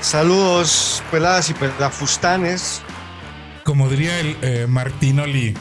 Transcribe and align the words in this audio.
Saludos, 0.00 1.02
peladas 1.10 1.50
y 1.50 1.54
pelafustanes. 1.54 2.80
Como 3.64 3.88
diría 3.88 4.18
el 4.20 4.36
eh, 4.42 4.66
Martinoli, 4.68 5.54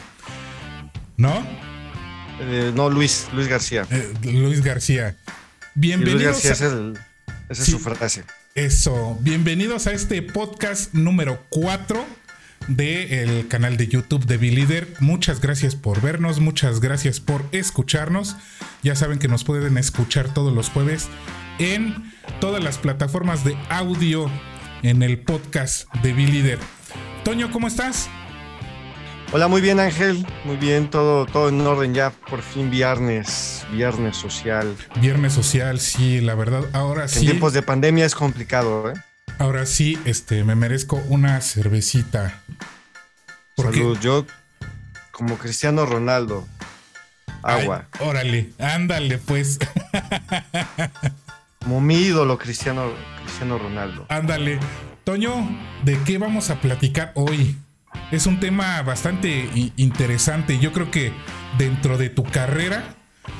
¿no? 1.18 1.46
Eh, 2.41 2.72
no, 2.74 2.90
Luis, 2.90 3.27
Luis 3.34 3.48
García. 3.48 3.86
Eh, 3.91 4.13
Luis 4.24 4.63
García. 4.63 5.16
Y 5.27 5.32
Bienvenidos. 5.76 6.22
Luis 6.22 6.44
García 6.46 6.52
a- 6.52 6.54
es 6.54 6.62
el- 6.74 7.00
esa 7.50 7.63
Sí. 7.66 7.72
es 7.72 7.77
su 7.77 7.80
frase. 7.80 8.24
Eso, 8.55 9.18
bienvenidos 9.22 9.88
a 9.88 9.91
este 9.91 10.22
podcast 10.22 10.94
número 10.94 11.44
4 11.49 12.05
del 12.68 13.48
canal 13.48 13.77
de 13.77 13.88
YouTube 13.88 14.26
de 14.26 14.38
Belíder. 14.38 14.88
Muchas 14.99 15.40
gracias 15.41 15.76
por 15.76 16.02
vernos, 16.02 16.40
muchas 16.40 16.80
gracias 16.80 17.20
por 17.20 17.44
escucharnos. 17.52 18.36
Ya 18.84 18.96
saben 18.96 19.20
que 19.20 19.27
nos 19.27 19.44
pueden 19.44 19.77
escuchar 19.77 20.34
todos 20.34 20.54
los 20.54 20.70
jueves 20.70 21.08
en 21.59 22.12
todas 22.40 22.63
las 22.63 22.77
plataformas 22.77 23.44
de 23.44 23.58
audio 23.70 24.29
en 24.82 25.04
el 25.04 25.20
podcast 25.20 25.93
de 26.02 26.13
Belíder. 26.13 26.60
Toño, 27.24 27.52
¿cómo 27.52 27.68
estás? 27.68 28.10
Hola, 29.32 29.48
muy 29.48 29.62
bien 29.62 29.80
Ángel, 29.80 30.26
muy 30.46 30.55
bien, 30.57 30.90
todo, 30.90 31.27
todo 31.27 31.49
en 31.49 31.62
orden 31.62 31.93
ya, 31.93 32.10
por 32.12 32.41
fin 32.41 32.71
viernes, 32.71 33.63
viernes 33.71 34.18
social. 34.18 34.76
Viernes 34.99 35.34
social, 35.34 35.80
sí, 35.80 36.20
la 36.20 36.34
verdad, 36.34 36.63
ahora 36.74 37.04
En 37.04 37.10
sí. 37.10 37.20
tiempos 37.21 37.54
de 37.54 37.62
pandemia 37.62 38.05
es 38.05 38.15
complicado, 38.15 38.90
¿eh? 38.90 38.93
Ahora 39.37 39.65
sí, 39.68 39.99
este, 40.05 40.43
me 40.43 40.55
merezco 40.55 40.96
una 41.10 41.40
cervecita. 41.41 42.41
Porque- 43.55 43.77
Salud, 43.77 43.99
yo 43.99 44.26
como 45.12 45.37
Cristiano 45.37 45.85
Ronaldo, 45.85 46.48
agua, 47.43 47.85
Ay, 47.99 48.07
órale, 48.07 48.49
ándale, 48.57 49.18
pues. 49.20 49.60
como 51.70 51.81
mi 51.81 51.98
ídolo 51.98 52.39
Cristiano, 52.39 52.89
Cristiano 53.21 53.59
Ronaldo. 53.59 54.03
Ándale. 54.09 54.59
Toño, 55.03 55.31
¿de 55.84 55.99
qué 56.03 56.17
vamos 56.17 56.49
a 56.49 56.55
platicar 56.59 57.12
hoy? 57.13 57.55
Es 58.12 58.25
un 58.25 58.39
tema 58.39 58.81
bastante 58.81 59.48
interesante. 59.77 60.57
Yo 60.57 60.71
creo 60.73 60.90
que 60.90 61.13
dentro 61.59 61.99
de 61.99 62.09
tu 62.09 62.23
carrera 62.23 62.95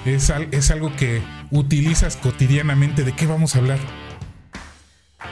es, 0.06 0.30
al- 0.30 0.48
es 0.52 0.70
algo 0.70 0.96
que 0.96 1.24
utilizas 1.50 2.18
cotidianamente. 2.18 3.04
¿De 3.04 3.14
qué 3.14 3.26
vamos 3.26 3.56
a 3.56 3.60
hablar? 3.60 3.80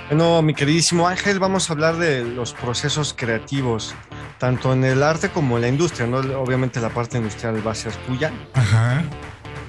Bueno, 0.10 0.42
mi 0.42 0.56
queridísimo 0.56 1.08
Ángel, 1.08 1.38
vamos 1.38 1.70
a 1.70 1.74
hablar 1.74 1.98
de 1.98 2.24
los 2.24 2.54
procesos 2.54 3.14
creativos, 3.16 3.94
tanto 4.40 4.74
en 4.74 4.84
el 4.86 5.04
arte 5.04 5.30
como 5.30 5.58
en 5.58 5.62
la 5.62 5.68
industria, 5.68 6.08
¿no? 6.08 6.18
Obviamente 6.42 6.80
la 6.82 6.90
parte 6.90 7.18
industrial 7.18 7.66
va 7.66 7.74
a 7.74 7.76
ser 7.76 7.94
tuya, 8.08 8.32
Ajá. 8.56 9.04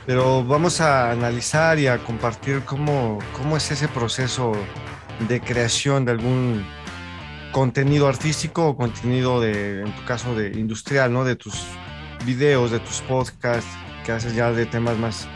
Pero 0.09 0.43
vamos 0.43 0.81
a 0.81 1.11
analizar 1.11 1.79
y 1.79 1.87
a 1.87 1.99
compartir 1.99 2.63
cómo, 2.65 3.19
cómo 3.37 3.59
es 3.59 3.71
ese 3.71 3.89
proceso 3.89 4.53
de 5.29 5.39
creación 5.39 6.07
de 6.07 6.13
algún 6.13 6.67
contenido 7.53 8.09
artístico 8.09 8.69
o 8.69 8.75
contenido 8.75 9.39
de, 9.39 9.83
en 9.83 9.95
tu 9.95 10.07
caso, 10.07 10.35
de 10.35 10.59
industrial, 10.59 11.13
¿no? 11.13 11.25
De 11.25 11.37
tus 11.37 11.63
videos, 12.25 12.71
de 12.71 12.81
tus 12.81 13.03
podcasts, 13.03 13.71
que 14.03 14.13
haces 14.13 14.35
ya 14.35 14.51
de 14.51 14.65
temas 14.65 14.97
más, 14.97 15.29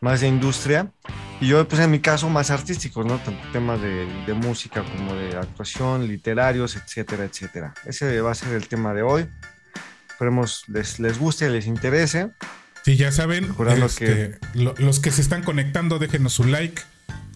más 0.00 0.20
de 0.20 0.28
industria. 0.28 0.92
Y 1.40 1.48
yo, 1.48 1.66
pues 1.66 1.82
en 1.82 1.90
mi 1.90 1.98
caso, 1.98 2.28
más 2.28 2.52
artísticos, 2.52 3.04
¿no? 3.04 3.18
Tanto 3.18 3.50
temas 3.50 3.82
de, 3.82 4.06
de 4.26 4.34
música 4.34 4.84
como 4.84 5.12
de 5.12 5.36
actuación, 5.36 6.06
literarios, 6.06 6.76
etcétera, 6.76 7.24
etcétera. 7.24 7.74
Ese 7.84 8.20
va 8.20 8.30
a 8.30 8.34
ser 8.36 8.52
el 8.52 8.68
tema 8.68 8.94
de 8.94 9.02
hoy. 9.02 9.28
Esperemos 10.08 10.62
les, 10.68 11.00
les 11.00 11.18
guste, 11.18 11.50
les 11.50 11.66
interese. 11.66 12.30
Sí, 12.84 12.96
ya 12.96 13.12
saben, 13.12 13.46
este, 13.86 14.38
lo- 14.54 14.74
los 14.78 15.00
que 15.00 15.10
se 15.10 15.20
están 15.20 15.42
conectando, 15.42 15.98
déjenos 15.98 16.32
su 16.32 16.44
like, 16.44 16.80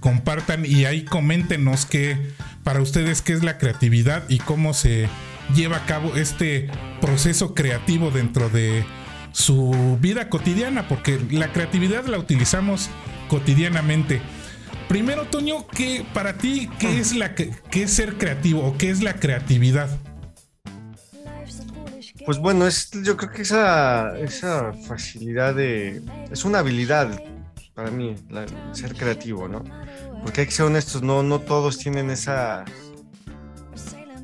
compartan 0.01 0.65
y 0.67 0.85
ahí 0.87 1.05
coméntenos 1.05 1.87
que 1.87 2.17
para 2.63 2.81
ustedes 2.81 3.23
qué 3.23 3.33
es 3.35 3.43
la 3.43 3.59
creatividad 3.59 4.25
y 4.29 4.39
cómo 4.39 4.75
se 4.75 5.09
lleva 5.55 5.79
a 5.79 5.87
cabo 5.87 6.17
este 6.17 6.69
proceso 7.01 7.55
creativo 7.55 8.11
dentro 8.11 8.49
de 8.49 8.85
su 9.33 9.99
vida 10.01 10.29
cotidiana, 10.31 10.89
porque 10.89 11.21
la 11.31 11.53
creatividad 11.53 12.07
la 12.07 12.19
utilizamos 12.19 12.89
cotidianamente. 13.29 14.23
Primero, 14.89 15.25
Toño, 15.25 15.67
¿qué, 15.69 16.05
para 16.15 16.35
ti, 16.39 16.71
¿qué 16.79 16.99
es, 17.01 17.15
la, 17.15 17.35
que- 17.35 17.51
qué 17.71 17.83
es 17.85 17.91
ser 17.93 18.17
creativo 18.17 18.63
o 18.65 18.79
qué 18.79 18.91
es 18.91 19.03
la 19.03 19.15
creatividad? 19.15 19.89
Pues 22.27 22.39
bueno, 22.39 22.67
es, 22.67 22.91
yo 23.03 23.17
creo 23.17 23.31
que 23.31 23.43
esa, 23.43 24.19
esa 24.19 24.73
facilidad 24.73 25.55
de... 25.55 26.03
Es 26.31 26.45
una 26.45 26.61
habilidad 26.61 27.21
para 27.75 27.91
mí, 27.91 28.15
la- 28.31 28.47
ser 28.73 28.95
creativo, 28.95 29.47
¿no? 29.49 29.63
Porque 30.23 30.43
hay 30.43 30.47
que 30.47 30.53
ser 30.53 30.67
honestos, 30.67 31.03
no, 31.03 31.23
no 31.23 31.41
todos 31.41 31.79
tienen 31.79 32.11
esa... 32.11 32.65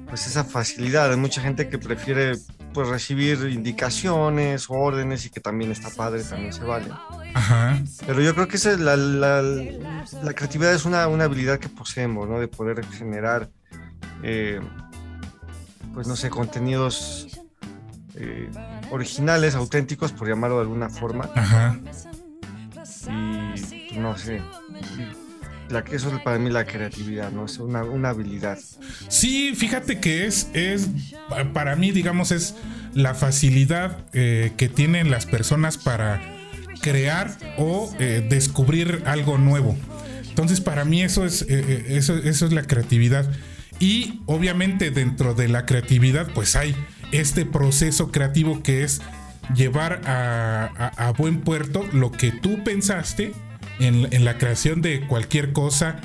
Pues 0.08 0.26
esa 0.26 0.44
facilidad. 0.44 1.10
Hay 1.12 1.18
mucha 1.18 1.40
gente 1.40 1.68
que 1.68 1.78
prefiere 1.78 2.32
pues 2.72 2.88
recibir 2.88 3.38
indicaciones, 3.50 4.66
órdenes 4.68 5.26
y 5.26 5.30
que 5.30 5.40
también 5.40 5.70
está 5.70 5.90
padre, 5.90 6.22
también 6.24 6.52
se 6.52 6.64
vale. 6.64 6.86
Ajá. 7.34 7.80
Pero 8.06 8.20
yo 8.22 8.34
creo 8.34 8.48
que 8.48 8.56
esa 8.56 8.72
es 8.72 8.80
la, 8.80 8.96
la- 8.96 9.42
la 9.42 10.32
creatividad 10.32 10.72
es 10.74 10.84
una, 10.84 11.06
una 11.06 11.24
habilidad 11.24 11.58
que 11.58 11.68
poseemos, 11.68 12.28
¿no? 12.28 12.40
De 12.40 12.48
poder 12.48 12.84
generar, 12.86 13.50
eh, 14.22 14.60
pues 15.94 16.06
no 16.08 16.16
sé, 16.16 16.30
contenidos 16.30 17.39
eh, 18.16 18.48
originales, 18.90 19.54
auténticos, 19.54 20.12
por 20.12 20.28
llamarlo 20.28 20.56
de 20.56 20.62
alguna 20.62 20.88
forma. 20.88 21.30
Ajá. 21.34 21.78
Y 21.82 22.70
pues, 22.74 23.06
no 23.96 24.16
sé. 24.16 24.40
La, 25.68 25.84
que- 25.84 25.94
eso 25.96 26.14
es 26.14 26.20
para 26.22 26.38
mí 26.38 26.50
la 26.50 26.64
creatividad, 26.66 27.30
¿no? 27.30 27.44
Es 27.44 27.58
una, 27.58 27.84
una 27.84 28.08
habilidad. 28.10 28.58
Sí, 29.08 29.54
fíjate 29.54 30.00
que 30.00 30.26
es, 30.26 30.48
es, 30.52 30.88
pa- 31.28 31.52
para 31.52 31.76
mí, 31.76 31.92
digamos, 31.92 32.32
es 32.32 32.56
la 32.92 33.14
facilidad 33.14 33.98
eh, 34.12 34.52
que 34.56 34.68
tienen 34.68 35.10
las 35.12 35.26
personas 35.26 35.78
para 35.78 36.20
crear 36.82 37.36
o 37.56 37.94
eh, 38.00 38.26
descubrir 38.28 39.02
algo 39.06 39.38
nuevo. 39.38 39.76
Entonces, 40.28 40.60
para 40.60 40.84
mí 40.84 41.02
eso 41.02 41.24
es, 41.24 41.42
eh, 41.48 41.86
eso, 41.90 42.16
eso 42.16 42.46
es 42.46 42.52
la 42.52 42.62
creatividad. 42.62 43.30
Y 43.78 44.20
obviamente 44.26 44.90
dentro 44.90 45.34
de 45.34 45.48
la 45.48 45.66
creatividad, 45.66 46.28
pues 46.34 46.56
hay 46.56 46.74
este 47.12 47.44
proceso 47.44 48.10
creativo 48.10 48.62
que 48.62 48.84
es 48.84 49.00
llevar 49.54 50.02
a, 50.06 51.12
buen 51.16 51.40
puerto 51.40 51.84
lo 51.92 52.12
que 52.12 52.30
tú 52.30 52.62
pensaste 52.64 53.32
en, 53.78 54.24
la 54.24 54.38
creación 54.38 54.82
de 54.82 55.06
cualquier 55.06 55.52
cosa, 55.52 56.00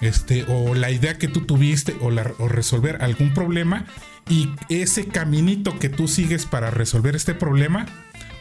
este, 0.00 0.44
o 0.48 0.74
la 0.74 0.90
idea 0.90 1.18
que 1.18 1.28
tú 1.28 1.40
tuviste, 1.40 1.96
o, 2.00 2.10
la- 2.10 2.24
resolver 2.48 3.02
algún 3.02 3.32
problema, 3.34 3.86
y 4.28 4.50
ese 4.68 5.06
caminito 5.06 5.78
que 5.78 5.88
tú 5.88 6.08
sigues 6.08 6.46
para 6.46 6.70
resolver 6.70 7.16
este 7.16 7.34
problema, 7.34 7.86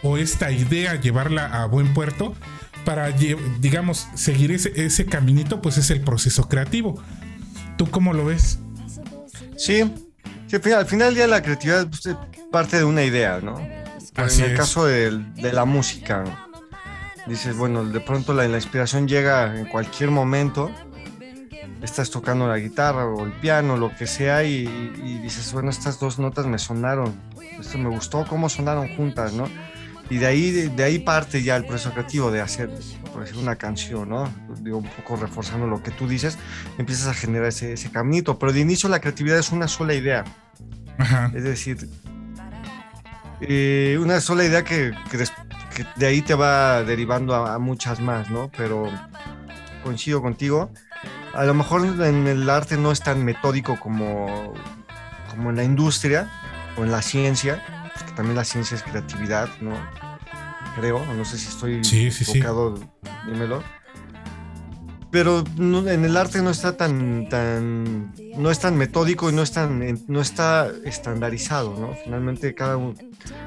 o 0.01 0.17
esta 0.17 0.51
idea, 0.51 0.99
llevarla 0.99 1.45
a 1.45 1.65
buen 1.65 1.93
puerto, 1.93 2.35
para, 2.83 3.09
digamos, 3.61 4.07
seguir 4.15 4.51
ese, 4.51 4.73
ese 4.75 5.05
caminito, 5.05 5.61
pues 5.61 5.77
es 5.77 5.89
el 5.89 6.01
proceso 6.01 6.49
creativo. 6.49 7.01
¿Tú 7.77 7.89
cómo 7.89 8.13
lo 8.13 8.25
ves? 8.25 8.59
Sí, 9.55 9.83
sí, 10.53 10.57
al 10.57 10.61
final, 10.61 10.79
al 10.79 10.85
final 10.85 11.07
del 11.07 11.15
día 11.15 11.27
la 11.27 11.41
creatividad 11.41 11.87
pues, 11.87 12.05
es 12.05 12.15
parte 12.51 12.77
de 12.77 12.83
una 12.83 13.03
idea, 13.03 13.39
¿no? 13.41 13.55
Así 14.15 14.41
en 14.41 14.45
el 14.45 14.51
es. 14.53 14.59
caso 14.59 14.85
de, 14.85 15.23
la 15.41 15.65
música, 15.65 16.23
dices, 17.25 17.57
bueno, 17.57 17.83
de 17.85 17.99
pronto 17.99 18.33
la, 18.33 18.47
la 18.47 18.57
inspiración 18.57 19.07
llega 19.07 19.57
en 19.57 19.65
cualquier 19.65 20.11
momento, 20.11 20.71
estás 21.81 22.11
tocando 22.11 22.47
la 22.47 22.57
guitarra 22.57 23.05
o 23.05 23.25
el 23.25 23.31
piano, 23.33 23.77
lo 23.77 23.95
que 23.95 24.05
sea, 24.05 24.43
y, 24.43 24.67
y 25.03 25.17
dices, 25.19 25.51
bueno, 25.53 25.69
estas 25.69 25.99
dos 25.99 26.19
notas 26.19 26.45
me 26.45 26.59
sonaron, 26.59 27.19
esto 27.59 27.77
me 27.77 27.89
gustó 27.89 28.25
cómo 28.27 28.49
sonaron 28.49 28.95
juntas, 28.95 29.33
¿no? 29.33 29.49
Y 30.09 30.17
de 30.17 30.25
ahí, 30.27 30.51
de, 30.51 30.83
ahí 30.83 30.99
parte 30.99 31.41
ya 31.41 31.55
el 31.55 31.65
proceso 31.65 31.91
creativo 31.91 32.29
de 32.29 32.41
hacer, 32.41 32.69
por 33.11 33.23
decir, 33.23 33.37
una 33.37 33.55
canción, 33.55 34.09
¿no? 34.09 34.31
Digo, 34.59 34.77
un 34.77 34.87
poco 34.87 35.15
reforzando 35.15 35.65
lo 35.65 35.81
que 35.81 35.91
tú 35.91 36.07
dices, 36.07 36.37
empiezas 36.77 37.07
a 37.07 37.13
generar 37.13 37.47
ese, 37.47 37.73
ese 37.73 37.89
caminito, 37.89 38.37
pero 38.37 38.51
de 38.53 38.59
inicio 38.59 38.89
la 38.89 38.99
creatividad 38.99 39.39
es 39.39 39.51
una 39.51 39.67
sola 39.67 39.93
idea. 39.93 40.23
Ajá. 40.97 41.31
Es 41.33 41.43
decir, 41.43 41.89
eh, 43.41 43.97
una 43.99 44.21
sola 44.21 44.43
idea 44.45 44.63
que, 44.63 44.91
que 45.09 45.17
des- 45.17 45.33
que 45.75 45.85
de 45.95 46.05
ahí 46.05 46.21
te 46.21 46.35
va 46.35 46.83
derivando 46.83 47.33
a, 47.33 47.55
a 47.55 47.59
muchas 47.59 47.99
más, 47.99 48.29
¿no? 48.29 48.51
Pero 48.55 48.87
coincido 49.83 50.21
contigo. 50.21 50.71
A 51.33 51.45
lo 51.45 51.53
mejor 51.55 51.83
en 51.85 52.27
el 52.27 52.47
arte 52.49 52.77
no 52.77 52.91
es 52.91 52.99
tan 52.99 53.25
metódico 53.25 53.79
como, 53.79 54.53
como 55.31 55.49
en 55.49 55.55
la 55.55 55.63
industria 55.63 56.29
o 56.77 56.83
en 56.83 56.91
la 56.91 57.01
ciencia, 57.01 57.63
porque 58.13 58.15
también 58.15 58.35
la 58.35 58.43
ciencia 58.43 58.75
es 58.77 58.83
creatividad, 58.83 59.49
¿no? 59.61 59.71
Creo, 60.75 61.05
no 61.13 61.25
sé 61.25 61.37
si 61.37 61.49
estoy 61.49 61.83
Sí, 61.83 62.11
sí, 62.11 62.25
sí. 62.25 62.31
equivocado, 62.31 62.79
dímelo. 63.27 63.63
Pero 65.11 65.43
no- 65.57 65.87
en 65.87 66.05
el 66.05 66.17
arte 66.17 66.41
no 66.41 66.49
está 66.49 66.75
tan, 66.75 67.29
tan, 67.29 68.13
no 68.35 68.49
es 68.49 68.59
tan 68.59 68.75
metódico 68.77 69.29
y 69.29 69.33
no 69.33 69.43
es 69.43 69.51
tan, 69.51 69.99
no 70.07 70.21
está 70.21 70.67
estandarizado, 70.85 71.75
¿no? 71.79 71.93
Finalmente 72.03 72.55
cada, 72.55 72.79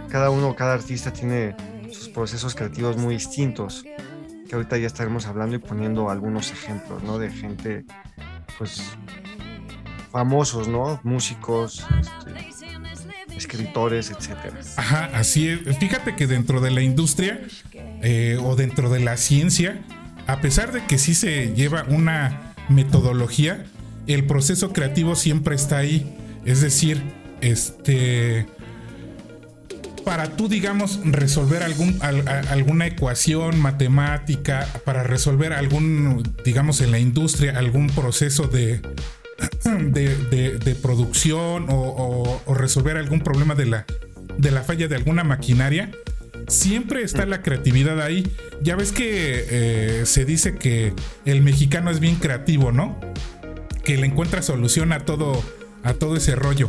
cada 0.09 0.31
uno, 0.31 0.55
cada 0.55 0.75
artista 0.75 1.13
tiene 1.13 1.57
sus 1.93 2.09
procesos 2.09 2.55
creativos 2.55 2.97
muy 2.97 3.15
distintos, 3.15 3.85
que 4.49 4.55
ahorita 4.55 4.79
ya 4.79 4.87
estaremos 4.87 5.27
hablando 5.27 5.57
y 5.57 5.59
poniendo 5.59 6.09
algunos 6.09 6.53
ejemplos, 6.53 7.03
¿no? 7.03 7.19
De 7.19 7.31
gente, 7.33 7.85
pues, 8.59 8.81
famosos, 10.13 10.69
¿no? 10.69 11.01
Músicos, 11.03 11.85
este, 11.99 12.31
escritores, 13.37 14.11
etcétera. 14.11 14.61
Ajá, 14.77 15.11
así 15.15 15.49
es. 15.49 15.77
Fíjate 15.79 16.17
que 16.17 16.27
dentro 16.27 16.61
de 16.61 16.71
la 16.71 16.83
industria 16.83 17.41
eh, 18.03 18.39
o 18.43 18.57
dentro 18.57 18.89
de 18.91 19.01
la 19.01 19.17
ciencia, 19.17 19.81
a 20.27 20.41
pesar 20.41 20.73
de 20.73 20.85
que 20.87 20.99
sí 20.99 21.15
se 21.15 21.55
lleva 21.55 21.85
una 21.89 22.55
metodología, 22.69 23.65
el 24.07 24.25
proceso 24.25 24.73
creativo 24.73 25.15
siempre 25.15 25.55
está 25.55 25.79
ahí. 25.79 26.17
Es 26.45 26.61
decir, 26.61 27.03
este. 27.41 28.47
Para 30.05 30.37
tú, 30.37 30.49
digamos, 30.49 31.01
resolver 31.03 31.65
algún, 31.65 31.99
alguna 32.01 32.87
ecuación 32.87 33.59
matemática, 33.59 34.69
para 34.85 35.03
resolver 35.03 35.53
algún, 35.53 36.23
digamos, 36.45 36.81
en 36.81 36.93
la 36.93 37.01
industria, 37.01 37.59
algún 37.59 37.89
proceso 37.89 38.47
de, 38.47 38.81
de, 39.65 40.77
producción 40.81 41.67
o 41.69 42.06
resolver 42.57 42.97
algún 42.97 43.21
problema 43.21 43.55
de 43.55 43.67
la, 43.67 43.87
de 44.39 44.51
la 44.51 44.63
falla 44.63 44.89
de 44.89 44.97
alguna 44.97 45.25
maquinaria, 45.25 45.91
siempre 46.49 47.03
está 47.03 47.27
la 47.27 47.43
creatividad 47.43 48.01
ahí. 48.01 48.31
Ya 48.63 48.77
ves 48.77 48.93
que 48.93 49.47
eh, 49.49 50.07
se 50.07 50.25
dice 50.25 50.55
que 50.55 50.93
el 51.25 51.43
mexicano 51.43 51.91
es 51.91 52.01
bien 52.01 52.17
creativo, 52.17 52.73
¿no? 52.73 52.99
Que 53.85 53.97
le 53.97 54.07
encuentra 54.07 54.43
solución 54.43 54.93
a 54.93 55.01
todo, 55.01 55.43
a 55.83 55.95
todo 55.95 56.17
ese 56.17 56.35
rollo. 56.35 56.69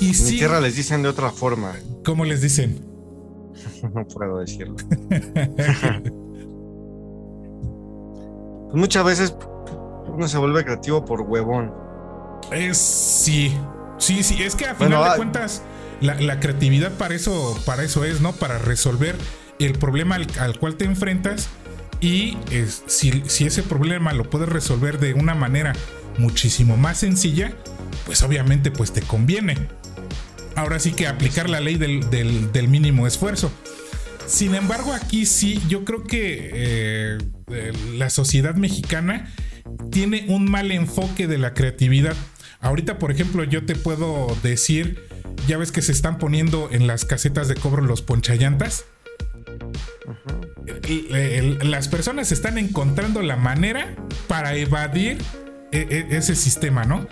Y 0.00 0.08
En 0.08 0.14
sí, 0.14 0.38
tierra 0.38 0.60
les 0.60 0.76
dicen 0.76 1.02
de 1.02 1.08
otra 1.08 1.30
forma, 1.30 1.74
¿cómo 2.04 2.24
les 2.24 2.40
dicen? 2.40 2.80
no 3.94 4.06
puedo 4.06 4.38
decirlo. 4.38 4.76
Pues 8.70 8.78
muchas 8.78 9.04
veces 9.04 9.34
uno 10.06 10.28
se 10.28 10.38
vuelve 10.38 10.64
creativo 10.64 11.04
por 11.04 11.22
huevón. 11.22 11.72
Es 12.52 12.78
sí, 12.78 13.52
sí, 14.00 14.22
sí. 14.22 14.42
Es 14.42 14.54
que 14.56 14.66
a 14.66 14.74
Bueno, 14.74 14.96
final 14.96 15.04
de 15.04 15.10
ah- 15.10 15.16
cuentas 15.16 15.62
la, 16.00 16.14
la 16.14 16.40
creatividad 16.40 16.92
para 16.92 17.14
eso, 17.14 17.60
para 17.64 17.82
eso 17.84 18.04
es, 18.04 18.20
¿no? 18.20 18.32
Para 18.32 18.58
resolver 18.58 19.14
el 19.58 19.72
problema 19.72 20.14
al, 20.16 20.26
al 20.40 20.58
cual 20.58 20.76
te 20.76 20.84
enfrentas 20.86 21.48
y 22.00 22.36
es- 22.50 22.82
si, 22.86 23.22
si 23.26 23.46
ese 23.46 23.62
problema 23.62 24.12
lo 24.12 24.28
puedes 24.28 24.48
resolver 24.48 24.98
de 24.98 25.14
una 25.14 25.34
manera 25.34 25.74
muchísimo 26.18 26.76
más 26.76 26.98
sencilla, 26.98 27.52
pues 28.06 28.22
obviamente 28.22 28.70
pues 28.70 28.92
te 28.92 29.02
conviene. 29.02 29.56
Ahora 30.56 30.78
sí 30.80 30.92
que 30.92 31.06
aplicar 31.06 31.48
la 31.48 31.60
ley 31.60 31.76
del, 31.76 32.10
del- 32.10 32.50
del 32.52 32.68
mínimo 32.68 33.06
esfuerzo. 33.06 33.52
Sin 34.26 34.54
embargo, 34.54 34.92
aquí 34.92 35.26
sí, 35.26 35.60
yo 35.68 35.84
creo 35.84 36.04
que 36.04 36.50
eh, 36.52 37.18
eh, 37.52 37.72
la 37.96 38.10
sociedad 38.10 38.54
mexicana 38.54 39.32
tiene 39.90 40.24
un 40.28 40.48
mal 40.50 40.70
enfoque 40.70 41.26
de 41.26 41.36
la 41.38 41.52
creatividad. 41.52 42.14
Ahorita, 42.60 42.98
por 42.98 43.10
ejemplo, 43.10 43.44
yo 43.44 43.64
te 43.64 43.74
puedo 43.74 44.36
decir, 44.42 45.02
ya 45.46 45.56
ves 45.56 45.72
que 45.72 45.82
se 45.82 45.92
están 45.92 46.18
poniendo 46.18 46.68
en 46.70 46.86
las 46.86 47.04
casetas 47.04 47.48
de 47.48 47.54
cobro 47.54 47.82
los 47.82 48.02
ponchallantas. 48.02 48.84
El- 50.88 51.14
el- 51.14 51.70
las 51.70 51.88
personas 51.88 52.32
están 52.32 52.58
encontrando 52.58 53.22
la 53.22 53.36
manera 53.36 53.96
para 54.28 54.54
evadir 54.56 55.18
e- 55.72 55.86
e- 56.10 56.16
ese 56.16 56.34
sistema, 56.34 56.84
¿no? 56.84 57.06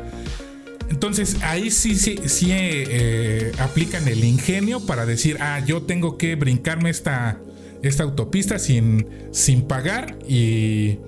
Entonces 0.90 1.36
ahí 1.42 1.70
sí, 1.70 1.96
sí, 1.96 2.18
sí 2.26 2.50
eh, 2.52 2.84
eh, 2.88 3.52
aplican 3.58 4.08
el 4.08 4.24
ingenio 4.24 4.84
para 4.84 5.06
decir, 5.06 5.36
ah, 5.40 5.60
yo 5.64 5.82
tengo 5.82 6.16
que 6.18 6.34
brincarme 6.34 6.90
esta, 6.90 7.40
esta 7.82 8.02
autopista 8.04 8.58
sin, 8.58 9.06
sin 9.32 9.62
pagar 9.68 10.18
y, 10.26 10.98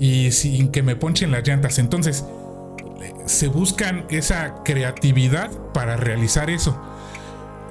y 0.00 0.32
sin 0.32 0.68
que 0.70 0.82
me 0.82 0.96
ponchen 0.96 1.30
las 1.30 1.46
llantas. 1.46 1.78
Entonces 1.78 2.24
se 3.26 3.48
buscan 3.48 4.06
esa 4.10 4.62
creatividad 4.64 5.50
para 5.72 5.96
realizar 5.96 6.50
eso. 6.50 6.80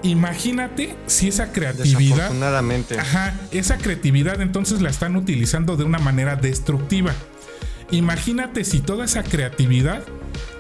Imagínate 0.04 0.96
si 1.06 1.28
esa 1.28 1.52
creatividad... 1.52 2.16
Desafortunadamente. 2.16 2.98
Ajá, 3.00 3.36
esa 3.52 3.78
creatividad 3.78 4.42
entonces 4.42 4.82
la 4.82 4.90
están 4.90 5.16
utilizando 5.16 5.78
de 5.78 5.84
una 5.84 6.00
manera 6.00 6.36
destructiva. 6.36 7.14
Imagínate 7.92 8.64
si 8.64 8.80
toda 8.80 9.06
esa 9.06 9.22
creatividad 9.22 10.02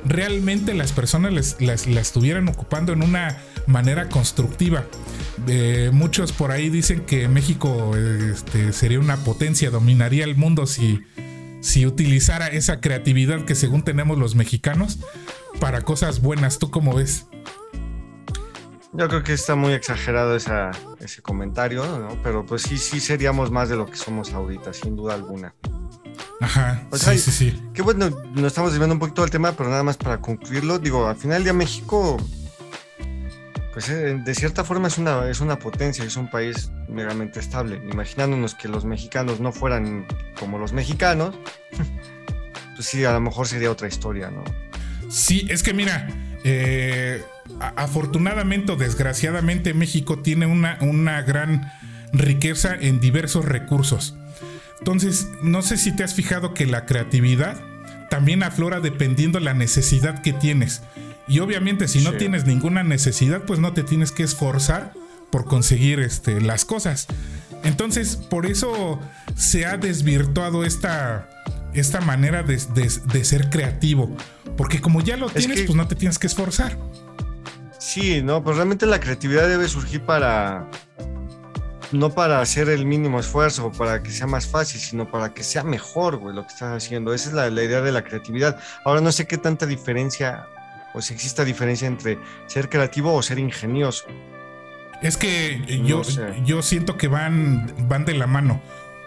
realmente 0.05 0.73
las 0.73 0.91
personas 0.91 1.33
les- 1.33 1.55
las, 1.59 1.87
la 1.87 2.01
estuvieran 2.01 2.47
ocupando 2.49 2.93
en 2.93 3.01
una 3.03 3.37
manera 3.67 4.09
constructiva. 4.09 4.85
Eh, 5.47 5.89
muchos 5.93 6.33
por 6.33 6.51
ahí 6.51 6.69
dicen 6.69 7.01
que 7.01 7.27
México 7.27 7.95
este, 7.95 8.73
sería 8.73 8.99
una 8.99 9.17
potencia, 9.17 9.71
dominaría 9.71 10.23
el 10.25 10.35
mundo 10.35 10.67
si, 10.67 11.01
si 11.61 11.85
utilizara 11.85 12.47
esa 12.47 12.81
creatividad 12.81 13.45
que 13.45 13.55
según 13.55 13.83
tenemos 13.83 14.17
los 14.17 14.35
mexicanos 14.35 14.99
para 15.59 15.81
cosas 15.81 16.21
buenas. 16.21 16.59
¿Tú 16.59 16.69
cómo 16.71 16.95
ves? 16.95 17.27
Yo 18.93 19.07
creo 19.07 19.23
que 19.23 19.31
está 19.31 19.55
muy 19.55 19.71
exagerado 19.71 20.35
esa, 20.35 20.71
ese 20.99 21.21
comentario, 21.21 21.85
¿no? 21.85 22.17
Pero 22.23 22.45
pues 22.45 22.63
sí, 22.63 22.77
sí 22.77 22.99
seríamos 22.99 23.49
más 23.49 23.69
de 23.69 23.77
lo 23.77 23.85
que 23.85 23.95
somos 23.95 24.33
ahorita, 24.33 24.73
sin 24.73 24.97
duda 24.97 25.13
alguna. 25.13 25.55
Ajá, 26.41 26.83
sí, 26.93 27.17
sí, 27.17 27.31
sí. 27.31 27.63
Qué 27.73 27.83
bueno, 27.83 28.09
nos 28.33 28.45
estamos 28.45 28.71
desviando 28.71 28.95
un 28.95 28.99
poquito 28.99 29.21
del 29.21 29.31
tema, 29.31 29.53
pero 29.53 29.69
nada 29.69 29.83
más 29.83 29.95
para 29.95 30.19
concluirlo, 30.19 30.79
digo, 30.79 31.07
al 31.07 31.15
final 31.15 31.43
día 31.43 31.53
México, 31.53 32.17
pues 33.73 33.89
eh, 33.89 34.19
de 34.23 34.35
cierta 34.35 34.63
forma 34.63 34.87
es 34.87 34.97
una, 34.97 35.29
es 35.29 35.39
una 35.39 35.57
potencia, 35.57 36.03
es 36.03 36.17
un 36.17 36.29
país 36.29 36.71
meramente 36.89 37.39
estable. 37.39 37.81
Imaginándonos 37.91 38.55
que 38.55 38.67
los 38.67 38.85
mexicanos 38.85 39.39
no 39.39 39.51
fueran 39.51 40.05
como 40.37 40.57
los 40.57 40.73
mexicanos, 40.73 41.35
pues 42.75 42.87
sí, 42.87 43.05
a 43.05 43.13
lo 43.13 43.21
mejor 43.21 43.47
sería 43.47 43.71
otra 43.71 43.87
historia, 43.87 44.29
¿no? 44.29 44.43
Sí, 45.09 45.47
es 45.49 45.63
que 45.63 45.73
mira, 45.73 46.07
eh, 46.43 47.23
afortunadamente 47.75 48.73
o 48.73 48.75
desgraciadamente 48.75 49.73
México 49.73 50.19
tiene 50.19 50.45
una, 50.45 50.77
una 50.81 51.21
gran 51.21 51.71
riqueza 52.13 52.75
en 52.75 52.99
diversos 52.99 53.45
recursos. 53.45 54.15
Entonces, 54.79 55.29
no 55.43 55.61
sé 55.61 55.77
si 55.77 55.95
te 55.95 56.03
has 56.03 56.13
fijado 56.13 56.53
que 56.53 56.65
la 56.65 56.85
creatividad 56.85 57.61
también 58.09 58.43
aflora 58.43 58.79
dependiendo 58.79 59.39
la 59.39 59.53
necesidad 59.53 60.21
que 60.21 60.33
tienes. 60.33 60.81
Y 61.31 61.39
obviamente 61.39 61.87
si 61.87 62.01
no 62.03 62.11
Sí. 62.11 62.17
tienes 62.17 62.45
ninguna 62.45 62.83
necesidad, 62.83 63.43
pues 63.43 63.59
no 63.59 63.71
te 63.73 63.83
tienes 63.83 64.11
que 64.11 64.23
esforzar 64.23 64.91
por 65.29 65.45
conseguir 65.45 66.01
este, 66.01 66.41
las 66.41 66.65
cosas. 66.65 67.07
Entonces, 67.63 68.17
por 68.17 68.45
eso 68.45 68.99
se 69.37 69.65
ha 69.65 69.77
desvirtuado 69.77 70.65
esta, 70.65 71.29
esta 71.73 72.01
manera 72.01 72.43
de, 72.43 72.57
de- 72.73 72.91
de 73.13 73.23
ser 73.23 73.49
creativo. 73.49 74.15
Porque 74.57 74.81
como 74.81 74.99
ya 75.01 75.15
lo 75.15 75.27
Es 75.27 75.33
tienes, 75.35 75.61
que- 75.61 75.65
pues 75.67 75.75
no 75.77 75.87
te 75.87 75.95
tienes 75.95 76.19
que 76.19 76.27
esforzar. 76.27 76.77
Sí, 77.79 78.21
no, 78.21 78.43
pues 78.43 78.57
realmente 78.57 78.85
la 78.85 78.99
creatividad 78.99 79.47
debe 79.47 79.67
surgir 79.69 80.01
para, 80.01 80.67
no 81.93 82.09
para 82.13 82.41
hacer 82.41 82.67
el 82.69 82.85
mínimo 82.85 83.19
esfuerzo 83.21 83.67
o 83.67 83.71
para 83.71 84.03
que 84.03 84.11
sea 84.11 84.27
más 84.27 84.47
fácil, 84.47 84.81
sino 84.81 85.09
para 85.09 85.33
que 85.33 85.43
sea 85.43 85.63
mejor, 85.63 86.17
güey, 86.17 86.35
lo 86.35 86.41
que 86.43 86.49
estás 86.53 86.75
haciendo. 86.83 87.13
Esa 87.13 87.29
es 87.29 87.35
la, 87.35 87.49
la 87.49 87.63
idea 87.63 87.81
de 87.81 87.91
la 87.93 88.03
creatividad. 88.03 88.59
Ahora 88.85 88.99
no 89.01 89.11
sé 89.13 89.25
qué 89.27 89.37
tanta 89.37 89.65
diferencia, 89.65 90.45
o 90.93 91.01
si 91.01 91.13
exista 91.13 91.45
diferencia 91.45 91.87
entre 91.87 92.17
ser 92.47 92.69
creativo 92.69 93.13
o 93.13 93.21
ser 93.21 93.39
ingenioso. 93.39 94.05
Es 95.01 95.17
que 95.17 95.57
No 95.79 95.87
yo, 95.87 96.03
sé. 96.03 96.21
yo 96.45 96.61
siento 96.61 96.97
que 96.97 97.07
van, 97.07 97.73
van 97.87 98.05
de 98.05 98.13
la 98.13 98.27
mano. 98.27 98.61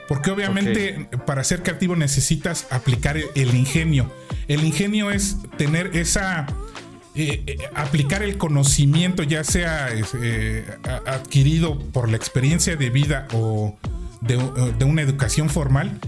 Porque 0.09 0.31
obviamente 0.31 1.09
para 1.25 1.45
ser 1.45 1.63
creativo 1.63 1.97
necesitas 1.97 2.67
aplicar 2.71 3.17
el, 3.17 3.55
ingenio. 3.55 4.13
El 4.49 4.65
ingenio 4.65 5.11
es 5.11 5.39
tener 5.57 5.97
esa... 5.97 6.47
eh, 7.15 7.43
eh, 7.47 7.57
aplicar 7.75 8.23
el 8.23 8.37
conocimiento, 8.37 9.23
ya 9.23 9.45
sea 9.45 9.89
eh, 10.21 10.67
adquirido 11.07 11.79
por 11.79 12.11
la 12.11 12.17
experiencia 12.17 12.77
de 12.77 12.91
vida 12.91 13.29
o 13.33 13.79
de, 14.21 14.37
de 14.79 14.85
una 14.85 15.01
educación 15.01 15.49
formal, 15.49 15.99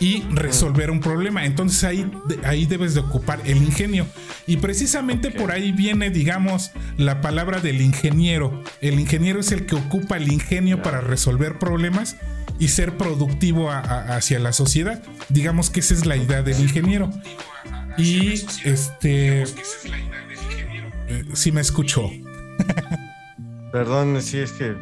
y 0.00 0.22
resolver 0.32 0.90
un 0.90 1.00
problema. 1.00 1.44
Entonces 1.44 1.84
ahí, 1.84 2.10
de- 2.26 2.44
ahí 2.46 2.66
debes 2.66 2.94
de 2.94 3.00
ocupar 3.00 3.40
el 3.44 3.58
ingenio. 3.58 4.06
Y 4.46 4.56
precisamente 4.56 5.30
por 5.30 5.52
ahí 5.52 5.70
viene, 5.72 6.10
digamos, 6.10 6.72
la 6.96 7.20
palabra 7.20 7.60
del 7.60 7.80
ingeniero. 7.82 8.62
El 8.80 8.98
ingeniero 8.98 9.40
es 9.40 9.52
el 9.52 9.66
que 9.66 9.76
ocupa 9.76 10.16
el 10.16 10.32
ingenio 10.32 10.82
para 10.82 11.00
resolver 11.00 11.58
problemas 11.58 12.16
y 12.58 12.68
ser 12.68 12.96
productivo 12.96 13.70
hacia 13.70 14.38
la 14.38 14.52
sociedad. 14.52 15.02
Digamos 15.28 15.70
que 15.70 15.80
esa 15.80 15.94
es 15.94 16.06
la 16.06 16.16
idea 16.16 16.42
del 16.42 16.58
ingeniero. 16.60 17.10
Y 17.96 18.32
este... 18.64 19.44
Eh, 21.12 21.24
si 21.34 21.52
me 21.52 21.60
escuchó. 21.60 22.10
Perdón, 23.72 24.20
sí, 24.22 24.38
es 24.38 24.52
que 24.52 24.74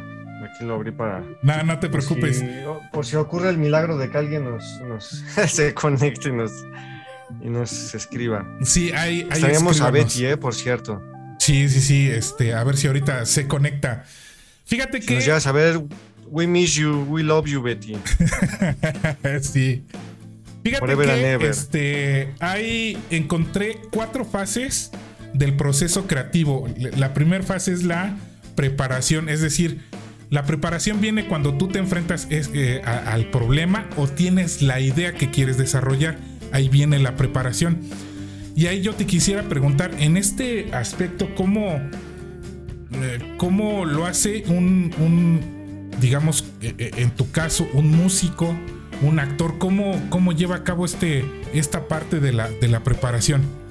lo 0.65 0.75
abrí 0.75 0.91
para... 0.91 1.23
No, 1.41 1.63
no 1.63 1.79
te 1.79 1.89
preocupes. 1.89 2.43
Por 2.91 3.05
si, 3.05 3.15
ocurre 3.15 3.49
el 3.49 3.57
milagro 3.57 3.97
de 3.97 4.09
que 4.09 4.17
alguien 4.17 4.45
nos, 4.45 5.23
se 5.47 5.73
conecte 5.73 6.29
y 6.29 6.33
nos, 6.33 6.51
y 7.41 7.49
nos 7.49 7.93
escriba. 7.93 8.45
Sí, 8.63 8.91
hay... 8.91 9.21
hay 9.21 9.27
Estaríamos 9.31 9.81
a 9.81 9.91
Betty, 9.91 10.25
eh, 10.25 10.37
por 10.37 10.53
cierto. 10.53 11.01
Sí, 11.39 11.69
sí, 11.69 11.79
sí, 11.79 12.09
este, 12.09 12.53
a 12.53 12.63
ver 12.63 12.77
si 12.77 12.87
ahorita 12.87 13.25
se 13.25 13.47
conecta. 13.47 14.03
Fíjate 14.65 14.99
que... 14.99 15.15
Nos 15.15 15.25
llegas 15.25 15.47
a 15.47 15.51
ver, 15.51 15.81
we 16.27 16.45
miss 16.45 16.75
you, 16.75 17.05
we 17.09 17.23
love 17.23 17.47
you, 17.47 17.61
Betty. 17.61 17.97
sí. 19.41 19.83
Fíjate 20.63 20.97
que 20.97 21.47
este, 21.47 22.33
ahí 22.39 22.97
encontré 23.09 23.79
cuatro 23.91 24.25
fases 24.25 24.91
del 25.33 25.55
proceso 25.55 26.05
creativo. 26.05 26.67
La 26.97 27.13
primera 27.13 27.43
fase 27.43 27.71
es 27.71 27.83
la 27.83 28.17
preparación, 28.55 29.29
es 29.29 29.41
decir, 29.41 29.81
la 30.29 30.43
preparación 30.43 31.01
viene 31.01 31.27
cuando 31.27 31.55
tú 31.55 31.69
te 31.69 31.79
enfrentas 31.79 32.27
eh, 32.29 32.81
al 32.83 33.31
problema 33.31 33.89
o 33.97 34.07
tienes 34.07 34.61
la 34.61 34.79
idea 34.79 35.13
que 35.13 35.31
quieres 35.31 35.57
desarrollar. 35.57 36.17
Ahí 36.51 36.69
viene 36.69 36.99
la 36.99 37.15
preparación. 37.15 37.79
Y 38.55 38.67
ahí 38.67 38.81
yo 38.81 38.93
te 38.93 39.05
quisiera 39.05 39.43
preguntar, 39.43 39.91
en 39.99 40.17
este 40.17 40.73
aspecto, 40.73 41.33
¿cómo, 41.33 41.79
eh, 42.91 43.35
cómo 43.37 43.85
lo 43.85 44.05
hace 44.05 44.43
un, 44.47 45.89
digamos, 45.99 46.45
eh, 46.61 46.91
en 46.97 47.11
tu 47.11 47.31
caso, 47.31 47.67
un 47.73 47.89
músico, 47.89 48.55
un 49.01 49.19
actor? 49.19 49.57
¿Cómo, 49.57 49.99
cómo 50.09 50.31
lleva 50.31 50.57
a 50.57 50.63
cabo 50.63 50.85
este, 50.85 51.25
esta 51.53 51.87
parte 51.87 52.19
de 52.19 52.33
la, 52.33 52.49
de 52.49 52.67
la 52.67 52.83
preparación? 52.83 53.68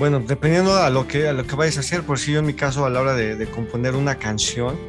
Bueno, 0.00 0.18
dependiendo 0.18 0.78
a 0.78 0.88
lo 0.88 1.06
que, 1.06 1.28
a 1.28 1.34
lo 1.34 1.46
que 1.46 1.54
vayas 1.54 1.76
a 1.76 1.80
hacer, 1.80 2.04
por 2.04 2.18
si 2.18 2.32
yo 2.32 2.38
en 2.38 2.46
mi 2.46 2.54
caso 2.54 2.86
a 2.86 2.88
la 2.88 3.02
hora 3.02 3.12
de, 3.12 3.46
componer 3.50 3.94
una 3.94 4.14
canción, 4.14 4.80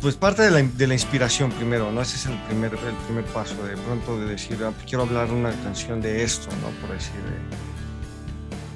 pues 0.00 0.14
parte 0.14 0.42
de 0.42 0.52
la, 0.52 0.62
de 0.62 0.86
la, 0.86 0.94
inspiración 0.94 1.50
primero, 1.50 1.90
¿no? 1.90 2.00
Ese 2.00 2.14
es 2.18 2.26
el 2.26 2.40
primer, 2.44 2.72
el 2.74 2.94
primer 3.06 3.24
paso, 3.24 3.56
de 3.64 3.76
pronto 3.76 4.16
de 4.20 4.26
decir, 4.26 4.60
ah, 4.62 4.72
quiero 4.86 5.02
hablar 5.02 5.32
una 5.32 5.50
canción 5.64 6.00
de 6.00 6.22
esto, 6.22 6.46
¿no? 6.62 6.68
Por 6.80 6.94
decir, 6.94 7.16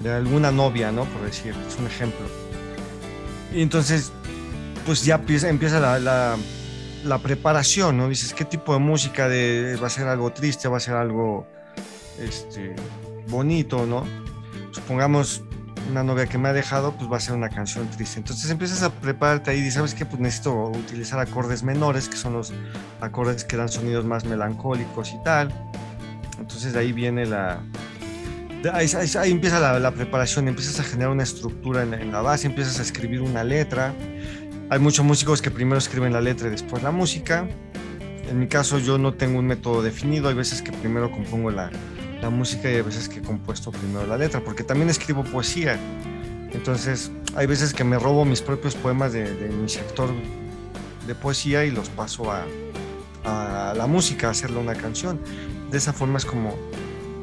de, 0.03 0.09
de, 0.09 0.17
alguna 0.17 0.51
novia, 0.51 0.91
¿no? 0.91 1.05
Por 1.05 1.23
decir, 1.23 1.55
es 1.69 1.79
un 1.79 1.87
ejemplo. 1.87 2.27
Y 3.55 3.63
entonces, 3.63 4.11
pues 4.85 5.05
ya 5.05 5.15
empieza, 5.15 5.49
empieza 5.49 5.79
la, 5.79 6.01
la, 6.01 6.37
la, 7.05 7.19
preparación, 7.19 7.99
¿no? 7.99 8.09
Dices, 8.09 8.35
¿qué 8.35 8.45
tipo 8.45 8.73
de 8.73 8.81
música 8.81 9.29
de, 9.29 9.79
va 9.81 9.87
a 9.87 9.91
ser 9.91 10.09
algo 10.09 10.33
triste, 10.33 10.67
va 10.67 10.79
a 10.79 10.81
ser 10.81 10.95
algo 10.95 11.47
este, 12.19 12.75
bonito, 13.29 13.87
¿no? 13.87 14.32
Supongamos 14.73 15.45
una 15.91 16.03
novia 16.03 16.27
que 16.27 16.39
me 16.39 16.49
ha 16.49 16.53
dejado, 16.53 16.93
pues 16.93 17.11
va 17.11 17.17
a 17.17 17.21
ser 17.21 17.35
una 17.35 17.49
canción 17.49 17.89
triste. 17.91 18.19
Entonces 18.19 18.51
empiezas 18.51 18.83
a 18.83 18.91
prepararte 18.91 19.51
ahí 19.51 19.61
y 19.61 19.71
sabes 19.71 19.95
que 19.95 20.07
pues 20.07 20.21
necesito 20.21 20.69
utilizar 20.69 21.19
acordes 21.19 21.63
menores, 21.63 22.09
que 22.09 22.17
son 22.17 22.35
los 22.35 22.53
acordes 23.01 23.45
que 23.45 23.57
dan 23.57 23.69
sonidos 23.69 24.05
más 24.05 24.25
melancólicos 24.25 25.13
y 25.13 25.23
tal. 25.23 25.53
Entonces 26.39 26.73
de 26.73 26.81
ahí 26.81 26.93
viene 26.93 27.27
la... 27.27 27.63
Ahí, 28.73 28.89
empieza 29.31 29.79
la, 29.81 29.91
preparación, 29.91 30.47
empiezas 30.47 30.79
a 30.79 30.85
generar 30.85 31.11
una 31.11 31.25
estructura 31.25 31.83
en, 31.83 31.95
en, 31.95 32.13
la 32.13 32.21
base, 32.21 32.47
empiezas 32.47 32.79
a 32.79 32.83
escribir 32.83 33.21
una 33.21 33.43
letra. 33.43 33.93
Hay 34.71 34.79
muchos 34.79 35.05
músicos 35.05 35.43
que 35.43 35.51
primero 35.51 35.79
escriben 35.79 36.13
la 36.13 36.21
letra 36.21 36.47
y 36.47 36.53
después 36.53 36.81
la 36.83 36.93
música. 36.93 37.49
En 38.29 38.39
mi 38.39 38.47
caso 38.47 38.79
yo 38.79 38.99
no 38.99 39.15
tengo 39.15 39.41
un 39.41 39.47
método 39.47 39.83
definido, 39.83 40.29
hay 40.29 40.35
veces 40.37 40.63
que 40.63 40.71
primero 40.71 41.11
compongo 41.11 41.51
la, 41.51 41.71
la 42.23 42.31
música 42.31 42.71
y 42.71 42.77
hay 42.77 42.83
veces 42.83 43.09
que 43.09 43.19
he 43.19 43.23
compuesto 43.23 43.73
primero 43.73 44.07
la 44.07 44.17
letra, 44.17 44.41
porque 44.41 44.63
también 44.63 44.89
escribo 44.89 45.25
poesía. 45.25 45.79
Entonces, 46.53 47.11
hay 47.35 47.47
veces 47.47 47.75
que 47.75 47.83
me 47.83 47.99
robo 47.99 48.25
mis 48.25 48.41
propios 48.41 48.77
poemas 48.77 49.13
de, 49.13 49.25
mi 49.49 49.69
sector 49.69 50.09
de 51.07 51.15
poesía 51.17 51.65
y 51.65 51.73
los 51.73 51.89
paso 51.89 52.31
a, 52.31 52.45
a, 53.25 53.75
la 53.75 53.87
música, 53.89 54.29
a 54.29 54.31
hacerle 54.31 54.59
una 54.59 54.75
canción. 54.75 55.21
De 55.71 55.79
esa 55.79 55.93
forma 55.93 56.19
es 56.19 56.25
como 56.25 56.57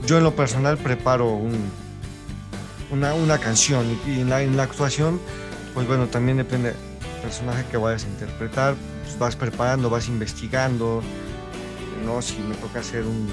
yo 0.06 0.18
en 0.18 0.24
lo 0.26 0.36
personal 0.36 0.78
preparo 0.78 1.32
un, 1.32 1.58
una, 2.92 3.14
una, 3.14 3.38
canción 3.38 3.86
y, 4.06 4.20
en, 4.20 4.30
la, 4.30 4.42
en, 4.42 4.58
la, 4.58 4.64
actuación, 4.64 5.22
pues 5.74 5.88
bueno, 5.88 6.08
también 6.08 6.38
depende 6.38 6.70
del 6.72 7.22
personaje 7.22 7.64
que 7.72 7.78
vayas 7.78 8.04
a 8.04 8.08
interpretar, 8.10 8.76
pues 9.04 9.18
vas 9.18 9.38
preparando, 9.38 9.90
vas 9.90 10.10
investigando, 10.10 11.02
¿no? 12.06 12.22
Si 12.22 12.40
me 12.40 12.56
toca 12.56 12.80
hacer 12.80 13.04
un, 13.06 13.30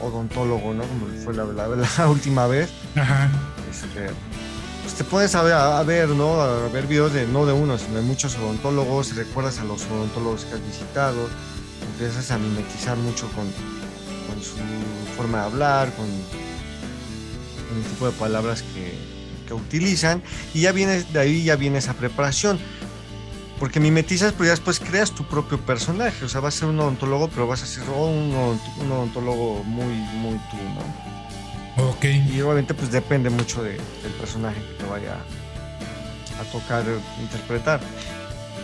odontólogo, 0.00 0.74
¿no? 0.74 0.84
Como 0.84 1.06
fue 1.24 1.34
la, 1.34 1.44
la, 1.44 2.08
última 2.08 2.46
vez. 2.46 2.70
Ajá. 2.94 3.30
Este, 3.70 4.10
pues 4.82 4.94
te 4.94 5.04
puedes 5.04 5.34
a 5.34 5.42
ver, 5.42 5.52
a 5.52 5.82
ver, 5.82 6.08
¿no? 6.08 6.40
A 6.40 6.68
ver 6.68 6.86
videos 6.86 7.12
de 7.12 7.26
no 7.26 7.46
de 7.46 7.52
uno, 7.52 7.78
sino 7.78 7.96
de 7.96 8.02
muchos 8.02 8.36
odontólogos, 8.36 9.14
recuerdas 9.16 9.58
a 9.58 9.64
los 9.64 9.84
odontólogos 9.86 10.44
que 10.44 10.54
has 10.54 10.64
visitado, 10.64 11.28
empiezas 11.92 12.30
a 12.30 12.38
mimetizar 12.38 12.96
mucho 12.96 13.28
con, 13.32 13.44
con 14.28 14.42
su 14.42 14.56
forma 15.16 15.40
de 15.40 15.44
hablar, 15.44 15.92
con, 15.94 16.06
con, 16.06 17.78
el 17.78 17.84
tipo 17.84 18.06
de 18.06 18.12
palabras 18.12 18.62
que, 18.62 18.94
que 19.46 19.54
utilizan, 19.54 20.22
y 20.54 20.62
ya 20.62 20.72
viene, 20.72 21.02
de 21.02 21.18
ahí 21.18 21.44
ya 21.44 21.56
viene 21.56 21.78
esa 21.78 21.94
preparación 21.94 22.58
porque 23.58 23.80
mimetizas, 23.80 24.32
pero 24.32 24.44
ya 24.44 24.50
después 24.50 24.80
creas 24.80 25.12
tu 25.12 25.24
propio 25.24 25.58
personaje. 25.58 26.24
O 26.24 26.28
sea, 26.28 26.40
vas 26.40 26.56
a 26.56 26.58
ser 26.60 26.68
un 26.68 26.80
odontólogo, 26.80 27.28
pero 27.28 27.46
vas 27.46 27.62
a 27.62 27.66
ser 27.66 27.84
un, 27.90 28.34
odontólogo 28.80 29.62
muy, 29.64 29.94
muy 29.94 30.38
tú, 30.50 30.56
¿no? 31.76 31.88
Ok. 31.90 32.04
Y 32.04 32.40
obviamente, 32.40 32.74
pues 32.74 32.90
depende 32.90 33.30
mucho 33.30 33.62
del 33.62 33.78
personaje 34.18 34.60
que 34.60 34.84
te 34.84 34.90
vaya 34.90 35.16
a 36.40 36.44
tocar 36.52 36.84
interpretar. 37.20 37.80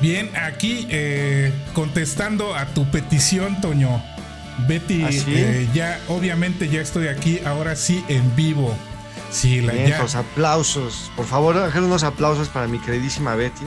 Bien, 0.01 0.31
aquí 0.37 0.87
eh, 0.91 1.53
contestando 1.75 2.55
a 2.55 2.67
tu 2.67 2.85
petición, 2.91 3.61
Toño. 3.61 4.03
Betty, 4.69 5.03
¿Ah, 5.03 5.11
eh, 5.11 5.69
ya 5.75 6.01
obviamente 6.09 6.69
ya 6.69 6.81
estoy 6.81 7.09
aquí, 7.09 7.41
ahora 7.45 7.75
sí 7.75 8.05
en 8.09 8.37
vivo. 8.37 8.77
Sí, 9.31 9.61
la 9.61 9.73
Bien, 9.73 9.99
Los 9.99 10.15
aplausos. 10.15 11.11
Por 11.17 11.27
favor, 11.27 11.57
hacer 11.59 11.83
unos 11.83 12.05
aplausos 12.05 12.49
para 12.49 12.69
mi 12.69 12.79
queridísima 12.79 13.35
Betty. 13.35 13.65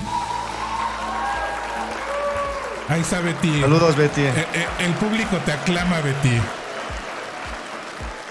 Ahí 2.89 3.01
está 3.01 3.19
Betty. 3.19 3.61
Saludos, 3.61 3.95
Betty. 3.97 4.21
Eh, 4.21 4.47
eh, 4.53 4.67
el, 4.79 4.93
público 4.93 5.37
te 5.45 5.51
aclama, 5.51 5.99
Betty. 5.99 6.39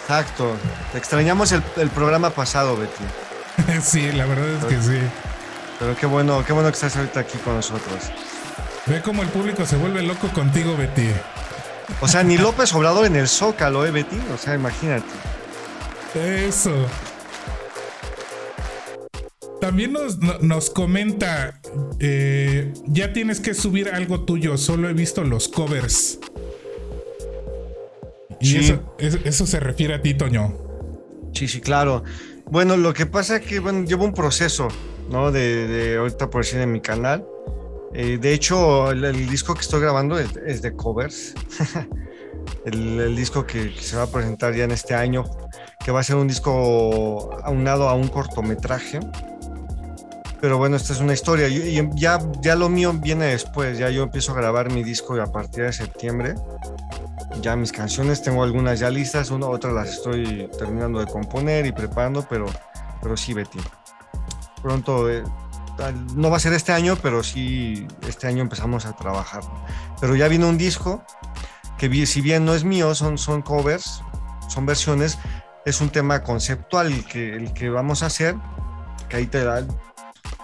Exacto. 0.03 0.57
Te 0.93 0.99
extrañamos 0.99 1.53
el, 1.53 1.63
programa 1.91 2.31
pasado, 2.31 2.77
Betty. 2.77 3.81
sí, 3.83 4.13
la 4.13 4.25
verdad 4.25 4.49
es 4.49 4.65
que 4.65 4.83
sí. 4.83 5.01
Pero 5.79 5.95
qué 5.97 6.07
bueno, 6.07 6.43
qué 6.47 6.55
bueno 6.55 6.71
que 6.71 6.75
estás 6.75 6.97
ahorita 6.97 7.21
aquí 7.21 7.37
con 7.39 7.57
nosotros. 7.57 8.11
Ve 8.87 9.03
cómo 9.03 9.23
el 9.23 9.29
público 9.29 9.67
se 9.67 9.77
vuelve 9.77 10.03
loco 10.03 10.29
contigo, 10.29 10.75
Betty. 10.77 11.11
O 12.01 12.09
sea, 12.09 12.23
ni 12.23 12.39
López 12.39 12.73
Obrador 12.75 13.07
en 13.07 13.17
el 13.17 13.29
Zócalo, 13.29 13.85
¿eh, 13.85 13.91
Betty? 13.91 14.19
O 14.35 14.39
sea, 14.39 14.55
imagínate. 14.55 15.05
Eso. 16.15 16.73
También 19.67 19.95
nos, 20.43 20.71
comenta, 20.71 21.59
eh, 21.99 22.73
ya 22.87 23.13
tienes 23.13 23.41
que 23.41 23.53
subir 23.53 23.89
algo 23.89 24.21
tuyo, 24.21 24.57
solo 24.59 24.89
he 24.89 24.93
visto 24.93 25.25
los 25.25 25.49
covers. 25.49 26.21
Y 28.41 28.59
eso, 29.25 29.45
se 29.45 29.59
refiere 29.59 29.95
a 29.95 30.01
ti, 30.01 30.15
Toño. 30.15 30.57
Sí, 31.35 31.49
sí, 31.49 31.61
claro. 31.61 32.05
Bueno, 32.49 32.77
lo 32.77 32.95
que 32.95 33.07
pasa 33.07 33.39
es 33.39 33.43
que 33.43 33.59
bueno, 33.59 33.85
llevo 33.85 34.05
un 34.05 34.15
proceso, 34.15 34.69
¿no? 35.11 35.33
De, 35.33 35.97
ahorita 35.99 36.31
por 36.31 36.45
decir 36.45 36.61
en 36.61 36.71
mi 36.71 36.81
canal. 36.81 37.27
Eh, 37.93 38.19
de 38.21 38.35
hecho, 38.35 38.93
el, 38.93 39.29
disco 39.29 39.53
que 39.55 39.63
estoy 39.63 39.81
grabando 39.81 40.17
es, 40.17 40.63
de 40.63 40.77
covers. 40.77 41.35
el, 42.67 43.17
disco 43.17 43.45
que, 43.45 43.75
se 43.81 43.97
va 43.97 44.05
a 44.05 44.11
presentar 44.13 44.55
ya 44.55 44.63
en 44.63 44.71
este 44.71 44.95
año, 44.95 45.25
que 45.85 45.91
va 45.91 45.99
a 45.99 46.05
ser 46.05 46.15
un 46.15 46.29
disco 46.29 47.37
aunado 47.43 47.89
a 47.89 47.95
un 47.95 48.07
cortometraje 48.07 49.01
pero 50.41 50.59
bueno, 50.59 50.77
esta 50.77 50.93
es 50.93 51.01
una 51.01 51.13
historia. 51.13 51.49
Y 51.49 51.83
ya, 51.95 52.19
ya 52.41 52.55
lo 52.55 52.69
mío 52.69 52.93
viene 52.93 53.27
después. 53.27 53.79
Ya 53.79 53.91
yo 53.91 54.03
empiezo 54.03 54.33
a 54.33 54.37
grabar 54.37 54.71
mi 54.71 54.83
disco 54.83 55.21
a 55.21 55.27
partir 55.27 55.65
de 55.65 55.73
septiembre. 55.73 56.35
Ya 57.41 57.57
mis 57.57 57.73
canciones, 57.73 58.23
tengo 58.23 58.43
algunas 58.43 58.81
ya 58.81 58.91
listas, 58.91 59.31
una, 59.31 59.47
otras 59.47 59.73
las 59.75 59.89
estoy 59.89 60.49
terminando 60.59 61.01
de 61.01 61.07
componer 61.07 61.67
y 61.67 61.73
preparando, 61.73 62.27
pero, 62.29 62.47
pero 63.03 63.17
sí, 63.17 63.35
Betty. 63.35 63.59
Pronto, 64.63 65.11
eh, 65.11 65.23
no 66.15 66.31
va 66.31 66.39
a 66.39 66.41
ser 66.41 66.53
este 66.55 66.73
año, 66.73 66.97
pero 67.03 67.23
sí, 67.23 67.87
este 68.09 68.27
año 68.27 68.43
empezamos 68.43 68.87
a 68.87 68.97
trabajar. 68.97 69.43
Pero 70.01 70.17
ya 70.17 70.29
vino 70.29 70.49
un 70.49 70.57
disco 70.57 71.05
que 71.79 72.07
si 72.07 72.21
bien 72.21 72.45
no 72.45 72.55
es 72.55 72.65
mío, 72.65 72.95
son, 72.95 73.19
son 73.19 73.43
covers, 73.43 74.03
son 74.49 74.65
versiones, 74.65 75.19
es 75.65 75.81
un 75.81 75.91
tema 75.91 76.23
conceptual 76.23 76.93
el 76.93 77.05
que, 77.05 77.35
el 77.35 77.53
que 77.53 77.69
vamos 77.69 78.03
a 78.03 78.07
hacer, 78.07 78.37
que 79.09 79.17
ahí 79.17 79.27
te 79.27 79.45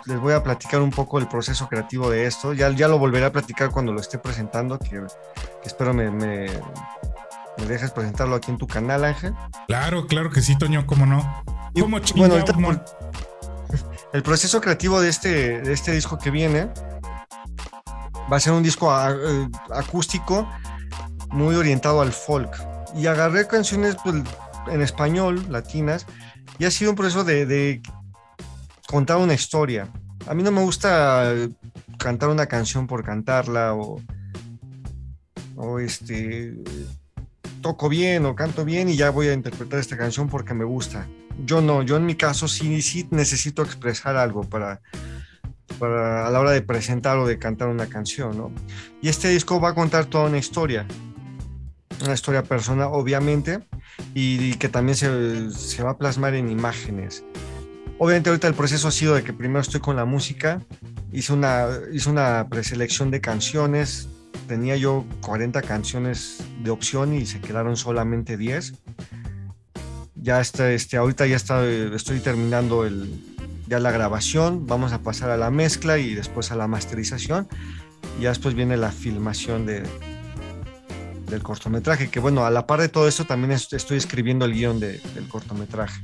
les 0.07 0.19
voy 0.19 0.33
a 0.33 0.43
platicar 0.43 0.81
un 0.81 0.91
poco 0.91 1.19
el 1.19 1.29
proceso 1.29 1.69
creativo 1.69 2.11
de 2.11 2.27
esto. 2.27 2.53
Ya, 2.53 2.71
ya 2.71 2.89
lo 2.89 2.99
volveré 2.99 3.27
a 3.27 3.33
platicar 3.33 3.71
cuando 3.71 3.93
lo 3.93 4.01
esté 4.01 4.19
presentando, 4.19 4.79
que, 4.79 5.03
espero 5.65 5.95
me, 5.95 6.11
me, 6.11 6.47
dejes 7.67 7.91
presentarlo 7.91 8.37
aquí 8.37 8.51
en 8.51 8.59
tu 8.59 8.67
canal, 8.67 9.05
Ángel. 9.05 9.35
Claro, 9.69 10.07
claro 10.07 10.31
que 10.31 10.41
sí, 10.41 10.57
Toño, 10.57 10.87
cómo 10.87 11.07
no. 11.07 11.43
¿Cómo 11.79 11.99
bueno, 12.17 12.37
el 14.13 14.23
proceso 14.23 14.61
creativo 14.61 15.01
de 15.01 15.09
este, 15.09 15.61
de 15.61 15.73
este 15.73 15.93
disco 15.93 16.19
que 16.19 16.31
viene 16.31 16.69
va 18.31 18.37
a 18.37 18.41
ser 18.41 18.53
un 18.53 18.63
disco 18.63 18.93
eh, 18.93 19.49
acústico 19.71 20.49
muy 21.31 21.55
orientado 21.55 22.01
al 22.01 22.13
folk. 22.13 22.51
Y 22.95 23.07
agarré 23.07 23.47
canciones 23.47 23.97
pues, 24.03 24.23
en 24.71 24.83
español, 24.83 25.47
latinas, 25.49 26.07
y 26.59 26.65
ha 26.65 26.71
sido 26.71 26.91
un 26.91 26.97
proceso 26.97 27.25
de, 27.25 27.83
contar 28.93 29.17
una 29.17 29.33
historia. 29.33 29.89
A 30.27 30.35
mí 30.35 30.43
no 30.43 30.51
me 30.53 30.61
gusta 30.61 31.35
cantar 31.97 32.29
una 32.29 32.45
canción 32.45 32.87
por 32.87 33.03
cantarla 33.03 33.75
o, 33.75 34.03
o 35.57 35.79
este 35.79 36.55
toco 37.63 37.89
bien 37.89 38.27
o 38.27 38.37
canto 38.37 38.67
bien 38.67 38.91
y 38.91 38.97
ya 38.97 39.09
voy 39.09 39.29
a 39.29 39.33
interpretar 39.33 39.81
esta 39.81 39.97
canción 39.97 40.29
porque 40.29 40.53
me 40.53 40.65
gusta. 40.65 41.09
Yo 41.47 41.63
no, 41.63 41.83
yo 41.83 41.97
en 41.97 42.05
mi 42.05 42.17
caso 42.17 42.49
sí, 42.49 43.09
necesito 43.11 43.63
expresar 43.63 44.17
algo 44.17 44.43
para, 44.43 44.83
para 45.79 46.27
a 46.27 46.31
la 46.31 46.39
hora 46.39 46.51
de 46.51 46.61
presentar 46.61 47.17
o 47.17 47.27
de 47.27 47.39
cantar 47.39 47.69
una 47.69 47.87
canción, 47.87 48.37
¿no? 48.37 48.53
Y 49.01 49.09
este 49.09 49.29
disco 49.29 49.59
va 49.59 49.71
a 49.71 49.75
contar 49.75 50.05
toda 50.05 50.29
una 50.29 50.37
historia, 50.37 50.87
una 52.05 52.13
historia 52.13 52.43
personal, 52.43 52.91
obviamente, 52.93 53.61
y, 54.13 54.53
que 54.57 54.69
también 54.69 54.97
se, 54.97 55.51
se, 55.51 55.83
va 55.83 55.93
a 55.93 55.97
plasmar 55.97 56.35
en 56.35 56.51
imágenes. 56.51 57.25
Obviamente 58.05 58.31
ahorita 58.31 58.49
el 58.49 58.55
proceso 58.55 58.89
ha 58.89 58.91
sido 58.91 59.15
de 59.15 59.23
que 59.23 59.33
primero 59.33 59.61
estoy 59.61 59.79
con 59.79 59.95
la 59.95 60.05
música, 60.05 60.61
hice 61.13 61.33
una, 61.35 61.69
hice 61.93 62.11
una 62.11 62.49
preselección 62.51 63.13
de 63.13 63.21
canciones, 63.21 64.09
tenía 64.49 64.75
yo 64.75 65.05
40 65.21 65.63
canciones 65.63 66.39
de 66.65 66.71
opción 66.71 67.15
y 67.15 67.27
se 67.27 67.41
quedaron 67.41 67.77
solamente 67.77 68.37
10. 68.37 68.75
Ya 70.17 70.41
está, 70.41 70.73
este, 70.73 70.97
ahorita 70.97 71.29
ya 71.29 71.37
está, 71.37 71.65
estoy 71.65 72.19
terminando 72.19 72.85
el, 72.85 73.09
ya 73.69 73.79
la 73.79 73.93
grabación, 73.93 74.67
vamos 74.67 74.93
a 74.93 74.99
pasar 74.99 75.31
a 75.31 75.37
la 75.37 75.53
mezcla 75.53 75.97
y 75.99 76.17
después 76.17 76.51
a 76.51 76.57
la 76.57 76.67
masterización. 76.67 77.47
Y 78.19 78.23
ya 78.23 78.31
después 78.31 78.57
viene 78.57 78.77
la 78.77 78.91
filmación 78.91 79.65
de, 79.65 79.85
del 81.31 81.43
cortometraje, 81.45 82.11
que 82.11 82.19
bueno, 82.19 82.45
a 82.45 82.51
la 82.51 82.67
par 82.67 82.81
de 82.81 82.89
todo 82.89 83.07
esto 83.07 83.27
también 83.27 83.53
estoy 83.53 83.97
escribiendo 83.97 84.45
el 84.45 84.55
guion 84.55 84.81
del 84.81 85.29
cortometraje. 85.29 86.03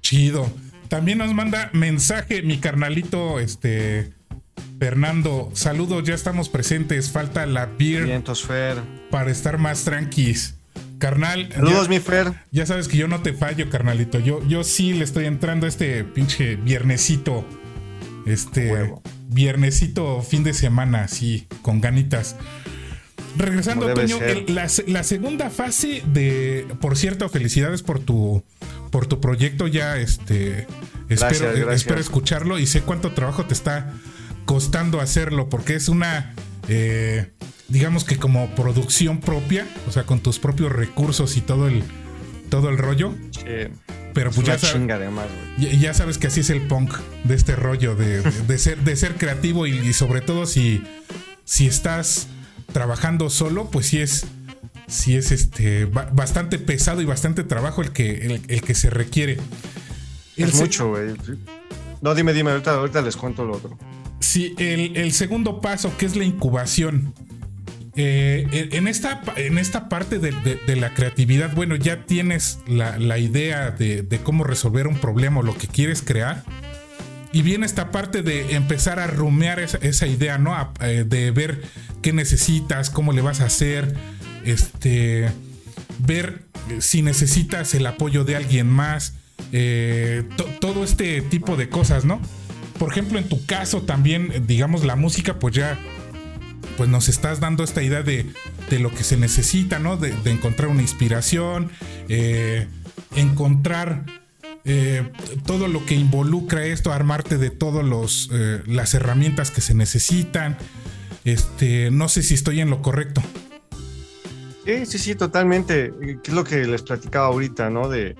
Chido. 0.00 0.50
También 0.88 1.18
nos 1.18 1.34
manda 1.34 1.70
mensaje 1.72 2.42
mi 2.42 2.58
carnalito, 2.58 3.40
este, 3.40 4.12
Fernando. 4.78 5.50
Saludos, 5.54 6.04
ya 6.04 6.14
estamos 6.14 6.48
presentes. 6.48 7.10
Falta 7.10 7.46
la 7.46 7.66
beer. 7.66 8.06
Para 9.10 9.30
estar 9.30 9.58
más 9.58 9.84
tranquis. 9.84 10.54
Carnal. 10.98 11.50
Saludos, 11.52 11.88
mi 11.88 12.00
Fer. 12.00 12.32
Ya 12.52 12.66
sabes 12.66 12.88
que 12.88 12.96
yo 12.96 13.08
no 13.08 13.20
te 13.20 13.32
fallo, 13.32 13.68
carnalito. 13.70 14.18
Yo, 14.18 14.46
yo 14.46 14.64
sí 14.64 14.92
le 14.94 15.04
estoy 15.04 15.26
entrando 15.26 15.66
a 15.66 15.68
este 15.68 16.04
pinche 16.04 16.56
viernesito. 16.56 17.44
Este. 18.26 18.92
Viernesito 19.28 20.22
fin 20.22 20.44
de 20.44 20.54
semana, 20.54 21.08
sí, 21.08 21.46
con 21.62 21.80
ganitas. 21.80 22.36
Regresando, 23.36 23.92
Toño, 23.92 24.18
la, 24.46 25.02
segunda 25.02 25.50
fase 25.50 26.02
de. 26.06 26.66
Por 26.80 26.96
cierto, 26.96 27.28
felicidades 27.28 27.82
por 27.82 27.98
tu. 27.98 28.42
Por 28.90 29.06
tu 29.06 29.20
proyecto. 29.20 29.66
Ya 29.66 29.96
este. 29.96 30.66
espero, 31.08 31.72
espero 31.72 32.00
escucharlo 32.00 32.58
y 32.58 32.66
sé 32.66 32.82
cuánto 32.82 33.12
trabajo 33.12 33.44
te 33.44 33.54
está 33.54 33.92
costando 34.44 35.00
hacerlo. 35.00 35.48
Porque 35.48 35.74
es 35.74 35.88
una. 35.88 36.34
Eh, 36.68 37.32
digamos 37.68 38.04
que 38.04 38.16
como 38.16 38.54
producción 38.54 39.20
propia, 39.20 39.66
o 39.88 39.92
sea, 39.92 40.04
con 40.04 40.20
tus 40.20 40.38
propios 40.38 40.72
recursos 40.72 41.36
y 41.36 41.40
todo 41.40 41.68
el, 41.68 41.82
todo 42.48 42.68
el 42.68 42.78
rollo. 42.78 43.14
Sí. 43.32 43.68
Pero 44.16 44.30
pues 44.30 44.46
ya, 44.46 44.56
ya, 45.58 45.92
sabes 45.92 46.16
que 46.16 46.28
así 46.28 46.40
es 46.40 46.48
el 46.48 46.62
punk 46.62 46.94
de 47.24 47.34
este 47.34 47.54
rollo, 47.54 47.94
de, 47.94 48.22
ser, 48.58 48.78
de 48.78 48.96
ser 48.96 49.16
creativo 49.16 49.66
y, 49.66 49.92
sobre 49.92 50.22
todo 50.22 50.46
si, 50.46 50.82
si 51.44 51.66
estás 51.66 52.26
trabajando 52.72 53.28
solo, 53.28 53.70
pues 53.70 53.88
sí 53.88 53.98
es, 53.98 54.24
sí 54.86 55.16
es 55.16 55.32
este, 55.32 55.84
bastante 55.84 56.58
pesado 56.58 57.00
y 57.00 57.04
bastante 57.04 57.44
trabajo 57.44 57.82
el 57.82 57.92
que, 57.92 58.40
el, 58.48 58.62
que 58.62 58.74
se 58.74 58.90
requiere. 58.90 59.38
Es 60.36 60.54
mucho, 60.54 60.90
güey. 60.90 61.14
No, 62.02 62.14
dime, 62.14 62.32
dime, 62.32 62.50
ahorita, 62.50 62.74
ahorita 62.74 63.02
les 63.02 63.16
cuento 63.16 63.44
lo 63.44 63.54
otro. 63.54 63.78
Sí, 64.20 64.54
el, 64.58 64.96
el 64.96 65.12
segundo 65.12 65.60
paso, 65.60 65.96
que 65.96 66.06
es 66.06 66.16
la 66.16 66.24
incubación. 66.24 67.14
Eh, 67.98 68.68
en, 68.72 68.88
esta, 68.88 69.22
en 69.36 69.56
esta 69.56 69.88
parte 69.88 70.18
de, 70.18 70.76
la 70.76 70.92
creatividad, 70.92 71.54
bueno, 71.54 71.76
ya 71.76 72.04
tienes 72.04 72.58
la, 72.66 73.18
idea 73.18 73.70
de, 73.70 74.20
cómo 74.22 74.44
resolver 74.44 74.86
un 74.86 74.98
problema 74.98 75.40
o 75.40 75.42
lo 75.42 75.56
que 75.56 75.66
quieres 75.66 76.02
crear. 76.02 76.44
Y 77.32 77.42
viene 77.42 77.64
esta 77.64 77.90
parte 77.90 78.22
de 78.22 78.54
empezar 78.54 79.00
a 79.00 79.06
rumear 79.06 79.60
esa, 79.60 80.06
idea, 80.06 80.36
¿no? 80.36 80.54
Eh, 80.80 81.04
de 81.06 81.30
ver 81.30 81.62
qué 82.02 82.12
necesitas, 82.12 82.90
cómo 82.90 83.12
le 83.12 83.22
vas 83.22 83.40
a 83.40 83.46
hacer, 83.46 83.94
este, 84.46 85.30
ver 85.98 86.42
si 86.80 87.02
necesitas 87.02 87.74
el 87.74 87.86
apoyo 87.86 88.24
de 88.24 88.36
alguien 88.36 88.68
más, 88.68 89.14
eh, 89.52 90.24
todo 90.60 90.84
este 90.84 91.20
tipo 91.20 91.56
de 91.56 91.68
cosas, 91.68 92.04
¿no? 92.04 92.20
Por 92.78 92.90
ejemplo, 92.90 93.18
en 93.18 93.28
tu 93.28 93.44
caso 93.46 93.82
también, 93.82 94.46
digamos, 94.46 94.84
la 94.84 94.96
música, 94.96 95.38
pues 95.38 95.54
ya 95.54 95.78
pues 96.76 96.90
nos 96.90 97.08
estás 97.08 97.40
dando 97.40 97.64
esta 97.64 97.82
idea 97.82 98.02
de, 98.02 98.26
lo 98.78 98.90
que 98.92 99.02
se 99.02 99.16
necesita, 99.16 99.78
¿no? 99.78 99.96
De, 99.96 100.14
encontrar 100.26 100.68
una 100.68 100.82
inspiración, 100.82 101.70
eh, 102.08 102.66
encontrar 103.14 104.04
eh, 104.64 105.10
todo 105.46 105.68
lo 105.68 105.86
que 105.86 105.94
involucra 105.94 106.66
esto, 106.66 106.92
armarte 106.92 107.38
de 107.38 107.50
todas 107.50 108.28
las 108.66 108.94
herramientas 108.94 109.50
que 109.50 109.60
se 109.60 109.74
necesitan. 109.74 110.58
Este, 111.24 111.90
no 111.90 112.08
sé 112.08 112.22
si 112.22 112.34
estoy 112.34 112.60
en 112.60 112.70
lo 112.70 112.82
correcto. 112.82 113.22
Sí, 114.66 114.84
sí, 114.84 114.98
sí, 114.98 115.14
totalmente. 115.14 115.92
¿Qué 116.00 116.30
es 116.30 116.34
lo 116.34 116.42
que 116.42 116.66
les 116.66 116.82
platicaba 116.82 117.26
ahorita, 117.26 117.70
no? 117.70 117.88
De, 117.88 118.16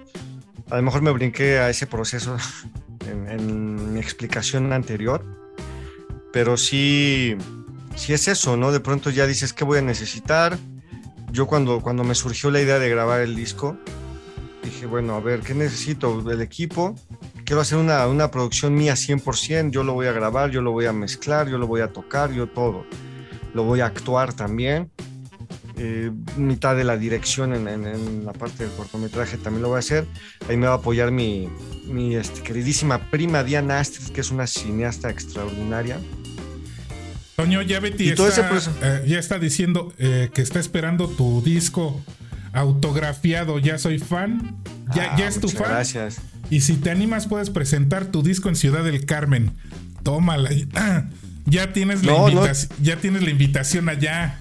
a 0.71 0.77
lo 0.77 0.83
mejor 0.83 1.03
me 1.03 1.11
brinqué 1.11 1.59
a 1.59 1.69
ese 1.71 1.89
proceso 1.89 2.37
en 3.11 3.93
mi 3.93 3.99
explicación 3.99 4.73
anterior, 4.73 5.25
pero 6.33 6.57
sí, 6.57 7.37
si 7.97 8.13
es 8.13 8.29
eso, 8.29 8.57
¿no? 8.57 8.71
De 8.71 8.79
pronto 8.79 9.11
ya 9.11 9.27
dices, 9.27 9.53
¿qué 9.53 9.65
voy 9.65 9.79
a 9.79 9.83
necesitar? 9.83 10.57
Yo 11.33 11.49
cuando, 11.49 11.81
cuando 11.81 12.05
me 12.05 12.15
surgió 12.15 12.53
la 12.53 12.61
idea 12.61 12.79
de 12.79 12.89
grabar 12.91 13.23
el 13.23 13.35
disco, 13.35 13.77
dije, 14.63 14.87
bueno, 14.87 15.17
a 15.17 15.21
ver, 15.21 15.41
¿qué 15.41 15.53
necesito? 15.53 16.23
del 16.23 16.43
equipo. 16.43 16.95
Quiero 17.45 17.61
hacer 17.61 17.79
una, 17.79 18.07
una 18.07 18.31
producción 18.31 18.73
mía 18.73 18.95
100%, 18.95 19.71
yo 19.73 19.83
lo 19.83 19.95
voy 19.95 20.07
a 20.07 20.13
grabar, 20.13 20.53
yo 20.53 20.63
lo 20.63 20.71
voy 20.71 20.87
a 20.87 20.93
mezclar, 20.93 21.49
yo 21.49 21.59
lo 21.59 21.67
voy 21.67 21.81
a 21.81 21.93
tocar, 21.93 22.31
yo 22.31 22.47
todo. 22.47 22.87
Lo 23.53 23.65
voy 23.65 23.81
a 23.81 23.87
actuar 23.87 24.33
también. 24.33 24.93
Eh, 25.79 26.11
mitad 26.39 26.75
de 26.75 26.85
la 26.85 26.97
dirección 26.97 27.53
en, 27.53 28.25
la 28.25 28.33
parte 28.33 28.65
del 28.65 28.73
cortometraje 28.75 29.37
también 29.37 29.63
lo 29.63 29.69
voy 29.69 29.77
a 29.77 29.81
hacer. 29.81 30.07
Ahí 30.49 30.57
me 30.57 30.67
va 30.67 30.73
a 30.73 30.77
apoyar 30.77 31.11
mi, 31.11 31.49
mi 31.87 32.17
este, 32.17 32.41
queridísima 32.41 33.11
prima 33.11 33.45
Diana 33.45 33.81
Astrid, 33.81 34.09
que 34.09 34.23
es 34.23 34.31
una 34.31 34.47
cineasta 34.47 35.11
extraordinaria. 35.11 35.99
Toño, 37.37 37.61
ya 37.61 37.81
Betty 37.81 38.09
eh, 38.09 39.05
ya 39.07 39.19
está 39.19 39.39
diciendo 39.39 39.93
eh, 39.99 40.31
que 40.33 40.41
está 40.41 40.59
esperando 40.59 41.09
tu 41.09 41.43
disco 41.43 42.03
autografiado. 42.55 43.59
Ya 43.59 43.77
soy 43.77 43.99
fan. 43.99 44.57
Ya, 44.95 45.15
ah, 45.15 45.29
es 45.29 45.39
tu 45.39 45.51
fan. 45.51 45.69
Gracias. 45.69 46.17
Y 46.49 46.63
si 46.63 46.77
te 46.77 46.91
animas, 46.91 47.27
puedes 47.27 47.51
presentar 47.51 48.07
tu 48.07 48.23
disco 48.23 48.49
en 48.49 48.57
Ciudad 48.57 48.83
del 48.85 49.05
Carmen. 49.05 49.53
Tómala. 50.03 50.51
Ya 51.49 51.73
tienes, 51.73 52.05
la, 52.05 52.29
invitación, 52.29 52.73
ya 52.83 52.97
tienes 52.97 53.23
la 53.23 53.31
invitación 53.31 53.89
allá. 53.89 54.41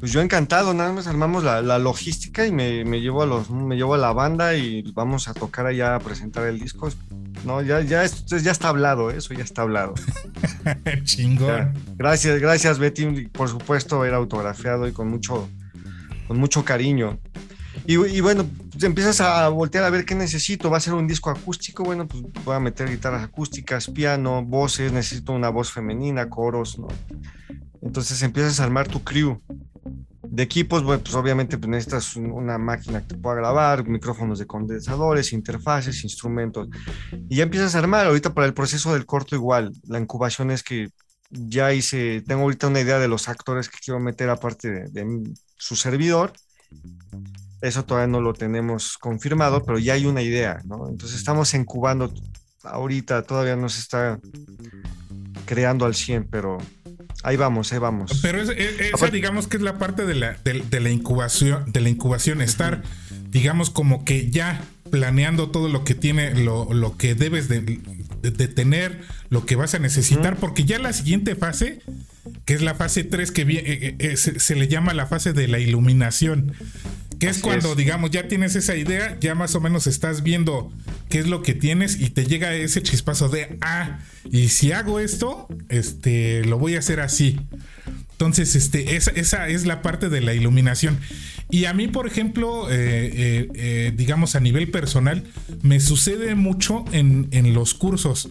Pues 0.00 0.12
yo 0.12 0.22
encantado, 0.22 0.72
nada 0.72 0.94
más 0.94 1.06
armamos 1.06 1.44
la, 1.44 1.78
logística 1.78 2.46
y 2.46 2.52
me, 2.52 2.82
llevo 3.02 3.22
a 3.22 3.26
los, 3.26 3.50
me 3.50 3.76
llevo 3.76 3.94
a 3.94 3.98
la 3.98 4.14
banda 4.14 4.54
y 4.54 4.82
vamos 4.94 5.28
a 5.28 5.34
tocar 5.34 5.66
allá 5.66 5.94
a 5.94 6.00
presentar 6.00 6.46
el 6.46 6.58
disco. 6.58 6.88
No, 7.44 7.60
ya, 7.60 7.82
ya, 7.82 8.06
ya 8.06 8.50
está 8.50 8.70
hablado, 8.70 9.10
eso 9.10 9.34
ya 9.34 9.44
está 9.44 9.60
hablado. 9.60 9.92
Chingón. 11.04 11.74
Gracias, 11.96 12.40
gracias 12.40 12.78
Betty. 12.78 13.28
Por 13.28 13.50
supuesto, 13.50 14.06
era 14.06 14.16
autografiado 14.16 14.88
y 14.88 14.92
con 14.92 15.08
mucho, 15.08 15.50
con 16.26 16.38
mucho 16.38 16.64
cariño. 16.64 17.18
Y, 17.86 18.20
bueno, 18.20 18.46
pues 18.72 18.84
empiezas 18.84 19.20
a 19.20 19.48
voltear 19.48 19.84
a 19.84 19.90
ver 19.90 20.04
qué 20.04 20.14
necesito. 20.14 20.70
Va 20.70 20.78
a 20.78 20.80
ser 20.80 20.94
un 20.94 21.06
disco 21.06 21.28
acústico. 21.28 21.82
Bueno, 21.82 22.06
pues 22.06 22.22
voy 22.44 22.56
a 22.56 22.60
meter 22.60 22.88
guitarras 22.88 23.24
acústicas, 23.24 23.88
piano, 23.88 24.44
voces. 24.44 24.92
Necesito 24.92 25.32
una 25.32 25.50
voz 25.50 25.72
femenina, 25.72 26.30
coros, 26.30 26.78
¿no? 26.78 26.88
Entonces 27.82 28.22
empiezas 28.22 28.60
a 28.60 28.64
armar 28.64 28.86
tu 28.86 29.02
crew 29.02 29.40
de 30.22 30.42
equipos, 30.42 30.82
pues 30.82 31.14
obviamente 31.14 31.56
pues, 31.58 31.68
necesitas 31.68 32.16
una 32.16 32.58
máquina 32.58 33.00
que 33.00 33.14
te 33.14 33.16
pueda 33.16 33.36
grabar, 33.36 33.86
micrófonos 33.88 34.38
de 34.38 34.46
condensadores, 34.46 35.32
interfaces, 35.32 36.04
instrumentos. 36.04 36.68
Y 37.28 37.36
ya 37.36 37.44
empiezas 37.44 37.74
a 37.74 37.78
armar. 37.78 38.06
Ahorita 38.06 38.34
para 38.34 38.46
el 38.46 38.54
proceso 38.54 38.92
del 38.92 39.06
corto 39.06 39.34
igual, 39.34 39.72
la 39.86 39.98
incubación 39.98 40.50
es 40.50 40.62
que 40.62 40.88
ya 41.30 41.72
hice, 41.72 42.22
tengo 42.26 42.42
ahorita 42.42 42.66
una 42.66 42.80
idea 42.80 42.98
de 42.98 43.08
los 43.08 43.28
actores 43.28 43.68
que 43.68 43.78
quiero 43.82 44.00
meter 44.00 44.28
aparte 44.30 44.70
de, 44.70 44.88
de 44.90 45.32
su 45.56 45.76
servidor. 45.76 46.32
Eso 47.62 47.84
todavía 47.84 48.08
no 48.08 48.20
lo 48.20 48.32
tenemos 48.32 48.98
confirmado, 48.98 49.62
pero 49.64 49.78
ya 49.78 49.94
hay 49.94 50.06
una 50.06 50.22
idea, 50.22 50.60
¿no? 50.64 50.88
Entonces 50.88 51.18
estamos 51.18 51.52
incubando 51.54 52.12
ahorita, 52.62 53.22
todavía 53.22 53.56
no 53.56 53.68
se 53.68 53.80
está 53.80 54.18
creando 55.46 55.84
al 55.84 55.94
100, 55.94 56.28
pero 56.30 56.58
ahí 57.22 57.36
vamos, 57.36 57.72
ahí 57.72 57.78
vamos. 57.78 58.20
Pero 58.22 58.42
esa 58.42 59.06
digamos 59.08 59.46
que 59.46 59.56
es 59.56 59.62
la 59.62 59.78
parte 59.78 60.06
de 60.06 60.14
la, 60.14 60.36
de, 60.44 60.80
la 60.80 60.90
incubación, 60.90 61.70
de 61.72 61.80
la 61.80 61.88
incubación, 61.88 62.40
estar, 62.40 62.82
digamos, 63.30 63.70
como 63.70 64.04
que 64.04 64.30
ya 64.30 64.62
planeando 64.90 65.50
todo 65.50 65.68
lo 65.68 65.84
que 65.84 65.94
tiene, 65.94 66.34
lo, 66.34 66.72
lo 66.72 66.96
que 66.96 67.14
debes 67.14 67.48
de, 67.48 67.60
tener, 68.48 69.00
lo 69.30 69.46
que 69.46 69.56
vas 69.56 69.74
a 69.74 69.78
necesitar, 69.78 70.36
porque 70.36 70.64
ya 70.64 70.78
la 70.78 70.92
siguiente 70.92 71.36
fase, 71.36 71.80
que 72.44 72.54
es 72.54 72.62
la 72.62 72.74
fase 72.74 73.04
3, 73.04 73.30
que 73.30 73.42
eh, 73.42 73.46
eh, 73.64 73.96
eh, 73.98 74.16
se, 74.16 74.56
le 74.56 74.68
llama 74.68 74.92
la 74.94 75.06
fase 75.06 75.32
de 75.32 75.48
la 75.48 75.58
iluminación. 75.58 76.52
Que 77.20 77.28
es 77.28 77.40
cuando, 77.40 77.74
digamos, 77.74 78.10
ya 78.10 78.28
tienes 78.28 78.56
esa 78.56 78.76
idea, 78.76 79.18
ya 79.20 79.34
más 79.34 79.54
o 79.54 79.60
menos 79.60 79.86
estás 79.86 80.22
viendo 80.22 80.72
qué 81.10 81.18
es 81.18 81.26
lo 81.26 81.42
que 81.42 81.54
tienes 81.54 82.00
y 82.00 82.08
te 82.08 82.24
llega 82.24 82.54
ese 82.54 82.82
chispazo 82.82 83.28
de, 83.28 83.58
ah, 83.60 83.98
y 84.30 84.48
si 84.48 84.72
hago 84.72 84.98
esto, 85.00 85.46
este, 85.68 86.42
lo 86.46 86.58
voy 86.58 86.76
a 86.76 86.78
hacer 86.78 86.98
así. 86.98 87.38
Entonces, 88.12 88.56
este, 88.56 88.96
esa, 88.96 89.10
esa 89.10 89.48
es 89.48 89.66
la 89.66 89.82
parte 89.82 90.08
de 90.08 90.22
la 90.22 90.32
iluminación. 90.32 90.98
Y 91.50 91.66
a 91.66 91.74
mí, 91.74 91.88
por 91.88 92.06
ejemplo, 92.06 92.70
eh, 92.70 92.76
eh, 92.76 93.48
eh, 93.54 93.92
digamos 93.94 94.34
a 94.34 94.40
nivel 94.40 94.70
personal, 94.70 95.24
me 95.62 95.78
sucede 95.78 96.34
mucho 96.34 96.86
en, 96.92 97.28
en 97.32 97.52
los 97.52 97.74
cursos. 97.74 98.30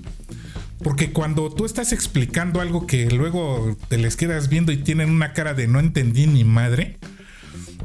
Porque 0.84 1.12
cuando 1.12 1.52
tú 1.52 1.66
estás 1.66 1.92
explicando 1.92 2.62
algo 2.62 2.88
que 2.88 3.08
luego 3.12 3.78
te 3.88 4.00
les 4.00 4.16
quedas 4.16 4.50
viendo 4.50 4.72
y 4.72 4.78
tienen 4.78 5.10
una 5.12 5.34
cara 5.34 5.54
de 5.54 5.68
no 5.68 5.80
entendí 5.80 6.26
ni 6.26 6.44
madre, 6.44 6.98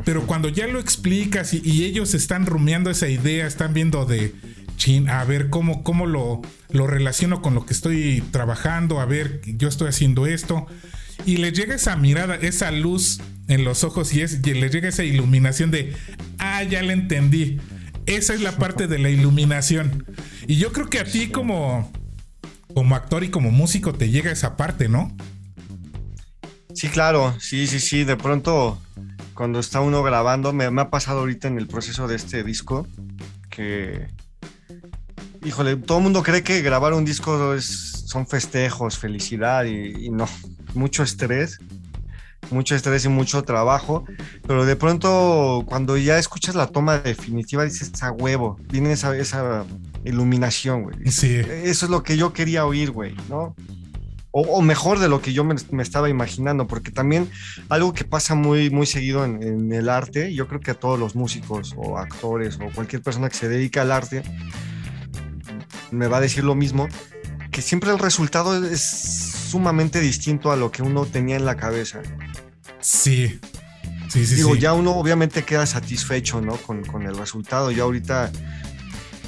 pero 0.05 0.27
cuando 0.27 0.49
ya 0.49 0.67
lo 0.67 0.81
explicas 0.81 1.55
y, 1.55 1.85
ellos 1.85 2.15
están 2.15 2.47
rumiando 2.47 2.91
esa 2.91 3.09
idea, 3.09 3.47
están 3.47 3.75
viendo 3.75 4.05
de, 4.07 4.35
chin, 4.77 5.09
a 5.09 5.25
ver 5.25 5.51
cómo, 5.51 5.85
cómo 5.85 6.07
lo, 6.07 6.43
lo 6.71 6.87
relaciono 6.87 7.41
con 7.43 7.55
lo 7.55 7.65
que 7.65 7.75
estoy 7.75 8.23
trabajando, 8.33 9.01
a 9.01 9.07
ver, 9.07 9.41
yo 9.45 9.69
estoy 9.69 9.89
haciendo 9.89 10.27
esto. 10.27 10.67
Y 11.27 11.37
les 11.37 11.53
llega 11.53 11.77
esa 11.77 11.97
mirada, 11.97 12.35
esa 12.35 12.71
luz 12.73 13.21
en 13.49 13.65
los 13.65 13.85
ojos 13.85 14.13
y, 14.15 14.23
es, 14.23 14.45
les 14.45 14.73
llega 14.73 14.89
esa 14.89 15.05
iluminación 15.05 15.71
de, 15.71 15.95
ah, 16.39 16.63
ya 16.65 16.83
le 16.83 16.93
entendí. 16.93 17.61
Esa 18.07 18.35
es 18.35 18.43
la 18.43 18.57
parte 18.57 18.87
de 18.87 18.99
la 18.99 19.11
iluminación. 19.11 20.05
Y 20.47 20.57
yo 20.57 20.73
creo 20.73 20.91
que 20.91 20.99
a 20.99 21.05
ti 21.05 21.29
como, 21.29 21.91
como 22.75 22.97
actor 22.97 23.25
y 23.25 23.31
como 23.31 23.51
músico 23.51 23.95
te 23.95 24.11
llega 24.11 24.31
esa 24.31 24.57
parte, 24.57 24.89
¿no? 24.89 25.17
Sí, 26.75 26.89
claro, 26.89 27.35
sí, 27.39 27.67
sí, 27.67 27.79
sí. 27.81 28.05
De 28.05 28.17
pronto 28.17 28.79
cuando 29.35 29.59
está 29.59 29.81
uno 29.81 30.03
grabando, 30.03 30.53
me, 30.53 30.65
ha 30.65 30.91
pasado 30.91 31.21
ahorita 31.21 31.49
en 31.49 31.59
el 31.59 31.67
proceso 31.67 32.07
de 32.09 32.17
este 32.17 32.45
disco, 32.45 32.87
que, 33.51 34.09
híjole, 35.45 35.77
todo 35.77 35.99
el 35.99 36.05
mundo 36.05 36.23
cree 36.23 36.43
que 36.43 36.63
grabar 36.63 36.93
un 36.95 37.05
disco 37.05 37.55
es, 37.55 38.05
son 38.07 38.27
festejos, 38.27 38.99
felicidad 38.99 39.65
y, 39.65 40.11
no, 40.11 40.29
mucho 40.75 41.03
estrés, 41.03 41.59
mucho 42.51 42.75
estrés 42.75 43.05
y 43.05 43.09
mucho 43.09 43.43
trabajo, 43.43 44.05
pero 44.47 44.65
de 44.65 44.77
pronto 44.77 45.65
cuando 45.67 45.97
ya 45.97 46.19
escuchas 46.19 46.55
la 46.55 46.67
toma 46.69 46.99
definitiva 46.99 47.65
dices 47.65 47.91
a 48.03 48.13
huevo, 48.13 48.59
viene 48.71 48.93
esa, 48.93 49.17
esa 49.17 49.65
iluminación, 50.05 50.83
güey. 50.83 51.11
Sí. 51.11 51.37
Eso 51.37 51.87
es 51.87 51.91
lo 51.91 52.03
que 52.03 52.17
yo 52.17 52.33
quería 52.33 52.67
oír, 52.67 52.91
güey, 52.91 53.17
¿no? 53.29 53.57
O, 54.37 54.63
mejor 54.63 54.99
de 54.99 55.09
lo 55.09 55.23
que 55.23 55.33
yo 55.33 55.45
me, 55.45 55.55
estaba 55.81 56.11
imaginando, 56.11 56.67
porque 56.67 56.91
también 56.91 57.31
algo 57.69 57.93
que 57.93 58.03
pasa 58.03 58.35
muy, 58.35 58.69
muy 58.69 58.85
seguido 58.85 59.25
en, 59.25 59.73
el 59.73 59.89
arte, 59.89 60.35
yo 60.35 60.49
creo 60.49 60.61
que 60.61 60.73
a 60.73 60.75
todos 60.75 60.99
los 60.99 61.15
músicos 61.15 61.73
o 61.77 61.99
actores 61.99 62.57
o 62.57 62.69
cualquier 62.75 63.01
persona 63.01 63.29
que 63.29 63.37
se 63.37 63.49
dedica 63.49 63.83
al 63.83 63.93
arte 63.93 64.25
me 65.93 66.09
va 66.09 66.17
a 66.17 66.21
decir 66.21 66.43
lo 66.43 66.57
mismo, 66.57 66.89
que 67.53 67.63
siempre 67.63 67.93
el 67.93 68.01
resultado 68.01 68.67
es 68.67 68.83
sumamente 68.83 70.01
distinto 70.01 70.51
a 70.51 70.57
lo 70.57 70.73
que 70.73 70.83
uno 70.83 71.07
tenía 71.07 71.37
en 71.37 71.45
la 71.45 71.55
cabeza. 71.55 72.01
Sí. 72.81 73.39
Sí, 74.09 74.27
sí, 74.27 74.35
Digo, 74.35 74.57
ya 74.57 74.73
uno 74.73 74.97
obviamente 74.97 75.45
queda 75.45 75.65
satisfecho, 75.65 76.41
¿no? 76.41 76.57
Con, 76.57 76.85
con 76.85 77.03
el 77.03 77.17
resultado. 77.17 77.71
Ya 77.71 77.85
ahorita 77.85 78.33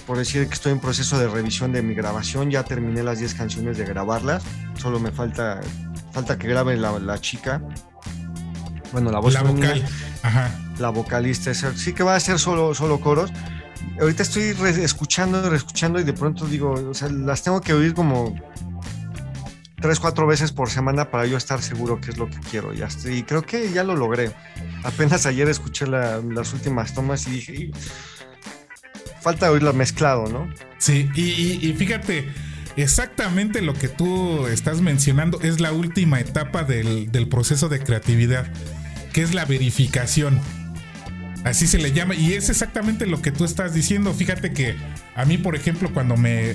por 0.07 0.17
decir 0.19 0.47
que 0.47 0.55
estoy 0.55 0.73
en 0.73 0.79
proceso 0.79 1.19
de 1.19 1.27
revisión 1.27 1.73
de 1.73 1.83
mi 1.83 1.95
grabación, 1.95 2.51
ya 2.51 2.63
terminé 2.63 3.03
las 3.03 3.19
10 3.19 3.35
canciones 3.35 3.77
de 3.77 3.85
grabarlas, 3.85 4.45
solo 4.87 5.01
me 5.01 5.11
falta, 5.11 5.61
falta 6.13 6.39
que 6.39 6.47
grabe 6.47 6.77
la, 6.77 7.21
chica, 7.21 7.61
bueno, 8.93 9.11
la 9.11 9.19
voz 9.19 9.35
la 9.35 9.43
vocal, 9.43 9.85
la 10.79 10.91
vocalista, 10.91 11.53
sí 11.53 11.93
que 11.93 12.05
va 12.05 12.15
a 12.15 12.21
ser 12.21 12.39
solo, 12.39 12.73
solo 12.73 13.01
coros. 13.01 13.33
Ahorita 14.01 14.23
estoy 14.23 14.55
escuchando 14.81 15.45
y 15.45 15.49
reescuchando 15.49 15.99
y 15.99 16.05
de 16.05 16.13
pronto 16.13 16.47
digo, 16.47 16.71
o 16.71 16.95
sea, 16.95 17.09
las 17.09 17.43
tengo 17.43 17.61
que 17.61 17.73
oír 17.73 17.95
como 17.95 18.37
tres, 19.81 19.99
cuatro 19.99 20.25
veces 20.29 20.53
por 20.53 20.71
semana 20.71 21.11
para 21.11 21.27
yo 21.27 21.37
estar 21.37 21.61
seguro 21.61 22.01
que 22.01 22.13
es 22.13 22.17
lo 22.17 22.31
que 22.31 22.39
quiero. 22.49 22.73
Y, 22.73 22.85
y 23.11 23.25
creo 23.25 23.43
que 23.43 23.73
ya 23.73 23.83
lo 23.83 23.97
logré. 23.97 24.31
Apenas 24.85 25.27
ayer 25.27 25.49
escuché 25.49 25.89
las 25.89 26.53
últimas 26.53 26.95
tomas 26.95 27.27
y 27.27 27.31
dije, 27.31 27.71
falta 29.21 29.51
oírlo 29.51 29.73
mezclado, 29.73 30.29
¿no? 30.29 30.49
Sí, 30.79 31.11
y, 31.17 31.73
fíjate, 31.73 32.33
exactamente 32.77 33.63
lo 33.63 33.75
que 33.75 33.89
tú 33.89 34.47
estás 34.47 34.81
mencionando 34.81 35.41
es 35.41 35.61
la 35.61 35.73
última 35.73 36.21
etapa 36.21 36.65
del, 36.65 37.29
proceso 37.29 37.69
de 37.69 37.81
creatividad, 37.81 38.47
que 39.13 39.23
es 39.23 39.35
la 39.35 39.45
verificación. 39.45 40.41
Así 41.45 41.67
se 41.67 41.79
le 41.79 41.93
llama. 41.93 42.15
Y 42.15 42.35
es 42.35 42.51
exactamente 42.51 43.07
lo 43.07 43.23
que 43.23 43.31
tú 43.31 43.45
estás 43.45 43.73
diciendo. 43.73 44.13
Fíjate 44.13 44.53
que 44.53 44.75
a 45.15 45.25
mí, 45.25 45.39
por 45.39 45.55
ejemplo, 45.55 45.93
cuando 45.95 46.17
me, 46.17 46.55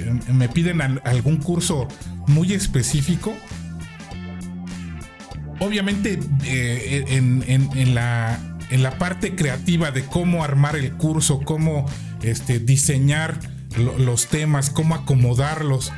piden 0.53 0.81
algún 0.81 1.37
curso 1.37 1.87
muy 2.27 2.53
específico, 2.53 3.33
obviamente 5.59 6.19
eh, 6.45 7.05
en, 7.07 7.95
la, 7.95 8.37
en 8.69 8.83
la 8.83 8.97
parte 8.97 9.35
creativa 9.35 9.91
de 9.91 10.03
cómo 10.03 10.43
armar 10.43 10.75
el 10.75 10.93
curso, 10.93 11.39
cómo 11.39 11.85
este, 12.21 12.59
diseñar 12.59 13.39
los 13.77 14.27
temas, 14.27 14.69
cómo 14.69 14.95
acomodarlos. 14.95 15.91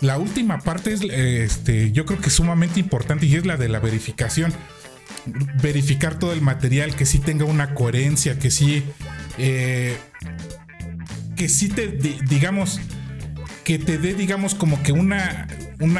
La 0.00 0.18
última 0.18 0.58
parte 0.58 0.92
es, 0.92 1.02
este, 1.02 1.92
yo 1.92 2.06
creo 2.06 2.20
que 2.20 2.28
es 2.28 2.34
sumamente 2.34 2.80
importante 2.80 3.26
y 3.26 3.36
es 3.36 3.46
la 3.46 3.56
de 3.56 3.68
la 3.68 3.80
verificación. 3.80 4.52
Verificar 5.62 6.18
todo 6.18 6.32
el 6.32 6.40
material, 6.40 6.94
que 6.94 7.04
sí 7.04 7.18
tenga 7.18 7.44
una 7.44 7.74
coherencia, 7.74 8.38
que 8.38 8.50
sí, 8.50 8.82
eh, 9.38 9.96
que 11.36 11.48
sí 11.48 11.68
te, 11.68 11.88
digamos, 11.88 12.80
que 13.64 13.78
te 13.78 13.98
dé, 13.98 14.14
digamos, 14.14 14.54
como 14.54 14.82
que 14.82 14.92
una, 14.92 15.46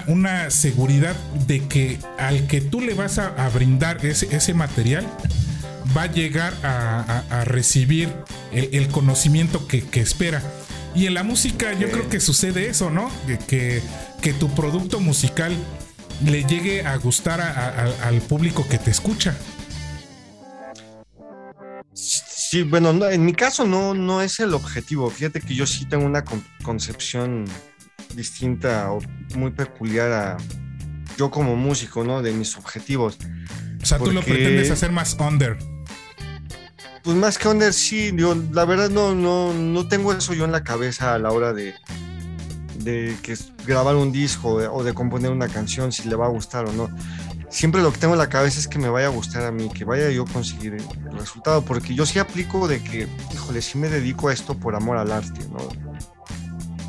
una, 0.06 0.50
seguridad 0.50 1.14
de 1.46 1.60
que 1.60 1.98
al 2.18 2.46
que 2.46 2.60
tú 2.60 2.80
le 2.80 2.94
vas 2.94 3.18
a, 3.18 3.48
brindar 3.50 4.04
ese, 4.04 4.34
ese 4.34 4.54
material, 4.54 5.06
va 5.96 6.02
a 6.02 6.12
llegar 6.12 6.52
a, 6.62 7.44
recibir 7.44 8.08
el, 8.52 8.88
conocimiento 8.88 9.66
que, 9.66 9.84
espera. 9.94 10.42
Y 10.94 11.06
en 11.06 11.14
la 11.14 11.22
música 11.22 11.72
yo 11.72 11.90
creo 11.90 12.08
que 12.08 12.20
sucede 12.20 12.68
eso, 12.68 12.90
¿no? 12.90 13.10
Que, 13.46 13.82
que 14.20 14.32
tu 14.32 14.52
producto 14.54 15.00
musical 15.00 15.56
le 16.24 16.44
llegue 16.44 16.84
a 16.84 16.96
gustar 16.96 17.40
al 17.40 18.20
público 18.22 18.66
que 18.68 18.78
te 18.78 18.90
escucha. 18.90 19.36
Sí, 21.92 22.62
bueno, 22.62 22.90
en 23.08 23.24
mi 23.24 23.32
caso 23.32 23.64
no, 23.64 23.94
no 23.94 24.22
es 24.22 24.40
el 24.40 24.54
objetivo. 24.54 25.08
Fíjate 25.10 25.40
que 25.40 25.54
yo 25.54 25.66
sí 25.66 25.84
tengo 25.86 26.04
una 26.04 26.24
concepción 26.62 27.44
distinta 28.14 28.90
o 28.90 28.98
muy 29.36 29.52
peculiar 29.52 30.12
a 30.12 30.36
yo 31.16 31.30
como 31.30 31.54
músico, 31.54 32.02
¿no? 32.02 32.22
De 32.22 32.32
mis 32.32 32.56
objetivos. 32.56 33.18
O 33.82 33.86
sea, 33.86 33.98
tú 33.98 34.10
lo 34.10 34.22
pretendes 34.22 34.70
hacer 34.70 34.90
más 34.90 35.16
under. 35.20 35.56
Pues 37.10 37.18
más 37.18 37.38
que 37.38 37.48
under, 37.48 37.72
sí, 37.72 38.12
yo, 38.14 38.36
la 38.52 38.64
verdad 38.64 38.88
no, 38.88 39.16
no, 39.16 39.52
no 39.52 39.88
tengo 39.88 40.12
eso 40.12 40.32
yo 40.32 40.44
en 40.44 40.52
la 40.52 40.62
cabeza 40.62 41.12
a 41.12 41.18
la 41.18 41.32
hora 41.32 41.52
de, 41.52 41.74
de 42.76 43.16
que 43.20 43.36
grabar 43.66 43.96
un 43.96 44.12
disco 44.12 44.50
o 44.50 44.84
de 44.84 44.94
componer 44.94 45.32
una 45.32 45.48
canción, 45.48 45.90
si 45.90 46.08
le 46.08 46.14
va 46.14 46.26
a 46.26 46.28
gustar 46.28 46.66
o 46.66 46.72
no. 46.72 46.88
Siempre 47.48 47.82
lo 47.82 47.90
que 47.90 47.98
tengo 47.98 48.14
en 48.14 48.20
la 48.20 48.28
cabeza 48.28 48.60
es 48.60 48.68
que 48.68 48.78
me 48.78 48.88
vaya 48.88 49.08
a 49.08 49.10
gustar 49.10 49.42
a 49.42 49.50
mí, 49.50 49.70
que 49.70 49.84
vaya 49.84 50.08
yo 50.10 50.22
a 50.22 50.32
conseguir 50.32 50.74
el 50.74 51.18
resultado, 51.18 51.64
porque 51.64 51.96
yo 51.96 52.06
sí 52.06 52.20
aplico 52.20 52.68
de 52.68 52.80
que, 52.80 53.08
híjole, 53.34 53.60
sí 53.60 53.76
me 53.76 53.88
dedico 53.88 54.28
a 54.28 54.32
esto 54.32 54.56
por 54.56 54.76
amor 54.76 54.96
al 54.96 55.10
arte, 55.10 55.40
¿no? 55.50 55.58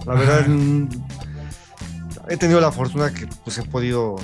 La 0.06 0.14
verdad, 0.14 0.48
mm, 0.48 0.88
he 2.30 2.38
tenido 2.38 2.62
la 2.62 2.72
fortuna 2.72 3.12
que 3.12 3.26
pues 3.44 3.58
he 3.58 3.64
podido 3.64 4.18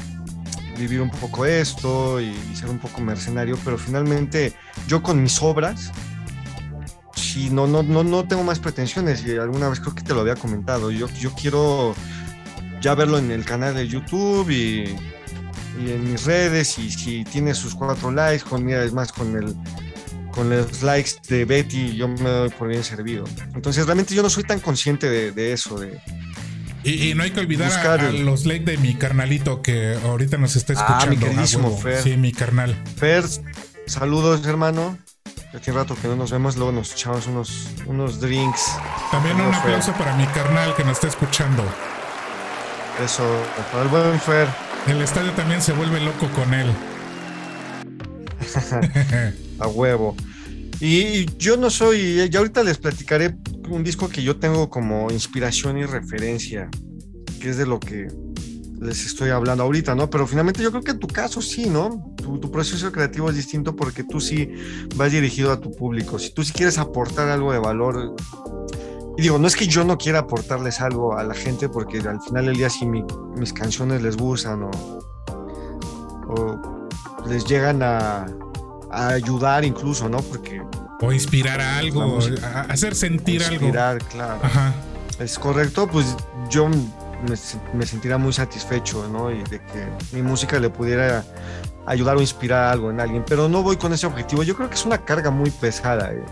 vivir 0.78 1.02
un 1.02 1.10
poco 1.10 1.46
esto 1.46 2.22
y, 2.22 2.34
ser 2.56 2.70
un 2.70 2.80
poco 2.80 3.02
mercenario, 3.02 3.58
pero 3.64 3.78
finalmente 3.78 4.54
yo 4.88 5.02
con 5.02 5.22
mis 5.22 5.42
obras, 5.42 5.92
sí, 7.16 7.50
no, 7.50 7.68
no, 7.68 7.84
no, 7.84 8.04
no 8.04 8.28
tengo 8.28 8.44
más 8.44 8.60
pretensiones 8.60 9.26
y 9.26 9.38
alguna 9.38 9.70
vez 9.70 9.80
creo 9.80 9.96
que 9.96 10.04
te 10.04 10.14
lo 10.14 10.22
había 10.22 10.36
comentado, 10.36 10.92
yo, 10.92 11.08
yo 11.20 11.32
quiero 11.34 11.94
ya 12.82 12.96
verlo 12.96 13.18
en 13.18 13.32
el 13.32 13.44
canal 13.46 13.76
de 13.76 13.88
YouTube 13.88 14.50
y, 14.50 14.96
en 15.80 16.12
mis 16.12 16.26
redes 16.26 16.80
y 16.80 16.90
si 16.90 17.24
tiene 17.24 17.54
sus 17.54 17.76
cuatro 17.76 18.12
likes, 18.12 18.44
con, 18.44 18.66
mira, 18.66 18.84
es 18.84 18.94
más 18.94 19.12
con 19.12 19.36
el 19.36 19.56
con 20.38 20.52
los 20.52 20.84
likes 20.84 21.14
de 21.30 21.46
Betty 21.46 21.96
yo 21.96 22.08
me 22.08 22.30
doy 22.30 22.50
por 22.50 22.68
bien 22.68 22.84
servido. 22.84 23.24
Entonces 23.56 23.88
realmente 23.88 24.14
yo 24.14 24.22
no 24.22 24.30
soy 24.30 24.44
tan 24.44 24.60
consciente 24.60 25.10
de, 25.32 25.52
eso, 25.52 25.80
de, 25.80 26.00
y, 26.88 27.14
no 27.16 27.24
hay 27.24 27.32
que 27.32 27.40
olvidar 27.40 27.72
a, 27.72 28.12
los 28.12 28.46
likes 28.46 28.72
de 28.72 28.78
mi 28.78 28.96
carnalito 28.96 29.62
que 29.62 29.98
ahorita 30.04 30.38
nos 30.38 30.56
está 30.56 30.74
escuchando. 30.74 31.06
Ah, 31.06 31.10
mi 31.10 31.18
queridísimo 31.18 31.78
Fer. 31.78 32.02
Sí, 32.02 32.18
mi 32.18 32.32
carnal. 32.32 32.76
Fer, 32.96 33.26
saludos, 33.86 34.46
hermano. 34.46 34.98
Hace 35.54 35.72
rato 35.72 35.96
que 36.02 36.08
no 36.08 36.16
nos 36.16 36.32
vemos, 36.32 36.56
luego 36.56 36.72
nos 36.72 36.92
echamos 36.94 37.28
unos, 37.28 37.70
unos 37.88 38.20
drinks. 38.20 38.78
También 39.12 39.40
un 39.40 39.54
aplauso 39.54 39.92
para 39.94 40.16
mi 40.16 40.26
carnal 40.28 40.76
que 40.76 40.84
nos 40.84 40.94
está 40.94 41.08
escuchando. 41.08 41.64
Eso, 43.04 43.24
para 43.72 43.84
el 43.84 43.90
buen 43.90 44.20
Fer. 44.20 44.48
El 44.88 45.02
estadio 45.02 45.32
también 45.32 45.62
se 45.62 45.74
vuelve 45.74 46.00
loco 46.00 46.28
con 46.30 46.54
él. 46.54 46.72
a 49.60 49.68
huevo. 49.68 50.16
Y 50.80 51.26
yo 51.38 51.58
no 51.58 51.70
soy, 51.70 52.30
ya 52.30 52.40
ahorita 52.40 52.64
les 52.64 52.78
platicaré 52.78 53.36
un 53.70 53.84
disco 53.84 54.08
que 54.10 54.22
yo 54.22 54.38
tengo 54.38 54.70
como 54.70 55.10
inspiración 55.12 55.78
y 55.78 55.86
referencia, 55.86 56.70
que 57.42 57.50
es 57.50 57.58
de 57.58 57.66
lo 57.66 57.80
que 57.80 58.08
les 58.80 59.06
estoy 59.08 59.32
hablando 59.32 59.64
ahorita, 59.64 59.96
¿no? 59.96 60.08
Pero 60.10 60.28
finalmente 60.28 60.62
yo 60.62 60.70
creo 60.70 60.84
que 60.84 60.92
en 60.92 61.00
tu 61.00 61.08
caso 61.08 61.42
sí, 61.42 61.68
¿no? 61.68 62.14
Tu, 62.18 62.52
proceso 62.52 62.92
creativo 62.92 63.30
es 63.30 63.36
distinto 63.36 63.76
porque 63.76 64.04
tú 64.04 64.20
sí 64.20 64.52
vas 64.96 65.12
dirigido 65.12 65.52
a 65.52 65.60
tu 65.60 65.72
público. 65.72 66.20
Si 66.20 66.32
tú 66.32 66.44
sí 66.44 66.54
quieres 66.54 66.78
aportar 66.78 67.30
algo 67.30 67.52
de 67.52 67.60
valor, 67.60 68.16
y 69.18 69.22
digo, 69.24 69.40
no 69.40 69.48
es 69.48 69.56
que 69.56 69.66
yo 69.66 69.84
no 69.84 69.98
quiera 69.98 70.20
aportarles 70.20 70.80
algo 70.80 71.18
a 71.18 71.24
la 71.24 71.34
gente 71.34 71.70
porque 71.70 71.98
al 72.00 72.22
final 72.22 72.46
del 72.46 72.56
día 72.56 72.70
si 72.70 72.86
mis 72.86 73.54
canciones 73.54 74.04
les 74.04 74.16
gustan 74.16 74.70
o 76.30 76.62
les 77.28 77.46
llegan 77.46 77.82
a, 77.82 78.28
a 78.92 79.10
ayudar 79.10 79.66
incluso, 79.66 80.10
¿no? 80.10 80.20
Porque... 80.20 80.62
O 81.02 81.12
inspirar 81.12 81.62
a 81.62 81.78
algo, 81.78 82.20
a 82.44 82.62
hacer 82.62 82.96
sentir 82.96 83.44
algo. 83.44 83.54
Inspirar, 83.54 84.00
claro. 84.06 84.40
Ajá. 84.42 84.74
Es 85.20 85.38
correcto, 85.38 85.88
pues 85.88 86.16
yo 86.50 86.68
me, 86.70 87.36
me 87.74 87.86
sentiría 87.86 88.18
muy 88.18 88.34
satisfecho, 88.34 89.08
¿no? 89.08 89.32
Y 89.32 89.44
de 89.44 89.60
que 89.60 89.88
mi 90.12 90.22
música 90.22 90.60
le 90.60 90.70
pudiera 90.70 91.24
ayudar 91.88 92.18
o 92.18 92.22
inspirar 92.22 92.72
algo 92.72 92.92
en 92.92 93.00
alguien, 93.00 93.24
pero 93.28 93.48
no 93.48 93.64
voy 93.64 93.78
con 93.78 93.94
ese 93.94 94.06
objetivo. 94.06 94.44
Yo 94.44 94.56
creo 94.56 94.70
que 94.70 94.76
es 94.76 94.86
una 94.86 95.00
carga 95.00 95.32
muy 95.32 95.50
pesada. 95.50 96.12
¿eh? 96.12 96.24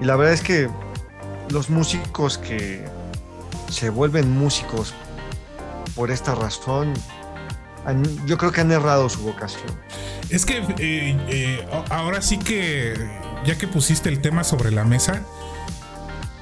Y 0.00 0.04
la 0.04 0.16
verdad 0.16 0.34
es 0.34 0.40
que 0.40 0.68
los 1.50 1.70
músicos 1.70 2.38
que 2.38 2.84
se 3.68 3.90
vuelven 3.90 4.30
músicos 4.36 4.94
por 5.94 6.10
esta 6.10 6.34
razón, 6.34 6.94
yo 8.26 8.38
creo 8.38 8.52
que 8.52 8.60
han 8.60 8.70
errado 8.72 9.08
su 9.08 9.20
vocación. 9.20 9.66
Es 10.30 10.46
que 10.46 10.58
eh, 10.78 11.16
eh, 11.28 11.66
ahora 11.90 12.22
sí 12.22 12.38
que, 12.38 12.94
ya 13.46 13.58
que 13.58 13.68
pusiste 13.68 14.08
el 14.08 14.20
tema 14.20 14.44
sobre 14.44 14.70
la 14.70 14.84
mesa, 14.84 15.22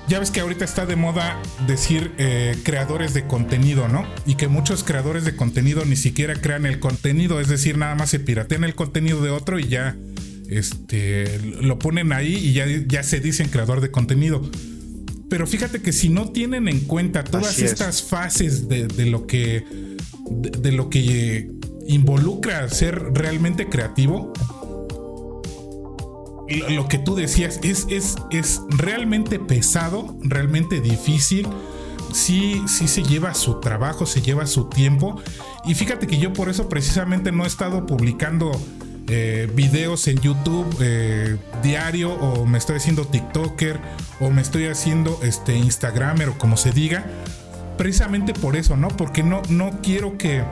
ya 0.09 0.18
ves 0.18 0.31
que 0.31 0.40
ahorita 0.40 0.64
está 0.64 0.85
de 0.85 0.96
moda 0.96 1.40
decir 1.66 2.12
eh, 2.18 2.57
creadores 2.64 3.14
de 3.14 3.26
contenido, 3.26 3.88
¿no? 3.88 4.07
Y 4.26 4.35
que 4.35 4.48
muchos 4.48 4.85
creadores 4.85 5.24
de 5.24 5.37
contenido 5.37 5.85
ni 5.85 5.96
siquiera 5.96 6.35
crean 6.35 6.66
el 6.66 6.81
contenido, 6.81 7.40
es 7.40 7.48
decir, 7.48 7.78
nada 7.78 7.94
más 7.94 8.11
se 8.11 8.20
piratean 8.20 8.64
el 8.64 8.74
contenido 8.74 9.22
de 9.22 9.31
otro 9.31 9.59
y 9.59 9.68
ya 9.68 9.96
este, 10.48 11.38
lo 11.61 11.78
ponen 11.78 12.12
ahí 12.12 12.35
y 12.35 12.52
ya, 12.52 12.66
ya 12.66 13.02
se 13.02 13.20
dicen 13.20 13.48
creador 13.48 13.81
de 13.81 13.90
contenido. 13.90 14.42
Pero 15.33 15.46
fíjate 15.46 15.81
que 15.81 15.94
si 15.94 16.11
no 16.11 16.31
tienen 16.31 16.68
en 16.68 16.81
cuenta 16.81 17.24
todas 17.24 17.59
estas 17.59 18.02
fases 18.02 18.68
de, 18.68 19.07
lo 19.07 19.26
que 19.26 19.64
de, 20.30 20.72
lo 20.72 20.88
que 20.90 21.50
involucra 21.87 22.68
ser 22.68 23.12
realmente 23.14 23.68
creativo, 23.68 24.32
lo 26.68 26.88
que 26.88 26.98
tú 26.98 27.14
decías 27.14 27.61
es, 27.62 27.87
es, 27.88 28.16
es 28.30 28.61
realmente 28.68 29.38
pesado, 29.38 30.16
realmente 30.22 30.80
difícil. 30.80 31.48
Sí, 32.12 32.62
sí 32.66 32.88
se 32.88 33.02
lleva 33.02 33.32
su 33.32 33.61
trabajo, 33.61 34.04
se 34.04 34.20
lleva 34.20 34.46
su 34.46 34.66
tiempo. 34.68 35.20
Y 35.64 35.74
fíjate 35.74 36.06
que 36.06 36.18
yo 36.18 36.32
por 36.32 36.50
eso 36.50 36.68
precisamente 36.68 37.32
no 37.32 37.44
he 37.44 37.46
estado 37.46 37.87
publicando 37.87 38.52
eh, 39.08 39.50
videos 39.54 40.06
en 40.08 40.18
YouTube 40.20 40.76
eh, 40.80 41.37
diario 41.62 42.12
o 42.12 42.46
me 42.46 42.58
estoy 42.58 42.76
haciendo 42.76 43.04
TikToker 43.04 43.80
o 44.20 44.30
me 44.30 44.42
estoy 44.42 44.66
haciendo 44.66 45.18
este 45.22 45.56
Instagramer 45.56 46.28
o 46.30 46.38
como 46.38 46.56
se 46.56 46.70
diga. 46.72 47.06
Precisamente 47.82 48.32
por 48.32 48.54
eso, 48.54 48.76
¿no? 48.76 48.86
Porque 48.86 49.24
no, 49.24 49.42
no 49.48 49.80
quiero 49.82 50.16
que 50.16 50.44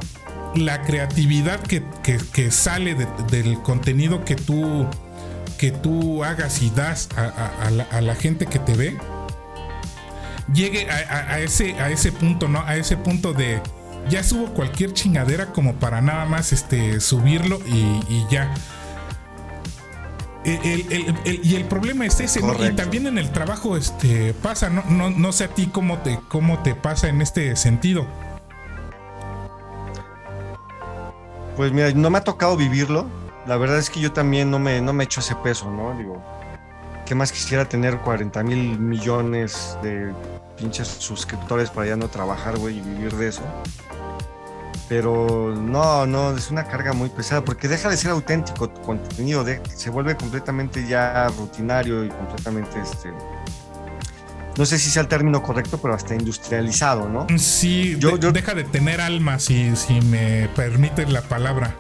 la 0.57 0.83
creatividad 0.83 1.61
que, 1.61 2.51
sale 2.51 2.97
del 2.97 3.63
contenido 3.63 4.25
que 4.25 4.35
tú, 4.35 4.89
que 5.57 5.71
tú 5.71 6.25
hagas 6.25 6.61
y 6.61 6.71
das 6.71 7.09
a, 7.17 8.01
la, 8.01 8.15
gente 8.17 8.47
que 8.47 8.59
te 8.59 8.75
ve, 8.75 8.99
llegue 10.53 10.91
a, 10.91 11.39
ese, 11.39 11.75
a 11.75 11.91
ese 11.91 12.11
punto, 12.11 12.49
¿no? 12.49 12.65
A 12.67 12.75
ese 12.75 12.97
punto 12.97 13.33
de 13.33 13.63
ya 14.09 14.25
subo 14.25 14.47
cualquier 14.47 14.93
chingadera 14.93 15.53
como 15.53 15.75
para 15.75 16.01
nada 16.01 16.25
más 16.25 16.53
este, 16.53 16.99
subirlo 16.99 17.61
y, 17.65 18.27
ya. 18.29 18.53
Y 20.45 21.55
el 21.55 21.65
problema 21.67 22.07
es 22.07 22.19
ese, 22.21 22.41
¿no? 22.41 22.55
Y 22.65 22.73
también 22.75 23.07
en 23.07 23.19
el 23.19 23.31
trabajo 23.31 23.77
este, 23.77 24.33
pasa, 24.35 24.71
¿no? 24.71 24.83
No, 24.89 25.11
no 25.11 25.33
sé 25.33 25.45
a 25.45 25.49
ti 25.49 25.67
cómo 25.67 25.99
te, 25.99 26.19
cómo 26.29 26.63
te 26.63 26.75
pasa 26.75 27.09
en 27.09 27.21
este 27.21 27.55
sentido. 27.57 28.07
Pues 31.57 31.73
mira, 31.73 31.91
no 31.93 32.09
me 32.09 32.19
ha 32.19 32.25
tocado 32.25 32.57
vivirlo. 32.57 33.07
La 33.47 33.57
verdad 33.59 33.79
es 33.79 33.91
que 33.91 34.01
yo 34.01 34.13
también 34.13 34.51
no 34.51 34.59
me, 34.59 34.81
no 34.81 34.93
me 34.93 35.05
echo 35.05 35.21
ese 35.21 35.35
peso, 35.37 35.71
¿no? 35.71 35.97
Digo, 35.99 36.23
¿qué 37.05 37.15
más 37.15 37.33
quisiera 37.33 37.67
tener 37.69 37.99
40 37.99 38.43
mil 38.43 38.79
millones 38.79 39.77
de 39.83 40.13
pinches 40.57 40.89
suscriptores 40.89 41.69
para 41.69 41.89
ya 41.89 41.97
no 41.97 42.09
trabajar, 42.09 42.57
güey, 42.57 42.79
y 42.79 42.81
vivir 42.81 43.15
de 43.15 43.29
eso? 43.29 43.43
Pero 44.91 45.55
no, 45.55 46.05
no, 46.05 46.37
es 46.37 46.51
una 46.51 46.65
carga 46.65 46.93
muy 46.93 47.09
pesada 47.11 47.45
porque 47.45 47.69
deja 47.69 47.89
de 47.89 47.97
ser 47.97 48.11
auténtico 48.11 48.69
tu 48.69 48.83
contenido, 48.83 49.47
se 49.77 49.89
vuelve 49.89 50.17
completamente 50.17 50.85
ya 50.85 51.29
rutinario 51.29 52.05
y 52.05 52.09
completamente 52.09 52.81
este, 52.81 53.11
no 54.57 54.67
sé 54.67 54.81
si 54.81 54.91
sea 54.91 55.03
el 55.03 55.09
término 55.09 55.45
correcto, 55.45 55.79
pero 55.81 55.95
hasta 55.95 56.17
industrializado, 56.17 57.09
¿no? 57.09 57.29
Sí, 57.39 57.97
yo, 58.01 58.19
deja 58.19 58.53
de 58.55 58.65
tener 58.65 59.01
alma, 59.01 59.39
si, 59.39 59.77
si 59.77 60.01
me 60.01 60.49
permite 60.57 61.07
la 61.07 61.23
palabra. 61.23 61.73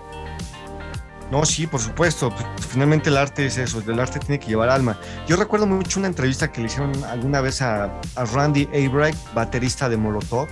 No, 1.32 1.44
sí, 1.44 1.66
por 1.66 1.80
supuesto. 1.80 2.32
Finalmente 2.70 3.10
el 3.10 3.16
arte 3.16 3.44
es 3.44 3.58
eso, 3.58 3.82
el 3.84 3.98
arte 3.98 4.20
tiene 4.20 4.38
que 4.38 4.46
llevar 4.46 4.68
alma. 4.68 4.96
Yo 5.26 5.34
recuerdo 5.34 5.66
mucho 5.66 5.98
una 5.98 6.06
entrevista 6.06 6.52
que 6.52 6.60
le 6.60 6.68
hicieron 6.68 6.92
alguna 7.04 7.40
vez 7.40 7.60
a, 7.60 8.00
Randy 8.34 8.68
Abrek, 8.68 9.16
baterista 9.34 9.88
de 9.88 9.96
Molotov, 9.96 10.48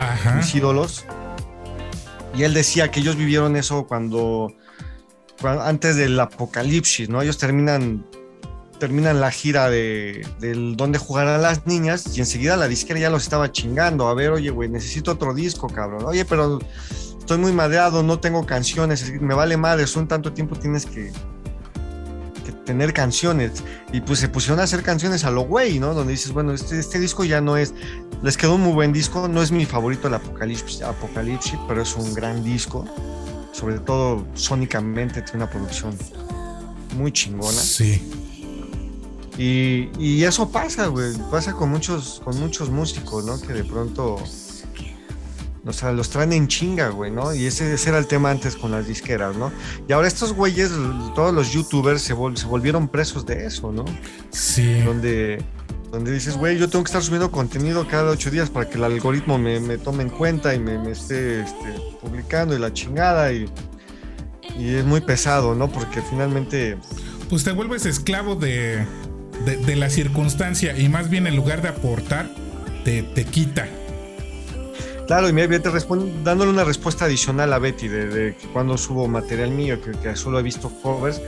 Ajá. 0.00 0.34
mis 0.34 0.52
ídolos. 0.52 1.06
Y 2.36 2.42
él 2.42 2.54
decía 2.54 2.90
que 2.90 3.00
ellos 3.00 3.16
vivieron 3.16 3.56
eso 3.56 3.86
cuando, 3.86 4.52
antes 5.42 5.96
del 5.96 6.18
apocalipsis, 6.18 7.08
¿no? 7.08 7.22
Ellos 7.22 7.38
terminan 7.38 8.04
terminan 8.78 9.20
la 9.20 9.30
gira 9.30 9.70
de, 9.70 10.26
del 10.40 10.76
donde 10.76 10.98
jugarán 10.98 11.40
las 11.40 11.66
niñas 11.66 12.16
y 12.16 12.20
enseguida 12.20 12.56
la 12.56 12.68
disquera 12.68 12.98
ya 12.98 13.08
los 13.08 13.22
estaba 13.22 13.50
chingando. 13.50 14.08
A 14.08 14.14
ver, 14.14 14.30
oye, 14.30 14.50
güey, 14.50 14.68
necesito 14.68 15.12
otro 15.12 15.32
disco, 15.32 15.68
cabrón. 15.68 16.04
Oye, 16.04 16.24
pero 16.24 16.58
estoy 17.18 17.38
muy 17.38 17.52
madreado, 17.52 18.02
no 18.02 18.20
tengo 18.20 18.44
canciones, 18.44 19.10
me 19.20 19.34
vale 19.34 19.56
madre, 19.56 19.86
son 19.86 20.08
tanto 20.08 20.32
tiempo 20.32 20.56
tienes 20.56 20.86
que, 20.86 21.12
tener 22.64 22.92
canciones. 22.92 23.62
Y 23.92 24.00
pues 24.00 24.18
se 24.18 24.28
pusieron 24.28 24.60
a 24.60 24.64
hacer 24.64 24.82
canciones 24.82 25.24
a 25.24 25.30
lo 25.30 25.42
güey, 25.42 25.78
¿no? 25.78 25.94
Donde 25.94 26.12
dices, 26.12 26.32
bueno, 26.32 26.52
este, 26.52 26.78
este 26.78 26.98
disco 26.98 27.24
ya 27.24 27.40
no 27.40 27.56
es, 27.56 27.74
les 28.22 28.36
quedó 28.36 28.56
un 28.56 28.62
muy 28.62 28.72
buen 28.72 28.92
disco, 28.92 29.28
no 29.28 29.42
es 29.42 29.52
mi 29.52 29.66
favorito 29.66 30.08
el 30.08 30.14
Apocalipsis, 30.14 30.82
Apocalipsis 30.82 31.58
pero 31.68 31.82
es 31.82 31.94
un 31.94 32.14
gran 32.14 32.42
disco. 32.42 32.84
Sobre 33.52 33.78
todo 33.78 34.26
sónicamente 34.34 35.22
tiene 35.22 35.44
una 35.44 35.50
producción 35.50 35.96
muy 36.96 37.12
chingona. 37.12 37.52
Sí. 37.52 38.02
Y, 39.38 40.22
eso 40.22 40.48
pasa, 40.48 40.86
güey. 40.86 41.12
Pasa 41.30 41.52
con 41.52 41.70
muchos, 41.70 42.20
con 42.24 42.38
muchos 42.38 42.70
músicos, 42.70 43.24
¿no? 43.24 43.40
Que 43.40 43.52
de 43.52 43.64
pronto 43.64 44.18
o 45.66 45.72
sea, 45.72 45.92
los 45.92 46.10
traen 46.10 46.32
en 46.32 46.46
chinga, 46.46 46.90
güey, 46.90 47.10
¿no? 47.10 47.34
Y 47.34 47.46
ese, 47.46 47.74
era 47.88 47.98
el 47.98 48.06
tema 48.06 48.30
antes 48.30 48.54
con 48.54 48.70
las 48.70 48.86
disqueras, 48.86 49.34
¿no? 49.36 49.50
Y 49.88 49.92
ahora 49.92 50.08
estos 50.08 50.34
güeyes, 50.34 50.70
todos 51.14 51.32
los 51.32 51.52
youtubers 51.52 52.02
se, 52.02 52.12
volvieron 52.12 52.86
presos 52.88 53.24
de 53.24 53.46
eso, 53.46 53.72
¿no? 53.72 53.84
Sí. 54.30 54.80
Donde, 54.80 55.42
donde 55.90 56.12
dices, 56.12 56.36
güey, 56.36 56.58
yo 56.58 56.68
tengo 56.68 56.84
que 56.84 56.88
estar 56.88 57.02
subiendo 57.02 57.30
contenido 57.30 57.88
cada 57.88 58.10
ocho 58.10 58.30
días 58.30 58.50
para 58.50 58.68
que 58.68 58.76
el 58.76 58.84
algoritmo 58.84 59.38
me, 59.38 59.58
me 59.58 59.78
tome 59.78 60.02
en 60.02 60.10
cuenta 60.10 60.54
y 60.54 60.58
me, 60.58 60.78
me 60.78 60.90
esté 60.90 61.40
este, 61.40 61.72
publicando 62.02 62.54
y 62.54 62.58
la 62.58 62.70
chingada 62.70 63.32
y, 63.32 63.48
y, 64.58 64.74
es 64.74 64.84
muy 64.84 65.00
pesado, 65.00 65.54
¿no? 65.54 65.70
Porque 65.70 66.02
finalmente... 66.02 66.76
Pues 67.30 67.42
te 67.42 67.52
vuelves 67.52 67.86
esclavo 67.86 68.34
de, 68.36 68.84
de, 69.46 69.56
de 69.56 69.76
la 69.76 69.88
circunstancia 69.88 70.76
y 70.76 70.90
más 70.90 71.08
bien 71.08 71.26
en 71.26 71.36
lugar 71.36 71.62
de 71.62 71.68
aportar, 71.68 72.28
te, 72.84 73.02
te 73.02 73.24
quita. 73.24 73.66
Claro, 75.06 75.28
y 75.28 75.32
me 75.32 75.46
te 75.46 75.70
dándole 76.22 76.50
una 76.50 76.64
respuesta 76.64 77.04
adicional 77.04 77.52
a 77.52 77.58
Betty 77.58 77.88
de, 77.88 78.08
de 78.08 78.36
que 78.36 78.46
cuando 78.48 78.78
subo 78.78 79.06
material 79.06 79.50
mío, 79.50 79.78
que, 79.82 79.90
que 79.92 80.16
solo 80.16 80.38
he 80.38 80.42
visto 80.42 80.70
covers, 80.82 81.20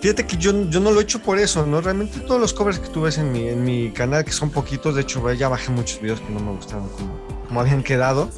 Fíjate 0.00 0.26
que 0.26 0.38
yo, 0.38 0.68
yo 0.70 0.80
no 0.80 0.92
lo 0.92 1.00
he 1.00 1.02
hecho 1.02 1.20
por 1.20 1.38
eso, 1.38 1.66
¿no? 1.66 1.82
Realmente 1.82 2.20
todos 2.20 2.40
los 2.40 2.54
covers 2.54 2.78
que 2.78 2.88
tú 2.88 3.02
ves 3.02 3.18
en 3.18 3.32
mi, 3.32 3.48
en 3.48 3.62
mi 3.62 3.90
canal, 3.90 4.24
que 4.24 4.32
son 4.32 4.48
poquitos, 4.48 4.94
de 4.94 5.02
hecho 5.02 5.30
ya 5.34 5.48
bajé 5.50 5.70
muchos 5.70 6.00
videos 6.00 6.20
que 6.20 6.30
no 6.30 6.40
me 6.40 6.52
gustaron 6.52 6.88
como, 7.48 7.60
habían 7.60 7.82
quedado. 7.82 8.30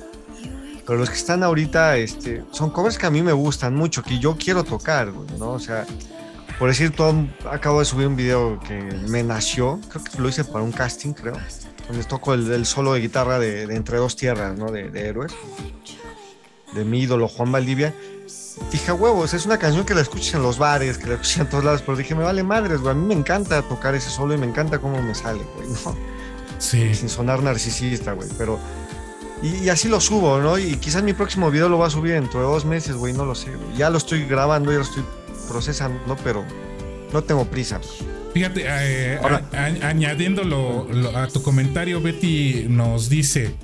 Pero 0.84 0.98
los 0.98 1.08
que 1.08 1.14
están 1.14 1.44
ahorita 1.44 1.96
este, 1.98 2.42
son 2.50 2.70
covers 2.70 2.98
que 2.98 3.06
a 3.06 3.10
mí 3.10 3.22
me 3.22 3.32
gustan 3.32 3.76
mucho, 3.76 4.02
que 4.02 4.18
yo 4.18 4.36
quiero 4.36 4.64
tocar, 4.64 5.12
¿no? 5.38 5.52
O 5.52 5.60
sea, 5.60 5.86
por 6.58 6.68
decir 6.68 6.90
todo, 6.90 7.28
acabo 7.48 7.78
de 7.78 7.84
subir 7.84 8.08
un 8.08 8.16
video 8.16 8.58
que 8.66 8.74
me 9.08 9.22
nació, 9.22 9.80
creo 9.88 10.02
que 10.02 10.18
lo 10.20 10.28
hice 10.28 10.42
para 10.42 10.64
un 10.64 10.72
casting, 10.72 11.12
creo, 11.12 11.36
donde 11.92 12.06
toco 12.06 12.34
el, 12.34 12.66
solo 12.66 12.94
de 12.94 13.00
guitarra 13.00 13.38
de, 13.38 13.62
Entre 13.74 13.98
Dos 13.98 14.16
Tierras, 14.16 14.58
¿no? 14.58 14.70
De, 14.70 14.90
de 14.90 15.08
Héroes, 15.08 15.32
de 16.72 16.84
mi 16.84 17.00
ídolo 17.00 17.28
Juan 17.28 17.52
Valdivia 17.52 17.94
dije, 18.70 18.92
huevos, 18.92 19.34
es 19.34 19.46
una 19.46 19.58
canción 19.58 19.84
que 19.84 19.94
la 19.94 20.00
escuchas 20.00 20.34
en 20.34 20.42
los 20.42 20.58
bares, 20.58 20.98
que 20.98 21.06
la 21.06 21.14
escuchas 21.14 21.38
en 21.38 21.48
todos 21.48 21.64
lados, 21.64 21.82
pero 21.82 21.96
dije, 21.96 22.14
me 22.14 22.24
vale 22.24 22.42
madres, 22.42 22.80
güey, 22.80 22.92
a 22.92 22.94
mí 22.94 23.06
me 23.06 23.14
encanta 23.14 23.62
tocar 23.62 23.94
ese 23.94 24.10
solo 24.10 24.34
y 24.34 24.38
me 24.38 24.46
encanta 24.46 24.78
cómo 24.78 25.00
me 25.02 25.14
sale, 25.14 25.42
güey, 25.56 25.68
¿no? 25.68 25.96
Sí. 26.58 26.94
Sin 26.94 27.08
sonar 27.08 27.42
narcisista, 27.42 28.12
güey, 28.12 28.28
pero... 28.38 28.58
Y, 29.42 29.68
así 29.70 29.88
lo 29.88 30.00
subo, 30.00 30.38
¿no? 30.38 30.56
Y 30.56 30.76
quizás 30.76 31.02
mi 31.02 31.14
próximo 31.14 31.50
video 31.50 31.68
lo 31.68 31.76
va 31.76 31.88
a 31.88 31.90
subir 31.90 32.12
dentro 32.12 32.38
de 32.38 32.46
dos 32.46 32.64
meses, 32.64 32.94
güey, 32.94 33.12
no 33.12 33.24
lo 33.24 33.34
sé. 33.34 33.50
Ya 33.76 33.90
lo 33.90 33.98
estoy 33.98 34.24
grabando, 34.24 34.70
ya 34.70 34.78
lo 34.78 34.84
estoy 34.84 35.04
procesando, 35.48 36.16
pero 36.22 36.44
no 37.12 37.24
tengo 37.24 37.44
prisa. 37.44 37.80
Fíjate, 38.32 38.64
eh, 38.66 39.18
añadiéndolo 39.82 40.88
a 41.14 41.28
tu 41.28 41.42
comentario, 41.42 42.00
Betty 42.00 42.64
nos 42.68 43.10
dice, 43.10 43.54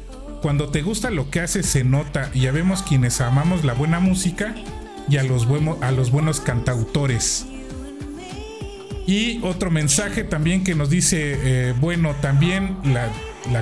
cuando 0.42 0.68
te 0.68 0.82
gusta 0.82 1.10
lo 1.10 1.30
que 1.30 1.40
haces 1.40 1.66
se 1.66 1.84
nota 1.84 2.30
y 2.34 2.40
ya 2.40 2.52
vemos 2.52 2.82
quienes 2.82 3.20
amamos 3.20 3.64
la 3.64 3.72
buena 3.72 3.98
música 3.98 4.54
y 5.08 5.16
a 5.16 5.22
los, 5.22 5.46
a 5.80 5.90
los 5.90 6.10
buenos 6.10 6.40
cantautores. 6.40 7.46
Y 9.06 9.40
otro 9.42 9.70
mensaje 9.70 10.22
también 10.22 10.64
que 10.64 10.74
nos 10.74 10.90
dice, 10.90 11.38
eh, 11.42 11.74
bueno, 11.80 12.14
también 12.20 12.76
la, 12.84 13.10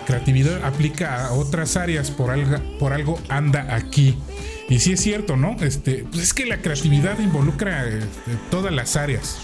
creatividad 0.04 0.64
aplica 0.64 1.26
a 1.26 1.32
otras 1.34 1.76
áreas, 1.76 2.10
por 2.10 2.32
algo, 2.32 2.58
por 2.80 2.92
algo 2.92 3.20
anda 3.28 3.76
aquí. 3.76 4.18
Y 4.68 4.80
sí 4.80 4.94
es 4.94 5.00
cierto, 5.00 5.36
¿no? 5.36 5.54
Este, 5.60 6.04
pues 6.10 6.24
es 6.24 6.34
que 6.34 6.46
la 6.46 6.58
creatividad 6.58 7.20
involucra 7.20 7.86
este, 7.86 8.32
todas 8.50 8.74
las 8.74 8.96
áreas. 8.96 9.38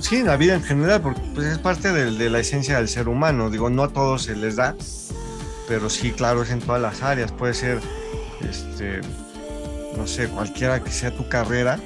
Sí, 0.00 0.16
en 0.16 0.26
la 0.26 0.36
vida 0.36 0.54
en 0.54 0.62
general, 0.62 1.00
porque 1.00 1.20
pues, 1.34 1.46
es 1.46 1.58
parte 1.58 1.92
de, 1.92 2.10
de, 2.10 2.30
la 2.30 2.40
esencia 2.40 2.76
del 2.76 2.88
ser 2.88 3.08
humano. 3.08 3.50
Digo, 3.50 3.70
no 3.70 3.82
a 3.82 3.88
todos 3.88 4.24
se 4.24 4.36
les 4.36 4.56
da, 4.56 4.76
pero 5.68 5.88
sí, 5.90 6.12
claro, 6.12 6.42
es 6.42 6.50
en 6.50 6.60
todas 6.60 6.80
las 6.80 7.02
áreas. 7.02 7.32
Puede 7.32 7.54
ser 7.54 7.80
este, 8.40 9.00
no 9.96 10.06
sé, 10.06 10.28
cualquiera 10.28 10.82
que 10.82 10.90
sea 10.90 11.10
tu 11.10 11.28
carrera, 11.28 11.78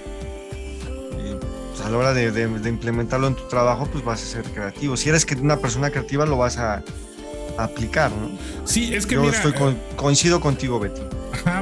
y 1.12 1.34
pues, 1.34 1.80
a 1.84 1.90
la 1.90 1.98
hora 1.98 2.12
de, 2.12 2.42
implementarlo 2.68 3.28
en 3.28 3.34
tu 3.34 3.46
trabajo, 3.48 3.86
pues 3.90 4.04
vas 4.04 4.22
a 4.22 4.26
ser 4.26 4.44
creativo. 4.44 4.96
Si 4.96 5.08
eres 5.08 5.26
una 5.40 5.58
persona 5.58 5.90
creativa, 5.90 6.26
lo 6.26 6.36
vas 6.36 6.58
a, 6.58 6.82
aplicar, 7.58 8.10
¿no? 8.12 8.30
Sí, 8.64 8.94
es 8.94 9.06
que 9.06 9.16
Yo 9.16 9.22
mira, 9.22 9.36
estoy 9.36 9.52
coincido 9.96 10.40
contigo, 10.40 10.80
Betty. 10.80 11.02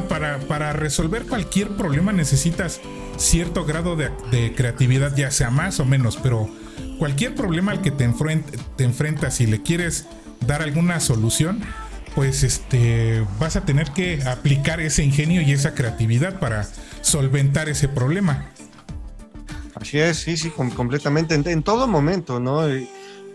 para, 0.09 0.39
para 0.39 0.73
resolver 0.73 1.25
cualquier 1.27 1.71
problema 1.71 2.13
necesitas 2.13 2.81
cierto 3.18 3.64
grado 3.64 3.96
de, 3.96 4.11
de, 4.31 4.54
creatividad, 4.54 5.14
ya 5.14 5.31
sea 5.31 5.50
más 5.50 5.81
o 5.81 5.85
menos, 5.85 6.16
pero 6.16 6.48
cualquier 6.98 7.35
problema 7.35 7.72
al 7.72 7.83
que 7.83 7.90
te, 7.90 8.09
te 8.76 8.85
enfrentas 8.85 9.40
y 9.40 9.46
le 9.46 9.62
quieres 9.62 10.07
dar 10.46 10.62
alguna 10.62 11.00
solución, 11.00 11.61
pues 12.14 12.42
este 12.42 13.24
vas 13.38 13.57
a 13.57 13.64
tener 13.64 13.90
que 13.92 14.22
aplicar 14.24 14.81
ese 14.81 15.04
ingenio 15.04 15.42
y 15.42 15.52
esa 15.52 15.74
creatividad 15.74 16.40
para 16.40 16.66
solventar 17.00 17.68
ese 17.68 17.88
problema. 17.88 18.46
Así 19.74 19.98
es, 19.98 20.18
sí, 20.18 20.37
sí, 20.37 20.50
completamente, 20.50 21.35
en, 21.35 21.62
todo 21.62 21.87
momento, 21.87 22.40
¿no? 22.40 22.62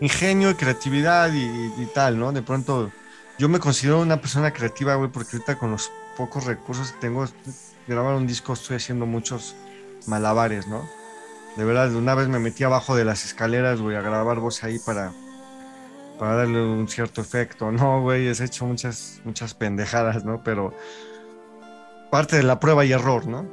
Ingenio 0.00 0.50
y 0.50 0.54
creatividad 0.54 1.32
y, 1.32 1.86
tal, 1.94 2.18
¿no? 2.18 2.32
De 2.32 2.42
pronto, 2.42 2.92
yo 3.38 3.48
me 3.48 3.58
considero 3.58 4.02
una 4.02 4.20
persona 4.20 4.52
creativa, 4.52 4.96
güey, 4.96 5.10
porque 5.10 5.36
ahorita 5.36 5.56
con 5.56 5.70
los 5.70 5.90
pocos 6.18 6.44
recursos 6.44 6.92
que 6.92 6.98
tengo, 6.98 7.26
grabar 7.88 8.14
un 8.16 8.26
disco, 8.26 8.52
estoy 8.52 8.76
haciendo 8.76 9.06
muchos 9.06 9.56
malabares, 10.06 10.66
¿no? 10.66 10.88
De 11.56 11.64
verdad, 11.64 11.94
una 11.94 12.14
vez 12.14 12.28
me 12.28 12.38
metí 12.38 12.64
abajo 12.64 12.96
de 12.96 13.04
las 13.04 13.24
escaleras, 13.24 13.80
güey, 13.80 13.96
a 13.96 14.00
grabar 14.00 14.40
voz 14.40 14.64
ahí 14.64 14.78
para, 14.84 15.12
para 16.18 16.34
darle 16.34 16.60
un 16.60 16.88
cierto 16.88 17.20
efecto. 17.20 17.70
No, 17.70 18.02
güey, 18.02 18.28
has 18.28 18.40
hecho 18.40 18.66
muchas, 18.66 19.20
muchas 19.24 19.54
pendejadas, 19.54 20.24
¿no? 20.24 20.42
Pero 20.42 20.74
parte 22.10 22.36
de 22.36 22.42
la 22.42 22.58
prueba 22.58 22.84
y 22.84 22.92
error, 22.92 23.26
¿no? 23.26 23.46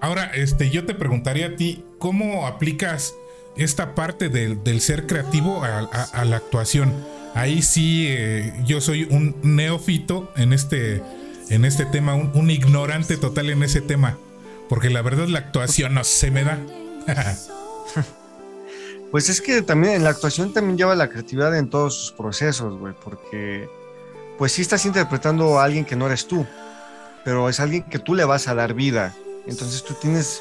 Ahora, 0.00 0.30
este, 0.34 0.70
yo 0.70 0.84
te 0.84 0.94
preguntaría 0.94 1.48
a 1.48 1.56
ti, 1.56 1.84
¿cómo 1.98 2.46
aplicas 2.46 3.14
esta 3.56 3.94
parte 3.94 4.28
del, 4.28 4.80
ser 4.80 5.06
creativo 5.06 5.62
a, 5.62 6.24
la 6.24 6.36
actuación? 6.36 6.92
Ahí 7.34 7.62
sí, 7.62 8.06
eh, 8.08 8.52
yo 8.66 8.80
soy 8.80 9.04
un 9.04 9.36
neófito 9.42 10.32
en 10.36 10.52
este, 10.52 11.02
en 11.50 11.64
este 11.64 11.84
tema, 11.84 12.14
un, 12.14 12.30
un, 12.34 12.50
ignorante 12.50 13.16
total 13.18 13.50
en 13.50 13.62
ese 13.62 13.82
tema, 13.82 14.16
porque 14.70 14.88
la 14.88 15.02
verdad 15.02 15.26
la 15.26 15.40
actuación 15.40 15.94
no 15.94 16.04
se 16.04 16.30
me 16.30 16.44
da. 16.44 16.58
Pues 19.10 19.28
es 19.28 19.40
que 19.40 19.60
también 19.62 19.94
en 19.94 20.04
la 20.04 20.10
actuación 20.10 20.52
también 20.52 20.78
lleva 20.78 20.94
la 20.94 21.08
creatividad 21.08 21.58
en 21.58 21.68
todos 21.68 21.96
sus 21.96 22.12
procesos, 22.12 22.78
güey, 22.78 22.94
porque 23.02 23.68
pues 24.38 24.52
sí 24.52 24.62
estás 24.62 24.86
interpretando 24.86 25.58
a 25.58 25.64
alguien 25.64 25.84
que 25.84 25.96
no 25.96 26.06
eres 26.06 26.28
tú, 26.28 26.46
pero 27.24 27.48
es 27.48 27.58
alguien 27.58 27.82
que 27.82 27.98
tú 27.98 28.14
le 28.14 28.24
vas 28.24 28.46
a 28.46 28.54
dar 28.54 28.72
vida. 28.72 29.12
Entonces 29.48 29.82
tú 29.82 29.94
tienes, 29.94 30.40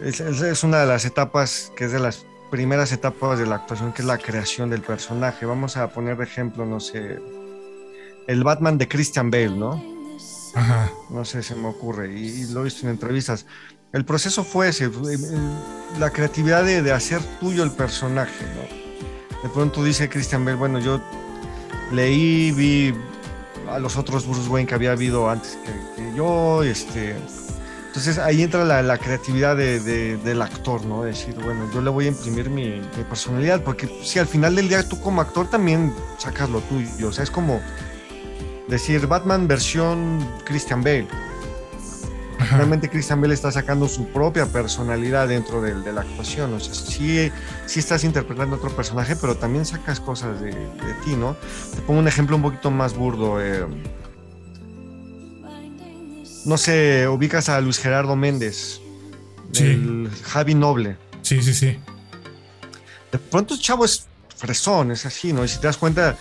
es, 0.00 0.20
es 0.20 0.62
una 0.62 0.78
de 0.78 0.86
las 0.86 1.04
etapas 1.04 1.72
que 1.76 1.86
es 1.86 1.90
de 1.90 1.98
las 1.98 2.24
primeras 2.52 2.92
etapas 2.92 3.40
de 3.40 3.46
la 3.46 3.56
actuación, 3.56 3.92
que 3.92 4.02
es 4.02 4.06
la 4.06 4.18
creación 4.18 4.70
del 4.70 4.82
personaje. 4.82 5.44
Vamos 5.44 5.76
a 5.76 5.88
poner 5.88 6.16
de 6.16 6.22
ejemplo, 6.22 6.64
no 6.64 6.78
sé, 6.78 7.18
el 8.28 8.44
Batman 8.44 8.78
de 8.78 8.86
Christian 8.86 9.32
Bale, 9.32 9.50
¿no? 9.50 9.99
Ajá. 10.54 10.90
No 11.10 11.24
sé, 11.24 11.42
se 11.42 11.54
me 11.54 11.68
ocurre, 11.68 12.12
y, 12.12 12.46
lo 12.52 12.60
he 12.60 12.64
visto 12.64 12.86
en 12.86 12.92
entrevistas. 12.92 13.46
El 13.92 14.04
proceso 14.04 14.44
fue 14.44 14.68
ese, 14.68 14.90
la 15.98 16.10
creatividad 16.10 16.64
de, 16.64 16.92
hacer 16.92 17.20
tuyo 17.40 17.64
el 17.64 17.72
personaje, 17.72 18.44
¿no? 18.54 19.42
De 19.42 19.48
pronto 19.48 19.82
dice 19.82 20.08
Christian 20.08 20.44
Bell, 20.44 20.56
bueno, 20.56 20.78
yo 20.78 21.00
leí, 21.90 22.52
vi 22.52 22.94
a 23.68 23.78
los 23.78 23.96
otros 23.96 24.26
Bruce 24.26 24.48
Wayne 24.48 24.68
que 24.68 24.74
había 24.74 24.92
habido 24.92 25.28
antes 25.28 25.58
que, 25.64 26.14
yo, 26.14 26.62
este... 26.62 27.16
Entonces 27.88 28.18
ahí 28.18 28.42
entra 28.42 28.64
la, 28.64 28.98
creatividad 28.98 29.56
del 29.56 30.42
actor, 30.42 30.84
¿no? 30.84 31.02
Decir, 31.02 31.34
bueno, 31.42 31.68
yo 31.74 31.80
le 31.80 31.90
voy 31.90 32.04
a 32.04 32.08
imprimir 32.08 32.48
mi, 32.48 32.80
personalidad, 33.08 33.64
porque 33.64 33.88
si 34.04 34.20
al 34.20 34.28
final 34.28 34.54
del 34.54 34.68
día 34.68 34.88
tú 34.88 35.00
como 35.00 35.20
actor 35.20 35.50
también 35.50 35.92
sacas 36.16 36.48
lo 36.50 36.60
tuyo, 36.60 37.08
o 37.08 37.12
sea, 37.12 37.24
es 37.24 37.32
como 37.32 37.60
decir 38.70 39.06
Batman 39.06 39.46
versión 39.48 40.26
Christian 40.44 40.82
Bale 40.82 41.08
Realmente 42.48 42.88
Christian 42.88 43.20
Bale 43.20 43.34
está 43.34 43.52
sacando 43.52 43.86
su 43.86 44.06
propia 44.06 44.46
personalidad 44.46 45.28
dentro 45.28 45.60
de, 45.60 45.92
la 45.92 46.00
actuación. 46.00 46.54
O 46.54 46.60
sea, 46.60 46.74
sí, 46.74 47.30
sí, 47.66 47.80
estás 47.80 48.02
interpretando 48.04 48.56
otro 48.56 48.74
personaje, 48.74 49.14
pero 49.16 49.36
también 49.36 49.66
sacas 49.66 50.00
cosas 50.00 50.40
de, 50.40 50.52
ti, 51.04 51.16
¿no? 51.16 51.36
Te 51.74 51.82
pongo 51.82 52.00
un 52.00 52.08
ejemplo 52.08 52.36
un 52.36 52.42
poquito 52.42 52.70
más 52.70 52.94
burdo. 52.94 53.40
Eh, 53.40 53.66
no 56.46 56.56
sé, 56.56 57.06
ubicas 57.08 57.48
a 57.48 57.60
Luis 57.60 57.78
Gerardo 57.78 58.16
Méndez, 58.16 58.80
el 59.54 60.10
Javi 60.24 60.54
Noble. 60.54 60.96
Sí, 61.22 61.42
sí, 61.42 61.52
sí. 61.52 61.78
De 63.12 63.18
pronto 63.18 63.54
el 63.54 63.60
chavo 63.60 63.84
es 63.84 64.06
fresón, 64.34 64.90
es 64.90 65.04
así, 65.04 65.32
¿no? 65.32 65.44
Y 65.44 65.48
si 65.48 65.58
te 65.58 65.66
das 65.66 65.76
cuenta, 65.76 66.16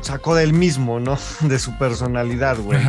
sacó 0.00 0.34
del 0.34 0.52
mismo, 0.52 1.00
¿no? 1.00 1.18
De 1.40 1.58
su 1.58 1.76
personalidad, 1.78 2.58
güey. 2.58 2.80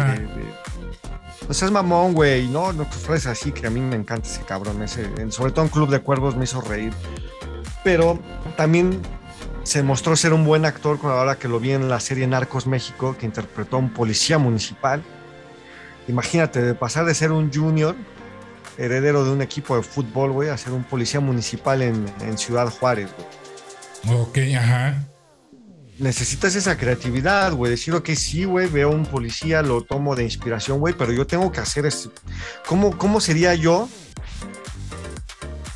No 1.48 1.54
seas 1.54 1.72
mamón, 1.72 2.14
güey. 2.14 2.48
No, 2.48 2.74
no 2.74 2.86
es 3.14 3.26
así, 3.26 3.52
que 3.52 3.68
a 3.68 3.70
mí 3.70 3.80
me 3.80 3.96
encanta 3.96 4.28
ese 4.28 4.42
cabrón. 4.44 4.84
Ese, 4.84 5.10
sobre 5.32 5.52
todo 5.52 5.66
en 5.66 5.72
Club 5.72 5.90
de 5.90 6.00
Cuervos 6.00 6.36
me 6.36 6.44
hizo 6.44 6.62
reír. 6.62 6.94
Pero 7.84 8.20
también 8.56 9.02
se 9.64 9.84
mostró 9.84 10.16
ser 10.16 10.34
un 10.34 10.46
buen 10.46 10.66
actor 10.66 11.00
ahora 11.04 11.38
que 11.38 11.48
lo 11.48 11.60
vi 11.60 11.72
en 11.72 11.90
la 11.90 12.00
serie 12.00 12.28
Narcos 12.28 12.68
México, 12.68 13.16
que 13.18 13.26
interpretó 13.26 13.78
a 13.78 13.80
un 13.80 13.94
policía 13.94 14.38
municipal. 14.38 15.04
Imagínate, 16.08 16.62
de 16.62 16.74
pasar 16.74 17.06
de 17.06 17.14
ser 17.14 17.32
un 17.32 17.54
junior, 17.54 17.96
heredero 18.78 19.24
de 19.24 19.32
un 19.32 19.42
equipo 19.42 19.76
de 19.76 19.84
fútbol, 19.84 20.32
güey, 20.32 20.50
a 20.50 20.58
ser 20.58 20.74
un 20.74 20.84
policía 20.84 21.20
municipal 21.20 21.82
en, 21.82 22.38
Ciudad 22.38 22.68
Juárez, 22.70 23.10
güey. 24.04 24.20
Ok, 24.22 24.38
ajá. 24.58 25.04
Necesitas 26.00 26.56
esa 26.56 26.78
creatividad, 26.78 27.54
güey. 27.54 27.72
Decir, 27.72 27.94
ok, 27.94 28.10
sí, 28.12 28.46
güey, 28.46 28.68
veo 28.68 28.90
un 28.90 29.06
policía, 29.06 29.62
lo 29.62 29.82
tomo 29.82 30.16
de 30.16 30.24
inspiración, 30.24 30.80
güey, 30.80 30.94
pero 30.98 31.12
yo 31.12 31.28
tengo 31.28 31.52
que 31.52 31.60
hacer 31.60 31.86
esto. 31.86 32.12
¿Cómo, 32.66 32.98
¿Cómo 32.98 33.20
sería 33.20 33.54
yo 33.54 33.90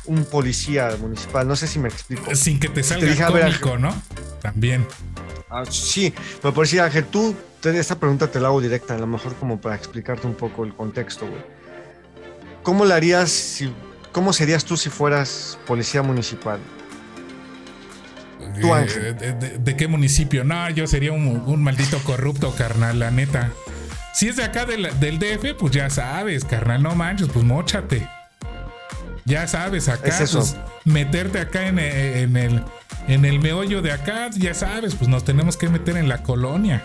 un 0.06 0.24
policía 0.24 0.96
municipal? 0.98 1.46
No 1.46 1.56
sé 1.56 1.66
si 1.66 1.78
me 1.78 1.88
explico. 1.88 2.34
Sin 2.34 2.58
que 2.58 2.70
te 2.70 2.82
salga 2.82 3.26
cómico, 3.26 3.76
¿no? 3.76 3.94
También. 4.40 4.86
Ah, 5.50 5.64
sí, 5.68 6.12
pero 6.40 6.54
por 6.54 6.64
decir, 6.64 6.80
Ángel, 6.80 7.04
tú, 7.04 7.34
esta 7.62 8.00
pregunta 8.00 8.30
te 8.30 8.40
la 8.40 8.48
hago 8.48 8.60
directa, 8.60 8.94
a 8.94 8.98
lo 8.98 9.06
mejor 9.06 9.34
como 9.36 9.60
para 9.60 9.76
explicarte 9.76 10.26
un 10.26 10.34
poco 10.34 10.64
el 10.64 10.74
contexto, 10.74 11.26
güey. 11.26 11.42
¿Cómo 12.62 12.86
la 12.86 12.96
harías 12.96 13.30
si, 13.30 13.70
cómo 14.10 14.32
serías 14.32 14.64
tú 14.64 14.76
si 14.78 14.88
fueras 14.88 15.58
policía 15.66 16.02
municipal? 16.02 16.58
Tú, 18.60 18.72
Ángel. 18.72 19.16
De, 19.60 19.76
qué 19.76 19.88
municipio? 19.88 20.44
No, 20.44 20.70
yo 20.70 20.86
sería 20.86 21.12
un, 21.12 21.62
maldito 21.62 21.98
corrupto, 22.00 22.54
carnal, 22.54 22.98
la 22.98 23.10
neta. 23.10 23.50
Si 24.12 24.28
es 24.28 24.36
de 24.36 24.44
acá 24.44 24.64
del, 24.64 24.84
DF, 25.18 25.58
pues 25.58 25.72
ya 25.72 25.90
sabes, 25.90 26.44
carnal, 26.44 26.82
no 26.82 26.94
manches, 26.94 27.28
pues 27.28 27.44
mochate. 27.44 28.08
Ya 29.24 29.48
sabes, 29.48 29.88
acá, 29.88 30.16
pues, 30.18 30.56
meterte 30.84 31.40
acá 31.40 31.66
en, 31.66 31.78
en, 31.78 32.36
el, 32.36 32.62
en 33.08 33.24
el 33.24 33.40
meollo 33.40 33.80
de 33.80 33.90
acá, 33.90 34.28
ya 34.36 34.52
sabes, 34.52 34.94
pues 34.94 35.08
nos 35.08 35.24
tenemos 35.24 35.56
que 35.56 35.68
meter 35.68 35.96
en 35.96 36.08
la 36.08 36.22
colonia. 36.22 36.84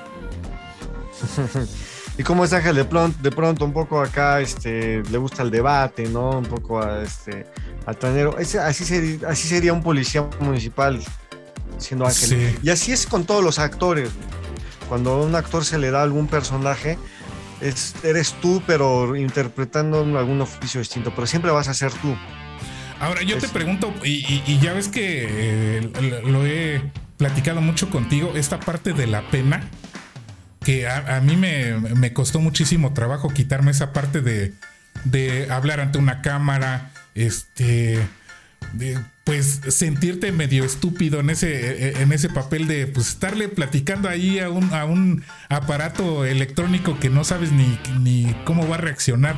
y 2.18 2.24
como 2.24 2.46
es 2.46 2.54
Ángel, 2.54 2.78
de 2.78 2.86
pronto, 2.86 3.18
de 3.22 3.32
pronto 3.32 3.66
un 3.66 3.74
poco 3.74 4.02
acá 4.02 4.40
este, 4.40 5.04
le 5.04 5.18
gusta 5.18 5.44
el 5.44 5.52
debate, 5.52 6.08
¿no? 6.08 6.40
Un 6.40 6.46
poco 6.46 6.82
a, 6.82 7.04
este, 7.04 7.46
altanero. 7.86 8.36
así, 8.38 8.86
sería, 8.86 9.28
así 9.28 9.48
sería 9.48 9.74
un 9.74 9.84
policía 9.84 10.26
municipal 10.40 11.02
siendo 11.80 12.06
Ángel. 12.06 12.58
Y 12.62 12.70
así 12.70 12.92
es 12.92 13.08
con 13.08 13.26
todos 13.26 13.44
los 13.44 13.60
actores. 13.60 14.10
Cuando 14.88 15.12
a 15.12 15.26
un 15.26 15.36
actor 15.36 15.66
se 15.66 15.78
le 15.78 15.92
da 15.92 16.02
algún 16.02 16.28
personaje, 16.28 16.98
es, 17.62 17.96
eres 18.04 18.34
tú, 18.42 18.62
pero 18.66 19.16
interpretando 19.16 20.02
algún 20.18 20.42
oficio 20.42 20.80
distinto, 20.80 21.14
pero 21.14 21.28
siempre 21.28 21.52
vas 21.52 21.68
a 21.68 21.74
ser 21.74 21.92
tú. 21.94 22.16
Ahora 23.00 23.22
yo 23.24 23.38
te 23.38 23.48
pregunto, 23.48 23.94
y, 24.04 24.60
ya 24.60 24.74
ves 24.74 24.90
que 24.90 25.28
eh, 25.30 26.22
lo 26.26 26.46
he 26.46 26.82
platicado 27.18 27.62
mucho 27.62 27.90
contigo, 27.90 28.34
esta 28.36 28.60
parte 28.60 28.94
de 28.94 29.08
la 29.08 29.30
pena, 29.30 29.62
que 30.64 30.88
a, 30.88 31.22
mí 31.22 31.38
me, 31.38 32.14
costó 32.14 32.40
muchísimo 32.40 32.94
trabajo 32.94 33.30
quitarme 33.30 33.72
esa 33.72 33.94
parte 33.94 34.22
de, 34.22 34.54
de 35.06 35.50
hablar 35.50 35.80
ante 35.80 35.98
una 35.98 36.22
cámara, 36.22 36.92
este, 37.16 38.00
pues 39.24 39.62
sentirte 39.70 40.32
medio 40.32 40.64
estúpido 40.64 41.20
en 41.20 41.30
ese, 41.30 42.02
en 42.02 42.12
ese 42.12 42.30
papel 42.30 42.68
de 42.68 42.88
pues 42.88 43.10
estarle 43.10 43.48
platicando 43.48 44.10
ahí 44.10 44.40
a 44.40 44.50
un, 44.50 44.74
a 44.74 44.86
un 44.86 45.24
aparato 45.50 46.26
electrónico 46.26 47.00
que 47.00 47.10
no 47.10 47.24
sabes 47.24 47.52
ni, 47.52 47.80
ni 48.00 48.36
cómo 48.46 48.68
va 48.68 48.76
a 48.76 48.80
reaccionar. 48.80 49.36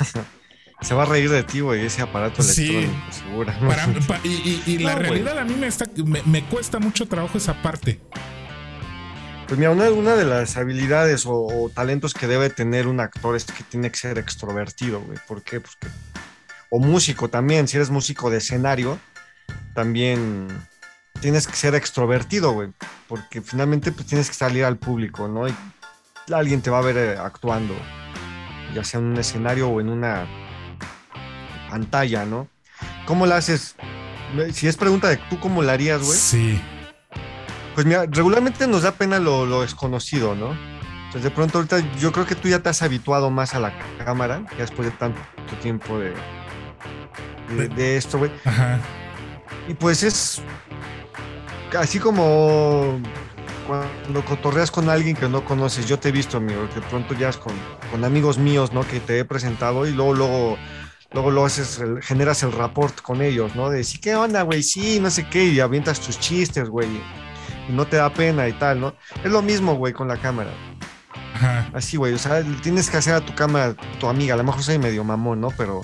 Se 0.82 0.94
va 0.94 1.04
a 1.04 1.06
reír 1.06 1.30
de 1.30 1.42
ti, 1.42 1.60
güey, 1.60 1.86
ese 1.86 2.02
aparato 2.02 2.42
electrónico, 2.42 2.92
sí. 3.10 4.62
y, 4.66 4.78
la 4.78 4.94
realidad 4.94 5.38
a 5.38 5.44
mí 5.44 5.54
me, 5.54 5.66
está, 5.66 5.86
me, 6.26 6.44
cuesta 6.44 6.78
mucho 6.78 7.08
trabajo 7.08 7.38
esa 7.38 7.62
parte. 7.62 7.98
Pues 9.48 9.58
mira, 9.58 9.70
una, 9.70 10.16
de 10.16 10.24
las 10.24 10.56
habilidades 10.58 11.24
o, 11.26 11.70
talentos 11.74 12.12
que 12.12 12.26
debe 12.26 12.50
tener 12.50 12.88
un 12.88 13.00
actor 13.00 13.36
es 13.36 13.46
que 13.46 13.64
tiene 13.64 13.90
que 13.90 13.96
ser 13.96 14.18
extrovertido, 14.18 15.00
güey. 15.00 15.18
¿Por 15.26 15.42
qué? 15.42 15.60
Pues 15.60 15.78
o 16.70 16.78
músico 16.78 17.28
también, 17.28 17.68
si 17.68 17.76
eres 17.76 17.90
músico 17.90 18.30
de 18.30 18.38
escenario, 18.38 18.98
también 19.74 20.48
tienes 21.20 21.46
que 21.46 21.56
ser 21.56 21.74
extrovertido, 21.74 22.52
güey. 22.52 22.70
Porque 23.08 23.42
finalmente 23.42 23.92
pues, 23.92 24.06
tienes 24.06 24.28
que 24.28 24.34
salir 24.34 24.64
al 24.64 24.76
público, 24.76 25.28
¿no? 25.28 25.48
Y 25.48 25.54
alguien 26.32 26.60
te 26.60 26.70
va 26.70 26.78
a 26.78 26.82
ver 26.82 26.96
eh, 26.96 27.16
actuando, 27.18 27.74
ya 28.74 28.84
sea 28.84 29.00
en 29.00 29.06
un 29.06 29.16
escenario 29.16 29.68
o 29.68 29.80
en 29.80 29.88
una 29.88 30.26
pantalla, 31.70 32.24
¿no? 32.24 32.48
¿Cómo 33.06 33.26
la 33.26 33.36
haces? 33.36 33.76
Si 34.52 34.66
es 34.66 34.76
pregunta 34.76 35.08
de 35.08 35.18
tú 35.30 35.38
cómo 35.38 35.62
la 35.62 35.72
harías, 35.72 36.02
güey. 36.02 36.18
Sí. 36.18 36.60
Pues 37.74 37.86
mira, 37.86 38.06
regularmente 38.06 38.66
nos 38.66 38.82
da 38.82 38.92
pena 38.92 39.18
lo, 39.18 39.60
desconocido, 39.60 40.34
¿no? 40.34 40.56
Entonces 41.06 41.22
de 41.22 41.30
pronto 41.30 41.58
ahorita 41.58 41.78
yo 41.98 42.10
creo 42.10 42.26
que 42.26 42.34
tú 42.34 42.48
ya 42.48 42.58
te 42.58 42.68
has 42.68 42.82
habituado 42.82 43.30
más 43.30 43.54
a 43.54 43.60
la 43.60 43.72
cámara, 44.04 44.44
ya 44.52 44.58
después 44.58 44.90
de 44.90 44.96
tanto 44.96 45.20
tiempo 45.62 45.98
de, 45.98 46.12
de, 47.48 47.96
esto, 47.96 48.18
güey. 48.18 48.30
Ajá. 48.44 48.80
Y 49.68 49.74
pues 49.74 50.02
es 50.02 50.42
así 51.76 51.98
como 51.98 53.00
cuando 53.66 54.24
cotorreas 54.24 54.70
con 54.70 54.88
alguien 54.88 55.16
que 55.16 55.28
no 55.28 55.44
conoces, 55.44 55.88
yo 55.88 55.98
te 55.98 56.10
he 56.10 56.12
visto, 56.12 56.36
amigo, 56.36 56.68
que 56.68 56.76
de 56.80 56.86
pronto 56.86 57.14
ya 57.14 57.30
es 57.30 57.36
con, 57.36 57.52
con 57.90 58.04
amigos 58.04 58.38
míos, 58.38 58.72
¿no? 58.72 58.86
Que 58.86 59.00
te 59.00 59.18
he 59.18 59.24
presentado 59.24 59.86
y 59.86 59.92
luego, 59.92 60.14
luego 60.14 60.58
luego 61.12 61.30
lo 61.30 61.44
haces, 61.44 61.80
generas 62.02 62.42
el 62.42 62.52
rapport 62.52 63.00
con 63.00 63.22
ellos, 63.22 63.54
¿no? 63.56 63.70
De 63.70 63.78
decir, 63.78 64.00
¿qué 64.00 64.14
onda, 64.14 64.42
güey? 64.42 64.62
Sí, 64.62 65.00
no 65.00 65.10
sé 65.10 65.26
qué, 65.28 65.44
y 65.46 65.60
avientas 65.60 66.00
tus 66.00 66.18
chistes, 66.20 66.68
güey. 66.68 66.88
Y 67.68 67.72
no 67.72 67.86
te 67.86 67.96
da 67.96 68.12
pena 68.12 68.48
y 68.48 68.52
tal, 68.52 68.80
¿no? 68.80 68.94
Es 69.24 69.30
lo 69.30 69.42
mismo, 69.42 69.74
güey, 69.74 69.92
con 69.92 70.08
la 70.08 70.18
cámara. 70.18 70.50
Ajá. 71.34 71.70
Así, 71.74 71.96
güey, 71.96 72.12
o 72.14 72.18
sea, 72.18 72.42
tienes 72.62 72.90
que 72.90 72.96
hacer 72.96 73.14
a 73.14 73.20
tu 73.20 73.34
cámara 73.34 73.74
tu 73.98 74.08
amiga. 74.08 74.34
A 74.34 74.36
lo 74.36 74.44
mejor 74.44 74.62
soy 74.62 74.78
medio 74.78 75.04
mamón, 75.04 75.40
¿no? 75.40 75.50
Pero 75.56 75.82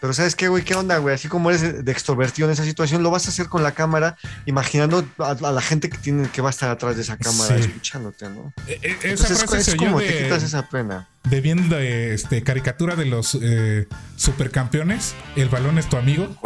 pero 0.00 0.12
¿sabes 0.12 0.36
qué, 0.36 0.48
güey? 0.48 0.64
¿Qué 0.64 0.74
onda, 0.74 0.98
güey? 0.98 1.14
Así 1.14 1.28
como 1.28 1.50
eres 1.50 1.84
de 1.84 1.92
extrovertido 1.92 2.48
en 2.48 2.52
esa 2.52 2.64
situación, 2.64 3.02
lo 3.02 3.10
vas 3.10 3.26
a 3.26 3.30
hacer 3.30 3.48
con 3.48 3.62
la 3.62 3.72
cámara, 3.72 4.16
imaginando 4.46 5.04
a, 5.18 5.34
la 5.34 5.60
gente 5.60 5.90
que 5.90 5.98
tiene 5.98 6.28
que 6.28 6.40
va 6.40 6.48
a 6.48 6.50
estar 6.50 6.70
atrás 6.70 6.96
de 6.96 7.02
esa 7.02 7.16
cámara 7.16 7.56
escuchándote, 7.56 8.28
¿no? 8.28 8.52
E, 8.66 9.16
frase 9.16 9.72
es, 9.72 9.74
como 9.76 9.98
te 9.98 10.24
quitas 10.24 10.42
esa 10.42 10.68
pena. 10.68 11.08
De 11.24 11.40
viendo 11.40 11.78
este, 11.78 12.42
caricatura 12.42 12.96
de 12.96 13.04
los 13.04 13.36
eh, 13.40 13.86
supercampeones, 14.16 15.14
el 15.36 15.48
balón 15.48 15.78
es 15.78 15.88
tu 15.88 15.96
amigo. 15.96 16.28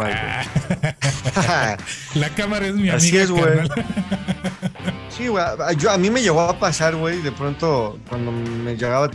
la 2.15 2.29
cámara 2.35 2.67
es 2.67 2.73
mi 2.73 2.89
amiga. 2.89 2.95
Así 2.95 3.17
es, 3.17 3.29
güey. 3.31 3.43
Sí, 5.09 5.27
güey. 5.27 5.43
a 5.43 5.97
mí 5.97 6.09
me 6.09 6.21
llegó 6.21 6.41
a 6.41 6.57
pasar, 6.59 6.95
güey, 6.95 7.21
de 7.21 7.31
pronto, 7.31 7.99
cuando 8.09 8.31
me 8.31 8.75
llegaba, 8.75 9.11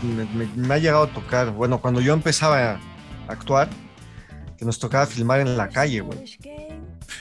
me, 0.54 0.74
ha 0.74 0.78
llegado 0.78 1.04
a 1.04 1.12
tocar, 1.12 1.50
bueno, 1.50 1.80
cuando 1.80 2.00
yo 2.00 2.12
empezaba 2.12 2.72
a 2.72 2.80
actuar, 3.26 3.68
que 4.58 4.64
nos 4.64 4.78
tocaba 4.78 5.06
filmar 5.06 5.40
en 5.40 5.56
la 5.56 5.68
calle, 5.68 6.00
güey. 6.00 6.18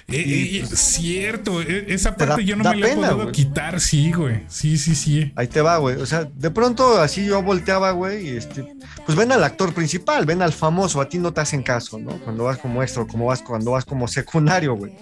Eh, 0.09 0.61
eh, 0.61 0.65
cierto, 0.65 1.61
e, 1.61 1.93
esa 1.93 2.15
parte 2.15 2.43
yo 2.43 2.55
no 2.55 2.63
me 2.63 2.75
la 2.75 2.87
he 2.89 2.95
podido 2.95 3.31
quitar, 3.31 3.79
sí, 3.79 4.11
güey. 4.11 4.43
Sí, 4.47 4.77
sí, 4.77 4.95
sí. 4.95 5.31
Ahí 5.35 5.47
te 5.47 5.61
va, 5.61 5.77
güey. 5.77 5.97
O 5.97 6.05
sea, 6.05 6.23
de 6.23 6.49
pronto 6.49 6.99
así 6.99 7.25
yo 7.25 7.41
volteaba, 7.43 7.91
güey, 7.91 8.27
y 8.27 8.37
este, 8.37 8.75
pues 9.05 9.17
ven 9.17 9.31
al 9.31 9.43
actor 9.43 9.73
principal, 9.73 10.25
ven 10.25 10.41
al 10.41 10.51
famoso, 10.51 10.99
a 10.99 11.07
ti 11.07 11.19
no 11.19 11.31
te 11.31 11.41
hacen 11.41 11.61
caso, 11.61 11.99
¿no? 11.99 12.11
Cuando 12.23 12.45
vas 12.45 12.57
como 12.57 12.81
extra, 12.81 13.05
como 13.05 13.27
vas, 13.27 13.41
cuando 13.41 13.71
vas 13.71 13.85
como 13.85 14.07
secundario, 14.07 14.75
güey. 14.75 14.93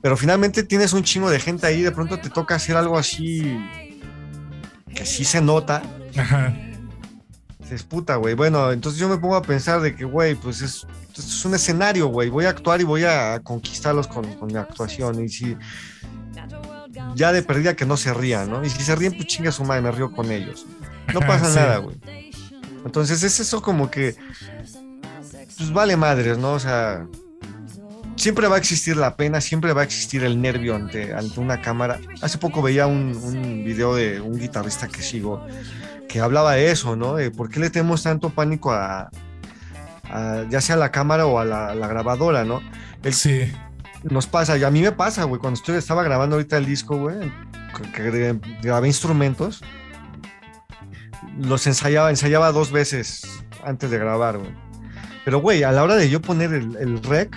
Pero 0.00 0.16
finalmente 0.16 0.62
tienes 0.62 0.92
un 0.92 1.02
chingo 1.02 1.28
de 1.28 1.40
gente 1.40 1.66
ahí, 1.66 1.82
de 1.82 1.90
pronto 1.90 2.18
te 2.18 2.30
toca 2.30 2.54
hacer 2.54 2.76
algo 2.76 2.96
así 2.96 3.58
que 4.94 5.04
sí 5.04 5.24
se 5.24 5.40
nota. 5.40 5.82
Ajá. 6.16 6.54
Se 7.70 7.76
esputa, 7.76 8.16
güey. 8.16 8.34
Bueno, 8.34 8.72
entonces 8.72 9.00
yo 9.00 9.08
me 9.08 9.16
pongo 9.18 9.36
a 9.36 9.42
pensar 9.42 9.80
de 9.80 9.94
que, 9.94 10.04
güey, 10.04 10.34
pues 10.34 10.60
es 10.60 10.84
es 11.20 11.44
un 11.44 11.54
escenario, 11.54 12.08
güey. 12.08 12.28
Voy 12.30 12.46
a 12.46 12.50
actuar 12.50 12.80
y 12.80 12.84
voy 12.84 13.04
a 13.04 13.38
conquistarlos 13.44 14.08
con, 14.08 14.26
mi 14.46 14.56
actuación. 14.56 15.22
Y 15.24 15.28
si 15.28 15.56
ya 17.14 17.32
de 17.32 17.42
perdida 17.44 17.76
que 17.76 17.86
no 17.86 17.96
se 17.96 18.12
rían, 18.12 18.50
¿no? 18.50 18.64
Y 18.64 18.70
si 18.70 18.82
se 18.82 18.96
ríen, 18.96 19.12
pues 19.12 19.26
chinga 19.26 19.52
su 19.52 19.62
madre, 19.62 19.82
me 19.82 19.92
río 19.92 20.10
con 20.10 20.32
ellos. 20.32 20.66
No 21.14 21.20
pasa 21.26 21.48
nada, 21.54 21.78
güey. 21.78 21.96
Entonces 22.84 23.22
es 23.22 23.38
eso 23.38 23.62
como 23.62 23.88
que, 23.88 24.16
pues 25.56 25.72
vale 25.72 25.96
madres, 25.96 26.38
¿no? 26.38 26.54
O 26.54 26.58
sea, 26.58 27.06
siempre 28.16 28.48
va 28.48 28.56
a 28.56 28.58
existir 28.58 28.96
la 28.96 29.14
pena, 29.14 29.40
siempre 29.40 29.72
va 29.72 29.82
a 29.82 29.84
existir 29.84 30.24
el 30.24 30.40
nervio 30.40 30.74
ante, 30.74 31.14
ante 31.14 31.38
una 31.38 31.60
cámara. 31.60 32.00
Hace 32.22 32.38
poco 32.38 32.62
veía 32.62 32.86
un, 32.86 33.14
un, 33.16 33.64
video 33.64 33.94
de 33.94 34.20
un 34.20 34.38
guitarrista 34.38 34.88
que 34.88 35.02
sigo 35.02 35.46
que 36.10 36.20
hablaba 36.20 36.54
de 36.54 36.70
eso, 36.70 36.96
¿no? 36.96 37.14
De 37.14 37.30
por 37.30 37.48
qué 37.50 37.60
le 37.60 37.70
tenemos 37.70 38.02
tanto 38.02 38.30
pánico 38.30 38.72
a, 38.72 39.10
ya 40.48 40.60
sea 40.60 40.74
a 40.74 40.78
la 40.78 40.90
cámara 40.90 41.26
o 41.26 41.38
a 41.38 41.44
la, 41.44 41.86
grabadora, 41.86 42.44
¿no? 42.44 42.60
sí. 43.10 43.50
Nos 44.02 44.26
pasa, 44.26 44.56
y 44.56 44.64
a 44.64 44.70
mí 44.70 44.80
me 44.80 44.92
pasa, 44.92 45.24
güey, 45.24 45.40
cuando 45.40 45.58
estoy, 45.58 45.76
estaba 45.76 46.02
grabando 46.02 46.36
ahorita 46.36 46.56
el 46.56 46.64
disco, 46.64 46.96
güey, 46.96 47.30
que 47.94 48.34
grabé 48.62 48.88
instrumentos, 48.88 49.62
los 51.38 51.66
ensayaba, 51.66 52.08
ensayaba 52.08 52.50
dos 52.50 52.72
veces 52.72 53.44
antes 53.62 53.90
de 53.90 53.98
grabar, 53.98 54.38
güey. 54.38 54.50
Pero, 55.24 55.40
güey, 55.40 55.64
a 55.64 55.70
la 55.70 55.82
hora 55.82 55.96
de 55.96 56.08
yo 56.08 56.22
poner 56.22 56.50
el, 56.54 57.02
rec, 57.02 57.36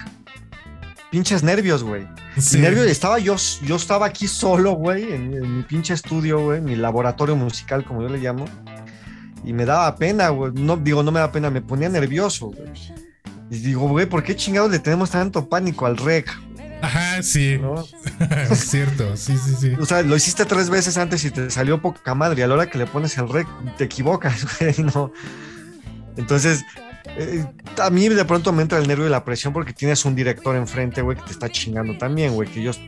pinches 1.14 1.44
nervios, 1.44 1.84
güey. 1.84 2.08
Sí. 2.40 2.58
Nervios, 2.58 2.88
estaba 2.88 3.20
yo, 3.20 3.36
yo 3.62 3.76
estaba 3.76 4.08
aquí 4.08 4.28
solo, 4.28 4.72
güey, 4.72 5.14
en, 5.14 5.32
en, 5.36 5.58
mi 5.58 5.62
pinche 5.62 5.94
estudio, 5.94 6.40
güey, 6.40 6.60
mi 6.60 6.76
laboratorio 6.76 7.36
musical, 7.36 7.86
como 7.86 8.02
yo 8.02 8.10
le 8.10 8.18
llamo 8.18 8.46
y 9.44 9.54
me 9.54 9.64
daba 9.64 9.96
pena, 9.96 10.30
güey. 10.30 10.54
No, 10.56 10.76
digo, 10.76 11.04
no 11.04 11.12
me 11.12 11.20
da 11.20 11.32
pena, 11.32 11.52
me 11.52 11.62
ponía 11.62 11.88
nervioso, 11.88 12.48
güey. 12.48 12.72
Y 13.52 13.58
digo, 13.60 13.88
güey, 13.88 14.08
¿por 14.08 14.24
qué 14.24 14.36
chingados 14.36 14.72
le 14.72 14.80
tenemos 14.80 15.12
tanto 15.12 15.48
pánico 15.48 15.86
al 15.86 15.98
rec? 15.98 16.36
Ajá, 16.82 17.22
sí. 17.22 17.62
es 18.50 18.60
cierto, 18.60 19.16
sí, 19.16 19.38
sí, 19.38 19.54
sí. 19.60 19.74
O 19.80 19.86
sea, 19.86 20.02
lo 20.02 20.16
hiciste 20.16 20.46
tres 20.46 20.72
veces 20.72 20.98
antes 20.98 21.24
y 21.26 21.30
te 21.30 21.52
salió 21.52 21.80
poca 21.80 22.16
madre. 22.16 22.40
Y 22.40 22.44
a 22.44 22.48
la 22.48 22.56
hora 22.56 22.70
que 22.72 22.80
le 22.80 22.88
pones 22.88 23.16
el 23.20 23.30
rec, 23.30 23.48
te 23.78 23.84
equivocas, 23.84 24.48
güey, 24.60 24.74
no. 24.92 25.14
Entonces, 26.18 26.64
eh, 27.06 27.46
a 27.82 27.90
mí 27.90 28.08
de 28.08 28.26
pronto 28.26 28.52
me 28.52 28.62
entra 28.62 28.80
el 28.80 28.88
nervio 28.88 29.08
y 29.08 29.10
la 29.10 29.24
presión 29.24 29.54
porque 29.54 29.74
tienes 29.74 30.06
un 30.06 30.16
director 30.16 30.56
enfrente, 30.56 31.02
güey, 31.02 31.18
que 31.18 31.24
te 31.24 31.32
está 31.32 31.50
chingando 31.50 31.98
también, 31.98 32.34
güey, 32.34 32.50
que 32.50 32.62
ellos 32.62 32.80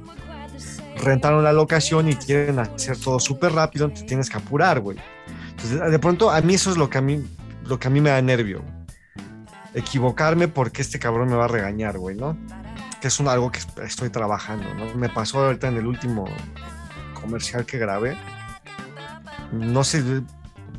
rentaron 0.97 1.43
la 1.43 1.53
locación 1.53 2.09
y 2.09 2.15
quieren 2.15 2.59
hacer 2.59 2.97
todo 2.97 3.19
súper 3.19 3.51
rápido, 3.51 3.89
te 3.89 4.03
tienes 4.03 4.29
que 4.29 4.37
apurar, 4.37 4.79
güey. 4.79 4.97
Entonces, 5.51 5.91
de 5.91 5.99
pronto, 5.99 6.31
a 6.31 6.41
mí 6.41 6.55
eso 6.55 6.71
es 6.71 6.77
lo 6.77 6.89
que 6.89 6.97
a 6.97 7.01
mí, 7.01 7.25
lo 7.65 7.79
que 7.79 7.87
a 7.87 7.91
mí 7.91 8.01
me 8.01 8.09
da 8.09 8.21
nervio. 8.21 8.63
Equivocarme 9.73 10.47
porque 10.47 10.81
este 10.81 10.99
cabrón 10.99 11.29
me 11.29 11.35
va 11.35 11.45
a 11.45 11.49
regañar, 11.49 11.97
güey, 11.97 12.15
¿no? 12.15 12.37
Que 13.01 13.09
es 13.09 13.19
un, 13.19 13.27
algo 13.27 13.51
que 13.51 13.59
estoy 13.83 14.09
trabajando, 14.09 14.73
¿no? 14.73 14.95
Me 14.95 15.09
pasó 15.09 15.43
ahorita 15.43 15.67
en 15.67 15.75
el 15.75 15.85
último 15.85 16.25
comercial 17.13 17.65
que 17.65 17.77
grabé. 17.77 18.17
No 19.51 19.83
sé, 19.83 20.01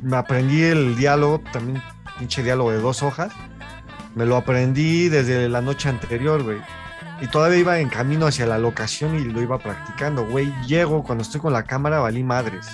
me 0.00 0.16
aprendí 0.16 0.62
el 0.62 0.96
diálogo, 0.96 1.42
también 1.52 1.82
pinche 2.18 2.42
diálogo 2.42 2.70
de 2.70 2.78
dos 2.78 3.02
hojas. 3.02 3.32
Me 4.14 4.24
lo 4.24 4.36
aprendí 4.36 5.08
desde 5.08 5.48
la 5.48 5.60
noche 5.60 5.88
anterior, 5.88 6.42
güey. 6.42 6.58
Y 7.20 7.28
todavía 7.28 7.58
iba 7.58 7.80
en 7.80 7.88
camino 7.88 8.26
hacia 8.26 8.46
la 8.46 8.58
locación 8.58 9.18
y 9.18 9.24
lo 9.24 9.40
iba 9.40 9.58
practicando, 9.58 10.26
güey. 10.26 10.52
Llego, 10.66 11.02
cuando 11.02 11.22
estoy 11.22 11.40
con 11.40 11.52
la 11.52 11.64
cámara, 11.64 12.00
valí 12.00 12.22
madres. 12.22 12.66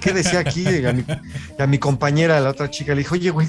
¿Qué 0.00 0.12
decía 0.12 0.40
aquí? 0.40 0.66
Y 0.68 0.86
a, 0.86 0.92
mi, 0.92 1.04
a 1.58 1.66
mi 1.66 1.78
compañera, 1.78 2.40
la 2.40 2.50
otra 2.50 2.70
chica, 2.70 2.92
le 2.92 2.98
dijo, 2.98 3.14
oye, 3.14 3.30
güey, 3.30 3.48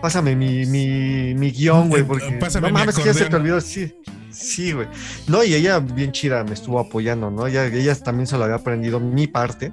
pásame 0.00 0.36
mi, 0.36 0.66
mi, 0.66 1.34
mi 1.34 1.50
guion, 1.50 1.88
güey, 1.88 2.02
porque 2.02 2.32
Pásame 2.32 2.68
no 2.68 2.74
mames, 2.74 2.96
que 2.96 3.04
ya 3.04 3.14
se 3.14 3.26
te 3.26 3.36
olvidó, 3.36 3.60
sí. 3.60 3.94
Sí, 4.30 4.72
güey. 4.72 4.88
No, 5.28 5.44
y 5.44 5.54
ella 5.54 5.78
bien 5.78 6.12
chida 6.12 6.42
me 6.44 6.54
estuvo 6.54 6.78
apoyando, 6.80 7.30
¿no? 7.30 7.46
Ella, 7.46 7.66
ella 7.66 7.94
también 7.94 8.26
se 8.26 8.36
lo 8.36 8.44
había 8.44 8.56
aprendido 8.56 8.98
mi 8.98 9.26
parte. 9.26 9.72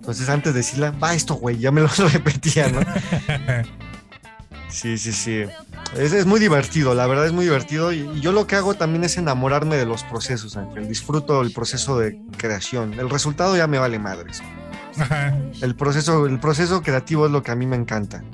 Entonces 0.00 0.30
antes 0.30 0.54
de 0.54 0.60
decirle, 0.60 0.90
va 0.92 1.12
esto, 1.12 1.34
güey, 1.34 1.58
ya 1.58 1.70
me 1.70 1.82
lo 1.82 1.88
repetía, 2.12 2.68
¿no? 2.68 2.80
Sí, 4.70 4.96
sí, 4.96 5.12
sí. 5.12 5.44
Es, 5.94 6.12
es 6.12 6.24
muy 6.24 6.40
divertido, 6.40 6.94
la 6.94 7.06
verdad 7.06 7.26
es 7.26 7.32
muy 7.32 7.44
divertido. 7.44 7.92
Y, 7.92 8.08
y 8.14 8.20
yo 8.20 8.32
lo 8.32 8.46
que 8.46 8.56
hago 8.56 8.74
también 8.74 9.04
es 9.04 9.18
enamorarme 9.18 9.76
de 9.76 9.84
los 9.84 10.02
procesos, 10.04 10.56
Ángel. 10.56 10.88
Disfruto 10.88 11.42
el 11.42 11.52
proceso 11.52 11.98
de 11.98 12.18
creación. 12.38 12.94
El 12.98 13.10
resultado 13.10 13.56
ya 13.58 13.66
me 13.66 13.78
vale 13.78 13.98
madres. 13.98 14.42
Ajá. 14.96 15.36
El 15.60 15.74
proceso, 15.74 16.24
el 16.24 16.40
proceso 16.40 16.82
creativo 16.82 17.26
es 17.26 17.32
lo 17.32 17.42
que 17.42 17.50
a 17.50 17.54
mí 17.56 17.66
me 17.66 17.76
encanta. 17.76 18.24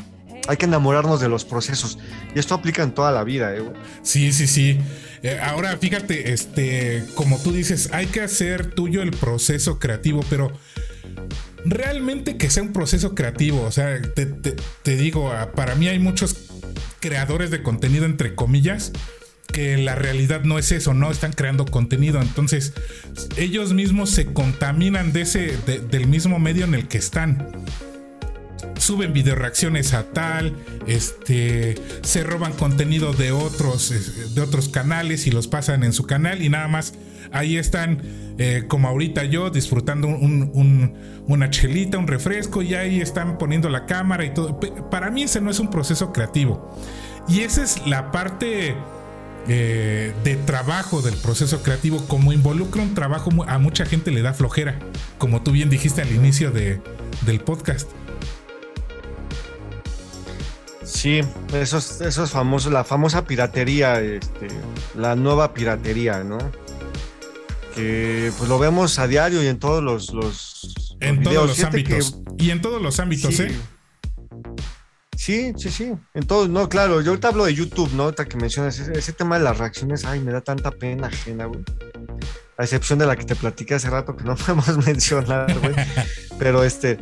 Hay 0.46 0.56
que 0.56 0.66
enamorarnos 0.66 1.20
de 1.20 1.28
los 1.28 1.44
procesos. 1.44 1.98
Y 2.32 2.38
esto 2.38 2.54
aplica 2.54 2.84
en 2.84 2.92
toda 2.92 3.10
la 3.10 3.24
vida, 3.24 3.52
¿eh? 3.56 3.60
güey? 3.60 3.74
Sí, 4.02 4.32
sí, 4.32 4.46
sí. 4.46 4.78
Eh, 5.24 5.40
ahora, 5.42 5.76
fíjate, 5.76 6.32
este, 6.32 7.04
como 7.16 7.38
tú 7.38 7.50
dices, 7.50 7.90
hay 7.92 8.06
que 8.06 8.20
hacer 8.20 8.70
tuyo 8.70 9.02
el 9.02 9.10
proceso 9.10 9.80
creativo, 9.80 10.20
pero 10.30 10.52
realmente 11.64 12.36
que 12.36 12.50
sea 12.50 12.62
un 12.62 12.72
proceso 12.72 13.14
creativo. 13.14 13.62
O 13.62 13.72
sea, 13.72 14.00
te, 14.00 14.26
te- 14.26 14.96
digo, 14.96 15.32
ah, 15.32 15.52
para 15.52 15.74
mí 15.74 15.88
hay 15.88 15.98
muchos 15.98 16.36
creadores 17.00 17.50
de 17.50 17.62
contenido, 17.62 18.04
entre 18.04 18.34
comillas, 18.34 18.92
que 19.52 19.76
la 19.78 19.94
realidad 19.94 20.42
no 20.44 20.58
es 20.58 20.72
eso, 20.72 20.92
no 20.94 21.10
están 21.10 21.32
creando 21.32 21.64
contenido. 21.66 22.20
Entonces, 22.20 22.72
ellos 23.36 23.72
mismos 23.72 24.10
se 24.10 24.26
contaminan 24.26 25.12
de 25.12 25.22
ese, 25.22 25.56
de- 25.66 25.78
del 25.80 26.06
mismo 26.06 26.38
medio 26.38 26.64
en 26.64 26.74
el 26.74 26.88
que 26.88 26.98
están 26.98 27.48
suben 28.78 29.12
video 29.12 29.34
reacciones 29.34 29.94
a 29.94 30.04
tal, 30.12 30.54
este, 30.86 31.76
se 32.02 32.22
roban 32.22 32.52
contenido 32.52 33.12
de 33.14 33.32
otros, 33.32 34.34
de 34.34 34.40
otros 34.40 34.68
canales 34.68 35.26
y 35.26 35.30
los 35.30 35.48
pasan 35.48 35.82
en 35.82 35.92
su 35.92 36.04
canal 36.04 36.42
y 36.42 36.50
nada 36.50 36.68
más 36.68 36.92
ahí 37.36 37.56
están, 37.56 38.00
eh, 38.38 38.64
como 38.68 38.88
ahorita 38.88 39.24
yo, 39.24 39.50
disfrutando 39.50 40.08
un- 40.08 40.50
un- 40.54 40.94
una 41.28 41.50
chelita, 41.50 41.98
un 41.98 42.06
refresco 42.06 42.62
y 42.62 42.74
ahí 42.74 43.00
están 43.00 43.38
poniendo 43.38 43.68
la 43.68 43.86
cámara 43.86 44.24
y 44.24 44.32
todo. 44.34 44.58
Para 44.90 45.10
mí 45.10 45.22
ese 45.24 45.40
no 45.40 45.50
es 45.50 45.58
un 45.60 45.70
proceso 45.70 46.12
creativo. 46.12 46.76
Y 47.28 47.40
esa 47.40 47.62
es 47.62 47.86
la 47.86 48.10
parte 48.12 48.74
eh, 49.48 50.12
de 50.24 50.34
trabajo 50.34 51.02
del 51.02 51.14
proceso 51.14 51.62
creativo. 51.62 52.04
Como 52.08 52.32
involucra 52.32 52.82
un 52.82 52.94
trabajo, 52.94 53.30
a 53.46 53.58
mucha 53.58 53.86
gente 53.86 54.10
le 54.10 54.20
da 54.20 54.34
flojera, 54.34 54.76
como 55.18 55.42
tú 55.42 55.52
bien 55.52 55.70
dijiste 55.70 56.02
al 56.02 56.10
inicio 56.12 56.50
de- 56.50 56.80
del 57.24 57.38
podcast. 57.38 57.88
Sí, 60.84 61.20
eso 61.52 61.78
es, 61.78 62.00
eso 62.00 62.24
es 62.24 62.30
famoso, 62.30 62.70
la 62.70 62.84
famosa 62.84 63.24
piratería, 63.24 64.00
este, 64.00 64.48
la 64.96 65.16
nueva 65.16 65.52
piratería, 65.52 66.22
¿no? 66.22 66.38
Que 67.76 68.32
pues 68.38 68.48
lo 68.48 68.58
vemos 68.58 68.98
a 68.98 69.06
diario 69.06 69.42
y 69.42 69.46
en 69.46 69.58
todos 69.60 69.82
los, 69.84 70.12
los, 70.12 70.96
En 71.00 71.16
los 71.16 71.24
todos 71.24 71.32
videos. 71.34 71.46
los 71.48 71.56
Fíjate 71.58 71.84
que- 71.84 71.92
ámbitos. 71.94 72.18
Y 72.38 72.50
en 72.50 72.60
todos 72.62 72.82
los 72.82 72.98
ámbitos, 72.98 73.34
sí. 73.36 73.42
¿eh? 73.44 73.56
Sí, 75.16 75.52
sí, 75.56 75.70
sí. 75.70 75.92
En 76.14 76.26
todos, 76.26 76.48
no, 76.48 76.68
claro, 76.68 77.00
yo 77.00 77.10
ahorita 77.10 77.28
hablo 77.28 77.44
de 77.46 77.54
YouTube, 77.54 77.90
¿no? 77.94 78.04
Ahorita 78.04 78.26
que 78.26 78.36
mencionas 78.36 78.78
ese, 78.78 78.92
ese 78.98 79.12
tema 79.12 79.38
de 79.38 79.44
las 79.44 79.56
reacciones, 79.58 80.04
ay, 80.04 80.20
me 80.20 80.32
da 80.32 80.40
tanta 80.40 80.70
pena 80.70 81.06
ajena, 81.08 81.46
güey. 81.46 81.60
A 82.58 82.62
excepción 82.64 82.98
de 82.98 83.06
la 83.06 83.16
que 83.16 83.24
te 83.24 83.34
platiqué 83.36 83.74
hace 83.74 83.90
rato 83.90 84.16
que 84.16 84.24
no 84.24 84.34
podemos 84.36 84.84
mencionar, 84.86 85.58
güey. 85.60 85.74
Pero 86.38 86.64
este, 86.64 86.98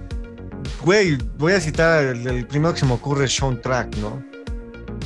güey, 0.82 1.16
voy 1.38 1.52
a 1.54 1.60
citar 1.60 2.04
el, 2.04 2.26
el 2.26 2.46
primero 2.46 2.72
que 2.74 2.80
se 2.80 2.86
me 2.86 2.92
ocurre, 2.94 3.28
Sean 3.28 3.60
Track, 3.60 3.96
¿no? 3.96 4.24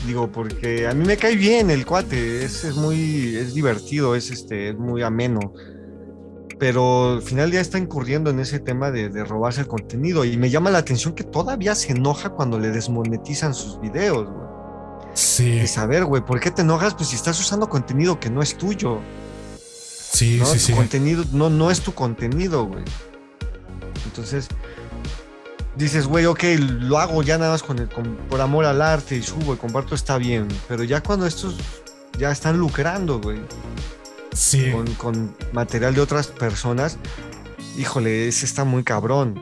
Digo, 0.09 0.33
porque 0.33 0.89
a 0.89 0.95
mí 0.95 1.05
me 1.05 1.19
cae 1.19 1.37
bien 1.37 1.69
el 1.71 1.85
cuate, 1.85 2.43
es, 2.43 2.65
es 2.65 2.77
muy, 2.77 3.37
es 3.37 3.53
divertido, 3.53 4.15
es 4.15 4.31
este, 4.31 4.71
es 4.71 4.79
muy 4.79 5.03
ameno. 5.03 5.53
Pero 6.59 7.13
al 7.17 7.23
final 7.23 7.53
ya 7.53 7.61
está 7.61 7.77
incurriendo 7.77 8.31
en 8.31 8.41
ese 8.41 8.59
tema 8.59 8.91
de, 8.91 9.11
de 9.11 9.23
robarse 9.23 9.61
el 9.61 9.67
contenido. 9.69 10.25
Y 10.25 10.39
me 10.39 10.49
llama 10.49 10.71
la 10.71 10.79
atención 10.79 11.15
que 11.15 11.25
todavía 11.25 11.75
se 11.75 11.93
enoja 11.93 12.31
cuando 12.31 12.59
le 12.59 12.71
desmonetizan 12.71 13.53
sus 13.53 13.79
videos, 13.83 14.31
güey. 14.31 14.49
Sí, 15.13 15.61
Y 15.63 15.67
saber, 15.67 16.07
güey, 16.07 16.25
¿por 16.25 16.41
qué 16.41 16.51
te 16.51 16.63
enojas? 16.63 16.95
Pues 16.95 17.11
si 17.11 17.17
estás 17.17 17.39
usando 17.39 17.69
contenido 17.69 18.19
que 18.19 18.31
no 18.31 18.41
es 18.41 18.57
tuyo. 18.57 19.01
sí, 19.59 20.39
¿no? 20.39 20.47
sí, 20.47 20.53
Tu 20.55 20.59
sí. 20.59 20.73
contenido 20.73 21.23
no, 21.35 21.51
no 21.51 21.71
es 21.71 21.83
tu 21.83 21.93
contenido, 21.93 22.65
güey. 22.65 22.83
Entonces, 24.07 24.49
dices, 25.79 26.07
güey, 26.07 26.27
ok, 26.27 26.43
lo 26.81 26.99
hago 26.99 27.23
ya 27.23 27.39
nada 27.39 27.53
más 27.53 27.63
con 27.63 27.79
el- 27.79 27.89
con- 27.89 28.17
por 28.29 28.41
amor 28.41 28.65
al 28.65 28.83
arte 28.83 29.17
y 29.17 29.23
subo 29.23 29.55
y 29.55 29.57
comparto, 29.57 29.95
está 29.95 30.19
bien. 30.19 30.49
Pero 30.69 30.85
ya 30.85 31.03
cuando 31.03 31.27
estos 31.27 31.57
ya 32.19 32.31
están 32.31 32.59
lucrando, 32.59 33.21
güey, 33.21 33.41
Sí, 34.35 34.71
con, 34.71 34.87
con 34.95 35.37
material 35.53 35.95
de 35.95 36.01
otras 36.01 36.27
personas, 36.29 36.99
híjole, 37.77 38.29
ese 38.29 38.45
está 38.45 38.65
muy 38.65 38.85
cabrón. 38.85 39.41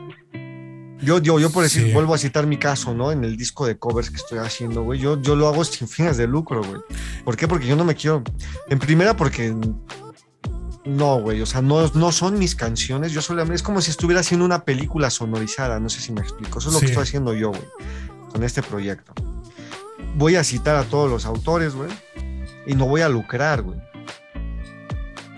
Yo, 0.99 1.19
yo, 1.19 1.37
yo 1.39 1.51
por 1.51 1.61
decir, 1.63 1.83
Sí. 1.87 1.91
vuelvo 1.93 2.15
a 2.15 2.17
citar 2.17 2.47
mi 2.47 2.57
caso, 2.57 2.95
¿no? 2.95 3.11
En 3.11 3.23
el 3.23 3.37
disco 3.37 3.67
de 3.67 3.77
covers 3.77 4.09
que 4.09 4.15
estoy 4.15 4.39
haciendo, 4.39 4.81
güey. 4.81 4.99
Yo, 4.99 5.21
yo 5.21 5.35
lo 5.35 5.47
hago 5.47 5.63
sin 5.63 5.87
fines 5.87 6.17
de 6.17 6.25
lucro, 6.25 6.63
güey. 6.63 6.81
¿Por 7.23 7.37
qué? 7.37 7.47
Porque 7.47 7.67
yo 7.67 7.75
no 7.75 7.85
me 7.85 7.93
quiero. 7.93 8.23
En 8.69 8.79
primera, 8.79 9.15
porque. 9.15 9.55
No, 10.87 11.19
güey. 11.19 11.41
O 11.41 11.45
sea, 11.45 11.61
no, 11.61 11.87
no 11.95 12.11
son 12.11 12.39
mis 12.39 12.55
canciones. 12.55 13.11
Yo 13.11 13.21
solamente. 13.21 13.55
Es 13.55 13.63
como 13.63 13.81
si 13.81 13.91
estuviera 13.91 14.21
haciendo 14.21 14.45
una 14.45 14.63
película 14.63 15.09
sonorizada. 15.09 15.79
No 15.79 15.89
sé 15.89 15.99
si 15.99 16.11
me 16.13 16.21
explico. 16.21 16.59
Eso 16.59 16.69
es 16.69 16.73
lo 16.73 16.79
Sí. 16.79 16.85
que 16.85 16.91
estoy 16.91 17.03
haciendo 17.03 17.33
yo, 17.33 17.49
güey. 17.49 17.63
Con 18.31 18.43
este 18.43 18.61
proyecto. 18.63 19.13
Voy 20.15 20.35
a 20.35 20.43
citar 20.43 20.75
a 20.75 20.83
todos 20.83 21.09
los 21.09 21.25
autores, 21.25 21.75
güey. 21.75 21.89
Y 22.65 22.75
no 22.75 22.85
voy 22.87 23.01
a 23.01 23.09
lucrar, 23.09 23.61
güey. 23.63 23.79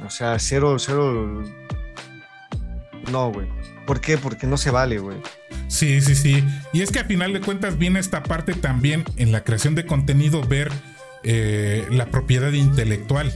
O 0.06 0.10
sea, 0.10 0.38
cero, 0.40 0.78
cero. 0.80 1.44
No, 3.12 3.32
güey. 3.32 3.48
¿Por 3.88 4.02
qué? 4.02 4.18
Porque 4.18 4.46
no 4.48 4.58
se 4.58 4.72
vale, 4.72 5.00
güey. 5.00 5.18
sí, 5.68 6.02
sí, 6.02 6.16
sí. 6.16 6.44
Y 6.74 6.82
es 6.82 6.92
que 6.92 7.00
a 7.00 7.06
final 7.06 7.34
de 7.34 7.42
cuentas 7.42 7.78
viene 7.78 8.00
esta 8.00 8.24
parte 8.24 8.54
también 8.54 9.04
en 9.18 9.32
la 9.32 9.44
creación 9.44 9.76
de 9.76 9.86
contenido, 9.86 10.42
ver 10.44 10.72
eh, 11.24 11.88
la 11.92 12.06
propiedad 12.08 12.52
intelectual. 12.52 13.32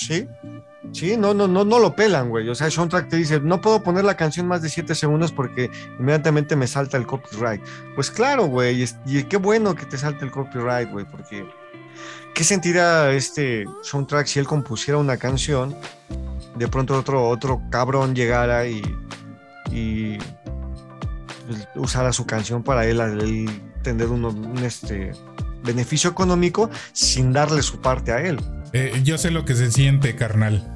Sí. 0.00 0.26
Sí, 0.92 1.16
no, 1.16 1.34
no, 1.34 1.46
no, 1.46 1.64
no 1.64 1.78
lo 1.78 1.94
pelan, 1.94 2.30
güey. 2.30 2.48
O 2.48 2.54
sea, 2.54 2.70
Sean 2.70 2.88
Track 2.88 3.10
te 3.10 3.16
dice, 3.16 3.38
no 3.38 3.60
puedo 3.60 3.82
poner 3.82 4.04
la 4.04 4.16
canción 4.16 4.48
más 4.48 4.62
de 4.62 4.70
7 4.70 4.94
segundos 4.94 5.30
porque 5.30 5.70
inmediatamente 5.98 6.56
me 6.56 6.66
salta 6.66 6.96
el 6.96 7.06
copyright. 7.06 7.62
Pues 7.94 8.10
claro, 8.10 8.46
güey. 8.46 8.86
Y 9.04 9.22
qué 9.24 9.36
bueno 9.36 9.74
que 9.74 9.84
te 9.84 9.98
salte 9.98 10.24
el 10.24 10.30
copyright, 10.30 10.90
güey, 10.90 11.04
porque 11.04 11.46
¿qué 12.34 12.44
sentiría 12.44 13.10
este 13.12 13.66
Sean 13.82 14.06
Track 14.06 14.26
si 14.26 14.38
él 14.38 14.46
compusiera 14.46 14.98
una 14.98 15.18
canción? 15.18 15.76
De 16.56 16.66
pronto 16.66 16.98
otro, 16.98 17.28
otro 17.28 17.60
cabrón 17.70 18.14
llegara 18.14 18.66
y, 18.66 18.82
y 19.70 20.16
pues, 21.46 21.68
usara 21.76 22.12
su 22.12 22.24
canción 22.26 22.62
para 22.62 22.86
él, 22.86 23.00
él 23.00 23.48
tener 23.82 24.08
un, 24.08 24.24
un, 24.24 24.58
este, 24.58 25.12
beneficio 25.62 26.10
económico 26.10 26.70
sin 26.92 27.32
darle 27.32 27.62
su 27.62 27.80
parte 27.80 28.12
a 28.12 28.20
él. 28.22 28.38
Eh, 28.72 29.00
yo 29.04 29.18
sé 29.18 29.30
lo 29.30 29.44
que 29.44 29.54
se 29.54 29.70
siente, 29.70 30.14
carnal. 30.16 30.66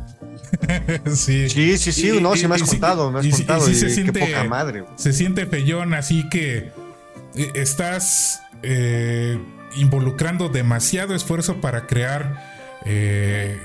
sí. 1.14 1.49
Sí, 1.49 1.78
sí, 1.78 1.92
sí, 1.92 2.11
Y- 2.16 2.20
no, 2.20 2.34
sí 2.36 2.47
me 2.49 2.55
has 2.57 2.62
y 2.62 2.64
contado, 2.66 3.11
me 3.11 3.20
has 3.20 3.26
y 3.26 3.30
contado. 3.30 3.70
y 3.70 3.74
se 3.74 3.86
qué 3.86 3.92
siente- 3.92 4.20
poca 4.20 4.45
madre, 4.45 4.80
güey. 4.82 4.92
Se 4.97 5.12
siente 5.12 5.47
feyón, 5.47 5.95
así 5.95 6.28
que 6.28 6.70
eh, 7.36 7.51
estás 7.55 8.42
eh, 8.62 9.38
involucrando 9.76 10.49
demasiado 10.49 11.14
esfuerzo 11.14 11.61
para 11.61 11.86
crear 11.86 12.80
eh, 12.84 13.59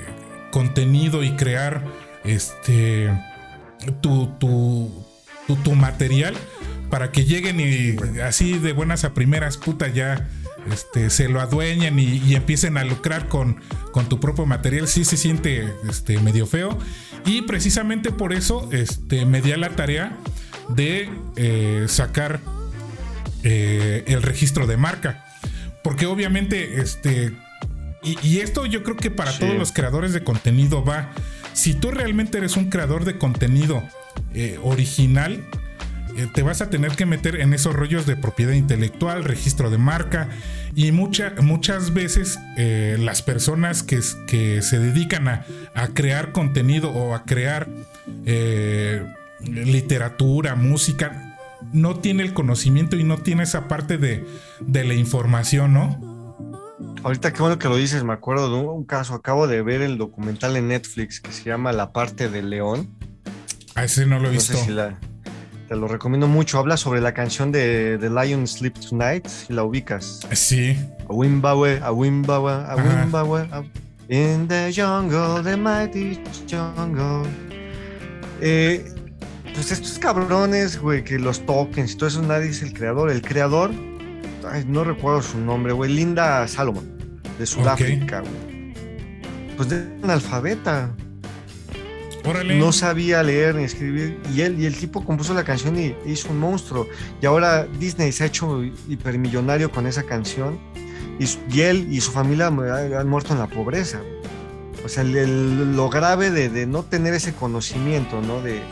contenido 0.50 1.22
y 1.22 1.36
crear 1.36 1.84
este 2.24 3.10
tu, 4.00 4.26
tu, 4.38 5.06
tu, 5.62 5.74
material 5.74 6.34
para 6.90 7.12
que 7.12 7.24
lleguen 7.24 7.60
y 7.60 7.96
así 8.20 8.58
de 8.58 8.72
buenas 8.72 9.04
a 9.04 9.14
primeras, 9.14 9.56
puta, 9.56 9.88
ya 9.88 10.28
este, 10.70 11.10
se 11.10 11.28
lo 11.28 11.40
adueñen 11.40 11.98
y, 11.98 12.34
empiecen 12.34 12.76
a 12.76 12.84
lucrar 12.84 13.28
con, 13.28 13.60
con, 13.92 14.08
tu 14.08 14.20
propio 14.20 14.46
material, 14.46 14.88
sí 14.88 15.04
se 15.04 15.16
siente 15.16 15.72
este, 15.88 16.18
medio 16.20 16.46
feo. 16.46 16.78
Y 17.24 17.42
precisamente 17.42 18.10
por 18.10 18.32
eso 18.32 18.68
este, 18.72 19.26
me 19.26 19.42
di 19.42 19.52
a 19.52 19.56
la 19.56 19.70
tarea 19.70 20.16
de 20.68 21.10
eh, 21.36 21.86
sacar 21.88 22.40
eh, 23.42 24.04
el 24.06 24.22
registro 24.22 24.66
de 24.66 24.76
marca. 24.76 25.24
Porque 25.82 26.06
obviamente, 26.06 26.80
este, 26.80 27.32
y, 28.02 28.38
esto 28.38 28.66
yo 28.66 28.82
creo 28.82 28.96
que 28.96 29.10
para 29.10 29.36
todos 29.36 29.54
los 29.54 29.72
creadores 29.72 30.12
de 30.12 30.22
contenido 30.22 30.84
va. 30.84 31.10
Si 31.52 31.74
tú 31.74 31.90
realmente 31.90 32.38
eres 32.38 32.56
un 32.56 32.70
creador 32.70 33.04
de 33.04 33.18
contenido 33.18 33.82
eh, 34.34 34.58
original, 34.62 35.44
te 36.32 36.42
vas 36.42 36.60
a 36.60 36.70
tener 36.70 36.92
que 36.92 37.06
meter 37.06 37.40
en 37.40 37.54
esos 37.54 37.74
rollos 37.74 38.06
de 38.06 38.16
propiedad 38.16 38.52
intelectual, 38.52 39.24
registro 39.24 39.70
de 39.70 39.78
marca 39.78 40.28
y 40.74 40.92
muchas 40.92 41.92
veces 41.92 42.38
eh, 42.56 42.96
las 42.98 43.22
personas 43.22 43.82
que, 43.82 44.00
que, 44.26 44.62
se 44.62 44.78
dedican 44.78 45.28
a, 45.28 45.44
crear 45.94 46.32
contenido 46.32 46.90
o 46.90 47.14
a 47.14 47.24
crear 47.24 47.68
literatura, 49.42 50.54
música, 50.54 51.36
no 51.72 51.96
tiene 51.96 52.22
el 52.22 52.34
conocimiento 52.34 52.96
y 52.96 53.04
no 53.04 53.18
tiene 53.18 53.44
esa 53.44 53.68
parte 53.68 53.98
de, 53.98 54.26
de 54.60 54.84
la 54.84 54.94
información, 54.94 55.74
¿no? 55.74 56.10
Ahorita 57.02 57.32
qué 57.32 57.40
bueno 57.40 57.58
que 57.58 57.68
lo 57.68 57.76
dices, 57.76 58.04
me 58.04 58.12
acuerdo 58.12 58.50
de 58.50 58.66
un 58.66 58.84
caso, 58.84 59.14
acabo 59.14 59.46
de 59.46 59.62
ver 59.62 59.80
el 59.80 59.96
documental 59.96 60.56
en 60.56 60.68
Netflix 60.68 61.20
que 61.20 61.32
se 61.32 61.44
llama 61.44 61.72
La 61.72 61.92
parte 61.92 62.28
del 62.28 62.50
león. 62.50 62.90
A 63.74 63.84
ese 63.84 64.06
no 64.06 64.18
lo 64.18 64.28
he 64.28 64.32
visto. 64.32 64.58
Te 65.70 65.76
lo 65.76 65.86
recomiendo 65.86 66.26
mucho. 66.26 66.58
Habla 66.58 66.76
sobre 66.76 67.00
la 67.00 67.14
canción 67.14 67.52
de 67.52 67.96
The 68.00 68.10
Lion 68.10 68.48
Sleep 68.48 68.76
Tonight, 68.76 69.28
si 69.28 69.52
la 69.52 69.62
ubicas. 69.62 70.18
Sí. 70.32 70.76
A 71.08 71.12
Wimbawe, 71.12 71.78
a 71.80 71.92
Wimbawe, 71.92 72.52
a 72.52 72.74
Wimbawe, 72.74 73.46
in 74.08 74.48
the 74.48 74.72
jungle, 74.74 75.44
the 75.44 75.56
mighty 75.56 76.20
jungle. 76.50 77.30
Eh, 78.40 78.84
pues 79.54 79.70
estos 79.70 79.96
cabrones, 80.00 80.76
güey, 80.76 81.04
que 81.04 81.20
los 81.20 81.46
tokens 81.46 81.92
y 81.92 81.96
todo 81.96 82.08
eso, 82.08 82.22
nadie 82.22 82.48
es 82.48 82.62
el 82.62 82.72
creador. 82.72 83.08
El 83.08 83.22
creador 83.22 83.70
no 84.66 84.82
recuerdo 84.82 85.22
su 85.22 85.38
nombre, 85.38 85.72
güey, 85.72 85.92
Linda 85.92 86.48
Salomon, 86.48 87.20
de 87.38 87.46
Sudáfrica, 87.46 88.22
güey. 88.22 88.74
Pues 89.56 89.68
de 89.68 89.76
analfabeta. 90.02 90.92
Órale. 92.24 92.58
No 92.58 92.72
sabía 92.72 93.22
leer 93.22 93.54
ni 93.54 93.64
escribir. 93.64 94.20
Y 94.34 94.42
él, 94.42 94.60
y 94.60 94.66
el 94.66 94.76
tipo 94.76 95.04
compuso 95.04 95.34
la 95.34 95.44
canción 95.44 95.78
y 95.78 95.94
hizo 96.06 96.30
un 96.30 96.38
monstruo. 96.38 96.86
Y 97.20 97.26
ahora 97.26 97.66
Disney 97.78 98.12
se 98.12 98.24
ha 98.24 98.26
hecho 98.26 98.62
hipermillonario 98.88 99.70
con 99.70 99.86
esa 99.86 100.02
canción. 100.02 100.58
Y, 101.18 101.60
él 101.60 101.86
y 101.90 102.00
su 102.00 102.12
familia 102.12 102.46
han 102.46 103.08
muerto 103.08 103.34
en 103.34 103.40
la 103.40 103.46
pobreza. 103.46 104.00
O 104.84 104.88
sea, 104.88 105.04
lo 105.04 105.90
grave 105.90 106.30
de, 106.30 106.66
no 106.66 106.82
tener 106.82 107.12
ese 107.12 107.34
conocimiento, 107.34 108.22
¿no? 108.22 108.40
De, 108.40 108.62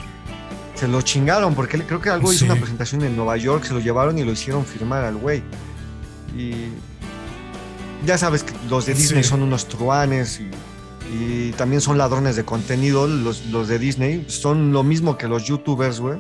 se 0.75 0.89
lo 0.89 1.03
chingaron, 1.03 1.55
porque 1.55 1.79
creo 1.83 2.01
que 2.01 2.09
algo 2.09 2.33
hizo 2.33 2.47
una 2.47 2.57
presentación 2.57 3.03
en 3.05 3.17
Nueva 3.17 3.37
York, 3.37 3.65
se 3.65 3.75
lo 3.75 3.81
llevaron 3.81 4.19
y 4.19 4.25
lo 4.25 4.33
hicieron 4.33 4.65
firmar 4.65 5.05
al 5.05 5.17
güey. 5.17 5.43
Y 6.37 6.69
ya 8.07 8.17
sabes 8.17 8.45
que 8.45 8.55
los 8.71 8.87
de 8.87 8.95
Disney 8.95 9.25
son 9.25 9.43
unos 9.43 9.69
truanes 9.69 10.41
y, 10.41 10.51
también 11.59 11.81
son 11.81 11.99
ladrones 11.99 12.37
de 12.37 12.45
contenido. 12.45 13.07
Los, 13.07 13.47
los, 13.47 13.69
de 13.69 13.79
Disney 13.79 14.25
son 14.29 14.73
lo 14.73 14.83
mismo 14.83 15.19
que 15.19 15.29
los 15.29 15.45
youtubers, 15.45 16.01
güey. 16.01 16.19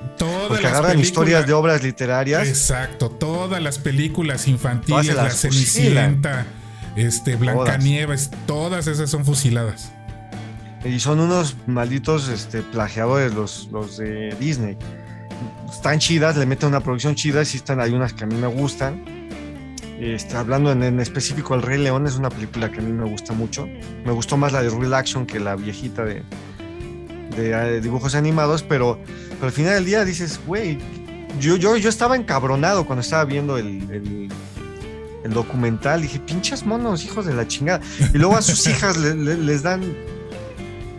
Porque 0.49 0.66
agarran 0.66 0.99
historias 0.99 1.47
de 1.47 1.53
obras 1.53 1.82
literarias. 1.82 2.47
Exacto, 2.49 3.11
todas 3.11 3.62
las 3.62 3.78
películas 3.78 4.49
infantiles, 4.49 5.14
La 5.14 5.30
Cenicienta, 5.30 6.47
este, 6.97 7.36
Blancanieves, 7.36 8.30
todas 8.47 8.86
esas 8.86 9.09
son 9.09 9.24
fusiladas. 9.24 9.93
Y 10.84 11.01
son 11.01 11.20
unos 11.20 11.57
malditos 11.66 12.28
este, 12.28 12.62
plagiadores 12.62 13.34
los, 13.34 13.68
los 13.72 13.97
de 13.99 14.34
Disney. 14.41 14.76
Están 15.70 15.99
chidas, 15.99 16.36
le 16.36 16.47
meten 16.47 16.68
una 16.68 16.80
producción 16.80 17.14
chida, 17.14 17.45
sí 17.45 17.59
están, 17.59 17.80
hay 17.80 17.93
unas 17.93 18.12
que 18.12 18.24
a 18.24 18.26
mí 18.26 18.34
me 18.34 18.47
gustan. 18.47 19.18
Este, 20.01 20.37
hablando 20.37 20.71
en, 20.71 21.01
específico, 21.01 21.55
El 21.55 21.63
Rey 21.63 21.79
León 21.79 22.07
es 22.07 22.17
una 22.17 22.31
película 22.31 22.71
que 22.71 22.79
a 22.79 22.83
mí 22.83 22.93
me 22.93 23.09
gusta 23.09 23.33
mucho. 23.33 23.67
Me 24.05 24.13
gustó 24.13 24.37
más 24.37 24.53
la 24.53 24.63
de 24.63 24.71
Real 24.71 24.95
Action 24.95 25.27
que 25.27 25.41
la 25.41 25.57
viejita 25.57 26.05
de, 26.05 26.23
de, 27.37 27.51
eh, 27.51 27.81
dibujos 27.81 28.15
animados, 28.15 28.63
pero, 28.63 28.99
al 29.43 29.53
final 29.53 29.75
del 29.75 29.85
día 29.85 30.05
dices, 30.05 30.41
güey, 30.47 30.79
yo, 31.41 31.57
yo, 31.57 31.77
yo 31.77 31.89
estaba 31.89 32.17
encabronado 32.17 32.87
cuando 32.87 33.01
estaba 33.01 33.25
viendo 33.25 33.59
el, 33.59 33.91
el, 33.91 34.29
documental. 35.31 36.01
Dije, 36.01 36.21
pinches 36.21 36.65
monos, 36.65 37.05
hijos 37.05 37.27
de 37.27 37.35
la 37.35 37.47
chingada. 37.47 37.81
Y 38.15 38.19
luego 38.19 38.37
a 38.37 38.41
sus 38.41 38.67
hijas 38.71 38.97
les 38.97 39.63
dan 39.63 39.83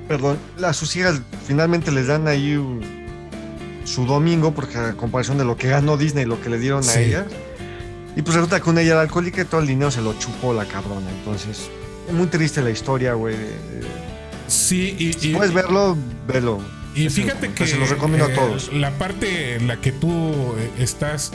perdón, 0.09 0.39
a 0.63 0.73
sus 0.73 0.95
hijas 0.95 1.21
finalmente 1.45 1.91
les 1.91 2.07
dan 2.07 2.27
ahí 2.27 2.59
su 3.85 4.05
domingo, 4.07 4.55
porque 4.55 4.75
a 4.75 4.93
comparación 4.93 5.37
de 5.37 5.45
lo 5.45 5.55
que 5.55 5.69
ganó 5.69 5.97
Disney, 5.97 6.25
lo 6.25 6.41
que 6.41 6.49
le 6.49 6.57
dieron 6.57 6.83
a 6.89 6.99
ella. 6.99 7.27
Y 8.19 8.21
pues 8.21 8.35
resulta 8.35 8.59
que 8.59 8.69
una 8.69 8.81
ella 8.81 8.91
era 8.91 9.01
alcohólica 9.01 9.43
y 9.43 9.45
todo 9.45 9.61
el 9.61 9.67
dinero 9.67 9.91
se 9.91 10.01
lo 10.01 10.13
chupó 10.19 10.53
la 10.53 10.65
cabrona. 10.65 11.09
Entonces, 11.09 11.69
es 12.05 12.13
muy 12.13 12.27
triste 12.27 12.61
la 12.61 12.69
historia, 12.69 13.13
güey. 13.13 13.37
Sí, 14.45 14.93
y. 14.99 15.13
Si 15.13 15.29
puedes 15.29 15.53
verlo, 15.53 15.95
velo. 16.27 16.59
Y 16.93 17.09
fíjate 17.09 17.53
que. 17.53 17.65
Se 17.65 17.77
los 17.77 17.89
recomiendo 17.89 18.25
a 18.25 18.31
eh, 18.31 18.35
todos. 18.35 18.73
La 18.73 18.91
parte 18.91 19.55
en 19.55 19.69
la 19.69 19.79
que 19.79 19.93
tú 19.93 20.09
eh, 20.57 20.69
estás, 20.79 21.31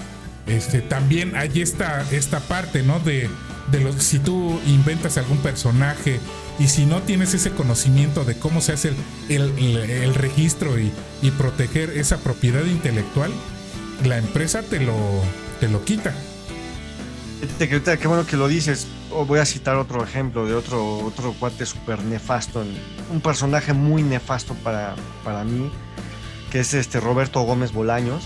este, 0.46 0.82
también 0.82 1.36
hay 1.36 1.62
esta, 1.62 2.04
esta 2.10 2.40
parte, 2.40 2.82
¿no? 2.82 3.00
De, 3.00 3.30
de 3.72 3.80
los. 3.80 3.94
Si 4.04 4.18
tú 4.18 4.60
inventas 4.66 5.16
algún 5.16 5.38
personaje 5.38 6.20
y 6.58 6.68
si 6.68 6.84
no 6.84 7.00
tienes 7.00 7.32
ese 7.32 7.52
conocimiento 7.52 8.26
de 8.26 8.38
cómo 8.38 8.60
se 8.60 8.72
hace 8.74 8.92
el, 9.30 10.14
registro 10.14 10.78
y, 10.78 10.92
proteger 11.38 11.96
esa 11.96 12.18
propiedad 12.18 12.66
intelectual, 12.66 13.32
la 14.04 14.18
empresa 14.18 14.62
te 14.62 14.80
lo, 14.80 14.94
te 15.60 15.68
lo 15.68 15.82
quita. 15.82 16.12
Qué 17.58 18.08
bueno 18.08 18.26
que 18.26 18.36
lo 18.36 18.48
dices. 18.48 18.86
Voy 19.10 19.38
a 19.38 19.44
citar 19.44 19.76
otro 19.76 20.02
ejemplo 20.02 20.46
de 20.46 20.54
otro, 20.54 20.98
otro 20.98 21.34
cuate 21.38 21.66
súper 21.66 22.02
nefasto, 22.02 22.64
un 23.10 23.20
personaje 23.20 23.72
muy 23.72 24.02
nefasto 24.02 24.54
para, 24.54 24.96
para 25.22 25.44
mí, 25.44 25.70
que 26.50 26.60
es 26.60 26.74
este 26.74 26.98
Roberto 27.00 27.40
Gómez 27.42 27.72
Bolaños. 27.72 28.24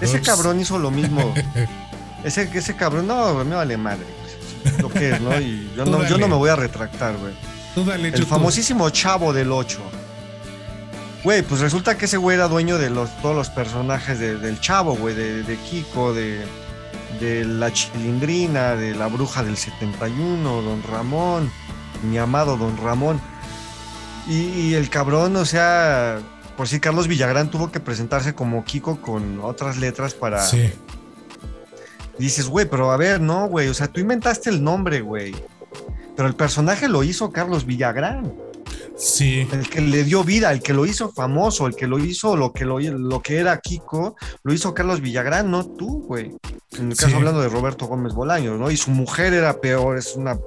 Ese 0.00 0.20
cabrón 0.20 0.60
hizo 0.60 0.78
lo 0.78 0.90
mismo. 0.90 1.32
ese, 2.24 2.50
ese 2.52 2.74
cabrón, 2.74 3.06
no, 3.06 3.44
me 3.44 3.54
vale 3.54 3.76
madre 3.76 4.06
lo 4.80 4.88
que 4.88 5.10
es, 5.10 5.20
¿no? 5.20 5.38
Y 5.40 5.70
yo, 5.76 5.84
no, 5.84 6.06
yo 6.06 6.18
no 6.18 6.28
me 6.28 6.36
voy 6.36 6.50
a 6.50 6.56
retractar, 6.56 7.16
güey. 7.16 7.32
El 7.76 8.26
famosísimo 8.26 8.90
Chavo 8.90 9.32
del 9.32 9.52
8. 9.52 9.78
Güey, 11.22 11.42
pues 11.42 11.60
resulta 11.60 11.96
que 11.96 12.06
ese 12.06 12.16
güey 12.16 12.36
era 12.36 12.48
dueño 12.48 12.78
de 12.78 12.90
los, 12.90 13.10
todos 13.20 13.36
los 13.36 13.50
personajes 13.50 14.18
del 14.18 14.60
Chavo, 14.60 14.96
güey, 14.96 15.14
de, 15.14 15.58
Kiko, 15.70 16.14
de, 16.14 16.40
de 17.18 17.44
la 17.44 17.72
Chilindrina, 17.72 18.76
de 18.76 18.94
la 18.94 19.08
Bruja 19.08 19.42
del 19.42 19.56
71, 19.56 20.62
Don 20.62 20.82
Ramón, 20.82 21.50
mi 22.02 22.18
amado 22.18 22.56
Don 22.56 22.76
Ramón. 22.76 23.20
Y, 24.28 24.74
el 24.74 24.90
cabrón, 24.90 25.34
o 25.36 25.44
sea, 25.44 26.20
por 26.56 26.68
si 26.68 26.78
Carlos 26.78 27.08
Villagrán 27.08 27.50
tuvo 27.50 27.72
que 27.72 27.80
presentarse 27.80 28.34
como 28.34 28.64
Kiko 28.64 29.00
con 29.00 29.40
otras 29.40 29.78
letras 29.78 30.14
para, 30.14 30.44
sí 30.44 30.72
dices, 32.20 32.48
güey, 32.48 32.66
pero 32.66 32.92
a 32.92 32.96
ver, 32.96 33.20
no, 33.20 33.48
güey, 33.48 33.68
o 33.68 33.74
sea, 33.74 33.88
tú 33.88 34.00
inventaste 34.00 34.50
el 34.50 34.62
nombre, 34.62 35.00
güey. 35.00 35.34
Pero 36.14 36.28
el 36.28 36.34
personaje 36.34 36.86
lo 36.86 37.02
hizo 37.02 37.32
Carlos 37.32 37.64
Villagrán. 37.64 38.32
Sí. 39.00 39.48
El 39.50 39.68
que 39.70 39.80
le 39.80 40.04
dio 40.04 40.22
vida, 40.22 40.52
el 40.52 40.60
que 40.60 40.74
lo 40.74 40.84
hizo 40.84 41.10
famoso, 41.10 41.66
el 41.66 41.74
que 41.74 41.86
lo 41.86 41.98
hizo 41.98 42.36
lo 42.36 42.52
que, 42.52 42.66
lo, 42.66 42.78
lo 42.78 43.22
que 43.22 43.38
era 43.38 43.58
Kiko, 43.58 44.14
lo 44.42 44.52
hizo 44.52 44.74
Carlos 44.74 45.00
Villagrán, 45.00 45.50
no 45.50 45.66
tú, 45.66 46.02
güey. 46.02 46.32
En 46.78 46.90
el 46.90 46.96
caso 46.96 47.16
hablando 47.16 47.40
de 47.40 47.48
Roberto 47.48 47.86
Gómez 47.86 48.12
Bolaños, 48.12 48.60
¿no? 48.60 48.70
Y 48.70 48.76
su 48.76 48.90
mujer 48.90 49.32
era 49.32 49.58
peor, 49.58 49.96
es 49.96 50.16
una 50.16 50.38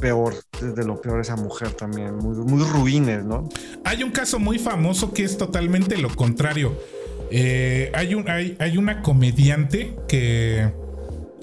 peor, 0.00 0.34
de 0.60 0.84
lo 0.84 1.00
peor 1.00 1.20
esa 1.20 1.36
mujer 1.36 1.70
también, 1.70 2.16
muy, 2.16 2.36
muy 2.36 2.64
ruines, 2.64 3.24
¿no? 3.24 3.48
Hay 3.84 4.02
un 4.02 4.10
caso 4.10 4.40
muy 4.40 4.58
famoso 4.58 5.12
que 5.12 5.22
es 5.22 5.38
totalmente 5.38 5.96
lo 5.96 6.14
contrario. 6.14 6.76
Eh, 7.30 7.92
hay, 7.94 8.16
un, 8.16 8.28
hay, 8.28 8.56
hay, 8.58 8.76
una 8.76 9.00
comediante 9.00 9.96
que 10.08 10.72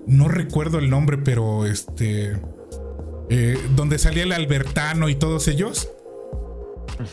no 0.08 0.28
recuerdo 0.28 0.78
el 0.78 0.90
nombre, 0.90 1.18
pero 1.18 1.66
este. 1.66 2.38
Eh, 3.30 3.58
donde 3.78 3.98
salía 3.98 4.24
el 4.24 4.34
Albertano 4.34 5.08
y 5.08 5.16
todos 5.16 5.48
ellos. 5.48 5.90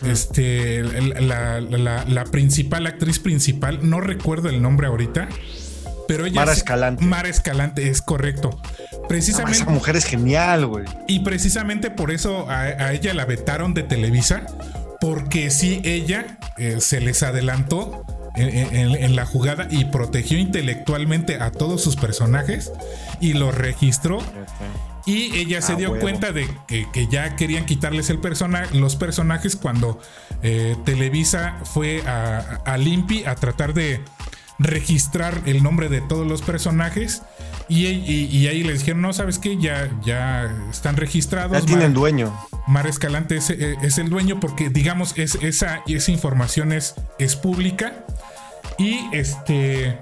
Este, 0.07 0.83
la, 0.83 1.61
la, 1.61 2.25
principal, 2.25 2.87
actriz 2.87 3.19
principal, 3.19 3.89
no 3.89 4.01
recuerdo 4.01 4.49
el 4.49 4.61
nombre 4.63 4.87
ahorita, 4.87 5.29
pero 6.07 6.27
ella. 6.27 6.41
Mara 6.41 6.53
Escalante. 6.53 7.05
Mara 7.05 7.29
Escalante, 7.29 7.89
es 7.89 8.03
correcto. 8.03 8.61
precisamente. 9.09 9.59
esa 9.59 9.71
mujer 9.71 9.97
es 9.97 10.05
genial, 10.05 10.67
güey. 10.67 10.85
Y 11.07 11.21
precisamente 11.21 11.91
por 11.91 12.11
eso 12.11 12.47
a, 12.49 12.93
ella 12.93 13.15
la 13.15 13.25
vetaron 13.25 13.75
de 13.75 13.83
Televisa, 13.83 14.47
porque 15.01 15.51
sí, 15.51 15.81
ella 15.85 16.39
eh, 16.57 16.79
se 16.81 17.01
les 17.01 17.23
adelantó 17.23 18.05
en, 18.39 19.17
la 19.17 19.27
jugada 19.27 19.67
y 19.71 19.87
protegió 19.87 20.39
intelectualmente 20.39 21.37
a 21.41 21.51
todos 21.51 21.83
sus 21.83 21.97
personajes 21.97 22.73
y 23.21 23.35
los 23.35 23.55
registró. 23.55 24.19
Y 25.09 25.35
ella 25.39 25.63
se 25.63 25.73
ah, 25.73 25.77
dio 25.77 25.99
cuenta 25.99 26.33
de 26.33 26.47
que, 26.67 27.07
ya 27.09 27.35
querían 27.35 27.65
quitarles 27.65 28.11
el 28.11 28.21
los 28.75 28.97
personajes 28.97 29.57
cuando 29.57 29.99
eh, 30.43 30.77
Televisa 30.85 31.61
fue 31.65 32.03
a, 32.07 32.61
a 32.67 32.77
Limpi 32.77 33.25
a 33.25 33.35
tratar 33.35 33.73
de 33.73 34.03
registrar 34.59 35.41
el 35.47 35.63
nombre 35.63 35.89
de 35.89 36.03
todos 36.03 36.27
los 36.27 36.43
personajes. 36.43 37.23
Y, 37.71 37.87
ahí 37.87 38.63
les 38.65 38.81
dijeron, 38.81 39.01
no, 39.01 39.15
¿sabes 39.15 39.39
qué? 39.39 39.57
Ya, 39.57 39.91
ya 40.05 40.55
están 40.71 40.99
registrados. 40.99 41.59
Ya 41.59 41.65
tienen 41.65 41.95
dueño. 41.95 42.31
Mar 42.67 42.87
Escalante 42.87 43.37
es, 43.37 43.49
eh, 43.49 43.77
es, 43.81 43.97
el 43.97 44.11
dueño 44.11 44.41
porque, 44.41 44.69
digamos, 44.69 45.17
es, 45.17 45.37
esa, 45.37 45.83
esa 45.87 46.11
información 46.11 46.73
es, 46.73 46.97
es 47.19 47.35
pública. 47.35 48.05
Y 48.77 49.09
este, 49.13 49.99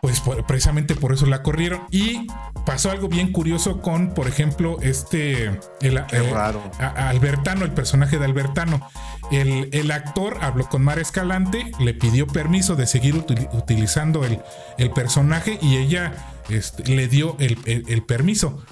pues 0.00 0.22
precisamente 0.46 0.94
por 0.94 1.12
eso 1.12 1.26
la 1.26 1.42
corrieron. 1.42 1.82
Y 1.90 2.26
pasó 2.64 2.90
algo 2.90 3.08
bien 3.08 3.32
curioso 3.32 3.80
con, 3.80 4.14
por 4.14 4.28
ejemplo, 4.28 4.78
este, 4.82 5.46
el, 5.80 5.96
eh, 5.98 6.30
raro. 6.32 6.70
Albertano, 6.78 7.64
el 7.64 7.72
personaje 7.72 8.18
de 8.18 8.24
Albertano. 8.24 8.88
El, 9.30 9.90
actor 9.90 10.38
habló 10.40 10.68
con 10.68 10.82
Mar 10.82 10.98
Escalante, 10.98 11.70
le 11.78 11.94
pidió 11.94 12.26
permiso 12.26 12.76
de 12.76 12.86
seguir 12.86 13.14
utilizando 13.52 14.24
el, 14.24 14.40
el, 14.78 14.90
personaje 14.90 15.58
y 15.62 15.76
ella 15.76 16.12
este, 16.48 16.84
le 16.84 17.08
dio 17.08 17.36
el, 17.38 17.58
el 17.66 18.02
permiso. 18.02 18.64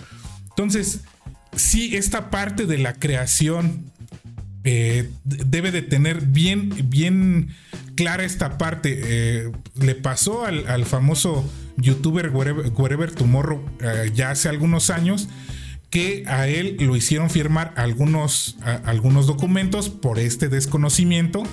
Entonces, 0.50 1.02
sí, 1.54 1.96
esta 1.96 2.30
parte 2.30 2.66
de 2.66 2.78
la 2.78 2.94
creación 2.94 3.92
eh, 4.70 5.08
debe 5.24 5.70
de 5.70 5.82
tener 5.82 6.26
bien, 6.26 6.90
bien 6.90 7.54
clara 7.94 8.24
esta 8.24 8.58
parte. 8.58 9.00
Eh, 9.02 9.52
le 9.80 9.94
pasó 9.94 10.44
al, 10.44 10.84
famoso 10.84 11.48
youtuber 11.78 12.30
Wherever, 12.30 13.14
Tomorrow 13.14 13.64
eh, 13.80 14.10
ya 14.14 14.30
hace 14.30 14.48
algunos 14.48 14.90
años 14.90 15.28
que 15.90 16.24
a 16.26 16.46
él 16.48 16.76
lo 16.80 16.96
hicieron 16.96 17.30
firmar 17.30 17.72
algunos, 17.76 18.58
algunos 18.84 19.26
documentos 19.26 19.88
por 19.88 20.18
este 20.18 20.50
desconocimiento 20.50 21.44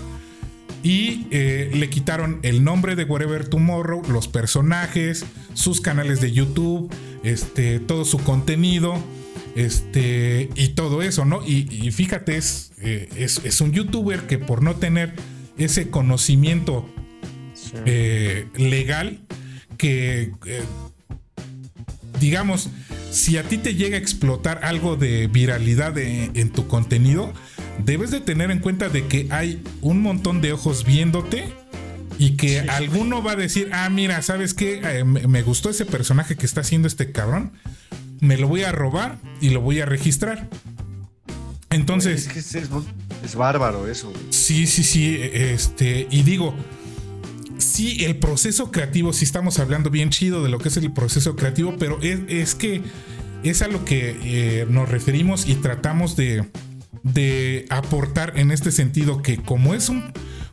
y 0.84 1.28
le 1.32 1.90
quitaron 1.90 2.40
el 2.44 2.62
nombre 2.66 2.98
de 2.98 3.06
Wherever 3.06 3.48
Tomorrow, 3.48 4.04
los 4.10 4.28
personajes, 4.28 5.26
sus 5.54 5.80
canales 5.80 6.20
de 6.20 6.34
YouTube, 6.34 6.94
este, 7.24 7.80
todo 7.80 8.04
su 8.04 8.18
contenido 8.20 9.02
este, 9.56 10.50
y 10.56 10.70
todo 10.70 11.02
eso, 11.02 11.26
¿no? 11.26 11.42
Y, 11.46 11.92
fíjate, 11.92 12.38
eh, 12.38 13.10
es, 13.16 13.42
es, 13.44 13.62
un 13.62 13.72
youtuber 13.72 14.28
que 14.28 14.38
por 14.38 14.62
no 14.62 14.76
tener 14.76 15.14
ese 15.58 15.90
conocimiento 15.90 16.88
eh, 17.86 18.48
legal, 18.58 19.22
que 19.78 20.34
eh, 20.46 20.64
digamos, 22.20 22.70
si 23.12 23.38
a 23.38 23.44
ti 23.44 23.58
te 23.58 23.76
llega 23.76 23.98
a 23.98 24.00
explotar 24.00 24.64
algo 24.64 24.96
de 24.96 25.28
viralidad 25.28 25.98
en 25.98 26.50
tu 26.52 26.68
contenido, 26.68 27.34
debes 27.84 28.12
de 28.12 28.22
tener 28.22 28.52
en 28.52 28.60
cuenta 28.60 28.90
de 28.90 29.08
que 29.08 29.28
hay 29.32 29.62
un 29.82 30.02
montón 30.02 30.42
de 30.42 30.54
ojos 30.54 30.86
viéndote 30.86 31.54
y 32.18 32.38
que 32.38 32.62
alguno 32.62 33.22
va 33.22 33.34
a 33.34 33.36
decir, 33.36 33.70
ah, 33.74 33.90
mira, 33.90 34.22
¿sabes 34.22 34.54
qué? 34.54 35.04
me 35.06 35.44
gustó 35.44 35.70
ese 35.70 35.86
personaje 35.86 36.36
que 36.36 36.46
está 36.46 36.62
haciendo 36.62 36.88
este 36.88 37.12
cabrón 37.12 37.52
me 38.20 38.38
lo 38.38 38.48
voy 38.48 38.64
a 38.64 38.72
robar 38.72 39.18
y 39.42 39.50
lo 39.50 39.62
voy 39.62 39.80
a 39.82 39.86
registrar. 39.86 40.50
Entonces. 41.70 42.28
Es, 42.28 43.36
bárbaro 43.36 43.88
eso. 43.88 44.14
Sí, 44.30 44.68
sí, 44.68 44.84
sí. 44.84 45.18
Este, 45.20 46.08
y 46.10 46.24
digo, 46.24 46.56
sí, 47.76 48.06
el 48.06 48.16
proceso 48.18 48.72
creativo, 48.72 49.12
sí 49.12 49.26
estamos 49.26 49.60
hablando 49.60 49.90
bien 49.90 50.10
chido 50.10 50.42
de 50.42 50.50
lo 50.50 50.60
que 50.60 50.70
es 50.70 50.78
el 50.78 50.94
proceso 50.94 51.36
creativo, 51.36 51.76
pero 51.78 52.00
es, 52.02 52.56
que 52.56 52.82
es 53.44 53.62
a 53.62 53.68
lo 53.68 53.84
que 53.84 54.18
eh, 54.24 54.66
nos 54.70 54.88
referimos 54.88 55.46
y 55.48 55.56
tratamos 55.56 56.16
de, 56.16 56.46
aportar 57.70 58.40
en 58.40 58.52
este 58.52 58.72
sentido 58.72 59.22
que 59.22 59.38
como 59.38 59.74
es 59.74 59.90
un, 59.90 60.06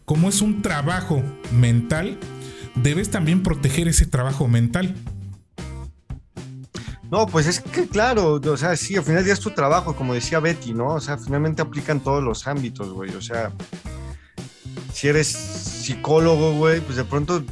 como 0.04 0.28
es 0.28 0.42
un 0.42 0.62
trabajo 0.62 1.22
mental, 1.52 2.18
debes 2.74 3.10
también 3.10 3.44
proteger 3.44 3.86
ese 3.86 4.06
trabajo 4.06 4.48
mental. 4.48 4.96
No, 7.08 7.26
pues 7.26 7.46
es 7.46 7.60
que 7.60 7.86
claro, 7.86 8.40
o 8.44 8.56
sea, 8.56 8.74
sí, 8.74 8.96
al 8.96 9.04
final 9.04 9.24
ya 9.24 9.34
es 9.34 9.40
tu 9.40 9.50
trabajo, 9.50 9.94
como 9.94 10.14
decía 10.14 10.40
Betty, 10.40 10.72
¿no? 10.72 10.94
O 10.94 11.00
sea, 11.00 11.18
finalmente 11.18 11.62
aplican 11.62 12.00
todos 12.00 12.22
los 12.24 12.48
ámbitos, 12.48 12.90
güey. 12.90 13.14
O 13.14 13.20
sea, 13.20 13.52
si 14.92 15.08
eres 15.08 15.28
psicólogo, 15.28 16.52
güey, 16.54 16.80
pues 16.80 16.96
de 16.96 17.04
pronto 17.04 17.44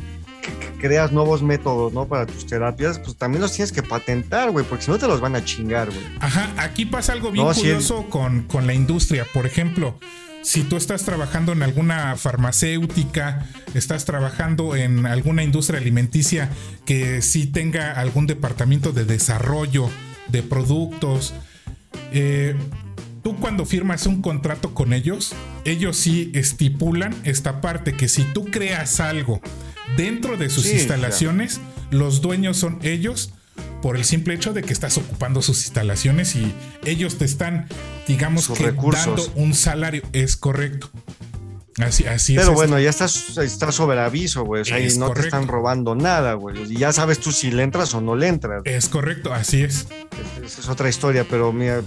creas 0.80 1.12
nuevos 1.12 1.42
métodos, 1.42 1.92
¿no? 1.92 2.08
Para 2.08 2.26
tus 2.26 2.46
terapias, 2.46 2.98
pues 2.98 3.16
también 3.16 3.42
los 3.42 3.52
tienes 3.52 3.70
que 3.70 3.82
patentar, 3.82 4.50
güey, 4.50 4.64
porque 4.64 4.84
si 4.84 4.90
no 4.90 4.98
te 4.98 5.06
los 5.06 5.20
van 5.20 5.36
a 5.36 5.44
chingar, 5.44 5.90
güey. 5.90 6.04
Ajá, 6.20 6.50
aquí 6.56 6.86
pasa 6.86 7.12
algo 7.12 7.30
bien 7.30 7.46
curioso 7.46 8.06
con, 8.08 8.42
con 8.44 8.66
la 8.66 8.74
industria. 8.74 9.26
Por 9.32 9.46
ejemplo, 9.46 9.98
si 10.42 10.62
tú 10.62 10.76
estás 10.76 11.04
trabajando 11.04 11.52
en 11.52 11.62
alguna 11.62 12.16
farmacéutica, 12.16 13.46
estás 13.74 14.04
trabajando 14.06 14.74
en 14.74 15.06
alguna 15.06 15.42
industria 15.42 15.78
alimenticia 15.78 16.50
que 16.86 17.22
sí 17.22 17.46
tenga 17.46 17.92
algún 17.92 18.26
departamento 18.26 18.92
de 18.92 19.04
desarrollo 19.04 19.90
de 20.28 20.42
productos, 20.42 21.34
eh, 22.12 22.56
tú 23.30 23.36
cuando 23.40 23.64
firmas 23.64 24.06
un 24.06 24.22
contrato 24.22 24.74
con 24.74 24.92
ellos, 24.92 25.34
ellos 25.64 25.96
sí 25.96 26.30
estipulan 26.34 27.14
esta 27.24 27.60
parte 27.60 27.96
que 27.96 28.08
si 28.08 28.24
tú 28.24 28.46
creas 28.46 29.00
algo 29.00 29.40
dentro 29.96 30.36
de 30.36 30.50
sus 30.50 30.66
instalaciones, 30.66 31.60
los 31.90 32.20
dueños 32.20 32.56
son 32.56 32.78
ellos 32.82 33.32
por 33.82 33.96
el 33.96 34.04
simple 34.04 34.34
hecho 34.34 34.52
de 34.52 34.62
que 34.62 34.72
estás 34.72 34.98
ocupando 34.98 35.42
sus 35.42 35.62
instalaciones 35.62 36.34
y 36.34 36.52
ellos 36.84 37.18
te 37.18 37.24
están, 37.24 37.66
digamos 38.06 38.48
que 38.48 38.72
dando 38.72 39.30
un 39.36 39.54
salario. 39.54 40.02
Es 40.12 40.36
correcto. 40.36 40.90
Así, 41.78 42.04
así 42.06 42.34
Pero 42.34 42.52
bueno, 42.52 42.78
ya 42.78 42.90
estás, 42.90 43.38
estás 43.38 43.74
sobre 43.74 44.00
aviso, 44.00 44.44
güey. 44.44 44.62
O 44.62 44.64
sea, 44.64 44.80
y 44.80 44.98
no 44.98 45.12
te 45.12 45.20
están 45.20 45.48
robando 45.48 45.94
nada, 45.94 46.34
güey. 46.34 46.72
Y 46.72 46.76
ya 46.76 46.92
sabes 46.92 47.20
tú 47.20 47.32
si 47.32 47.50
le 47.50 47.62
entras 47.62 47.94
o 47.94 48.00
no 48.00 48.16
le 48.16 48.28
entras. 48.28 48.62
Es 48.64 48.88
correcto, 48.88 49.32
así 49.32 49.62
es. 49.62 49.86
Esa 50.44 50.60
es 50.60 50.68
otra 50.68 50.88
historia, 50.88 51.24
pero 51.28 51.52
mira, 51.52 51.80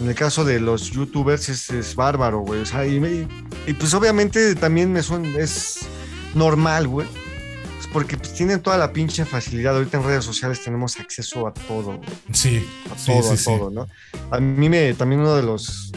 en 0.00 0.08
el 0.08 0.14
caso 0.14 0.44
de 0.44 0.60
los 0.60 0.90
youtubers 0.90 1.48
es, 1.48 1.94
bárbaro, 1.94 2.40
güey. 2.40 2.60
O 2.60 2.66
sea, 2.66 2.86
y, 2.86 3.28
y, 3.66 3.72
pues 3.74 3.94
obviamente 3.94 4.54
también 4.54 4.92
me 4.92 5.02
son, 5.02 5.24
es 5.36 5.80
normal, 6.34 6.88
güey 6.88 7.06
porque 7.94 8.16
pues, 8.16 8.34
tienen 8.34 8.60
toda 8.60 8.76
la 8.76 8.92
pinche 8.92 9.24
facilidad. 9.24 9.76
Ahorita 9.76 9.98
en 9.98 10.02
redes 10.02 10.24
sociales 10.24 10.62
tenemos 10.62 10.98
acceso 10.98 11.46
a 11.46 11.54
todo. 11.54 12.00
Sí. 12.32 12.68
A 12.90 12.96
todo, 12.96 13.32
a 13.32 13.36
todo, 13.36 13.70
¿no? 13.70 13.86
A 14.32 14.40
mí 14.40 14.68
me, 14.68 14.92
también 14.94 15.20
uno 15.20 15.36
de 15.36 15.44
los 15.44 15.92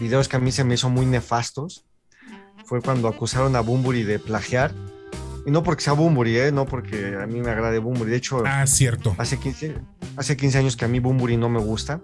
videos 0.00 0.28
que 0.28 0.36
a 0.36 0.40
mí 0.40 0.50
se 0.50 0.64
me 0.64 0.74
hizo 0.74 0.90
muy 0.90 1.06
nefastos 1.06 1.84
fue 2.64 2.82
cuando 2.82 3.06
acusaron 3.06 3.54
a 3.54 3.60
Bumburi 3.60 4.02
de 4.02 4.18
plagiar. 4.18 4.74
Y 5.46 5.52
no 5.52 5.62
porque 5.62 5.84
sea 5.84 5.92
Bumburi, 5.92 6.36
¿eh? 6.36 6.50
No 6.50 6.66
porque 6.66 7.14
a 7.14 7.28
mí 7.28 7.40
me 7.40 7.50
agrade 7.50 7.78
Bumburi. 7.78 8.10
De 8.10 8.16
hecho, 8.16 8.42
ah, 8.44 8.66
cierto. 8.66 9.14
Hace 9.18 9.38
15, 9.38 9.76
hace 10.16 10.36
15 10.36 10.58
años 10.58 10.76
que 10.76 10.84
a 10.84 10.88
mí 10.88 10.98
Bumburi 10.98 11.36
no 11.36 11.48
me 11.48 11.60
gusta. 11.60 12.00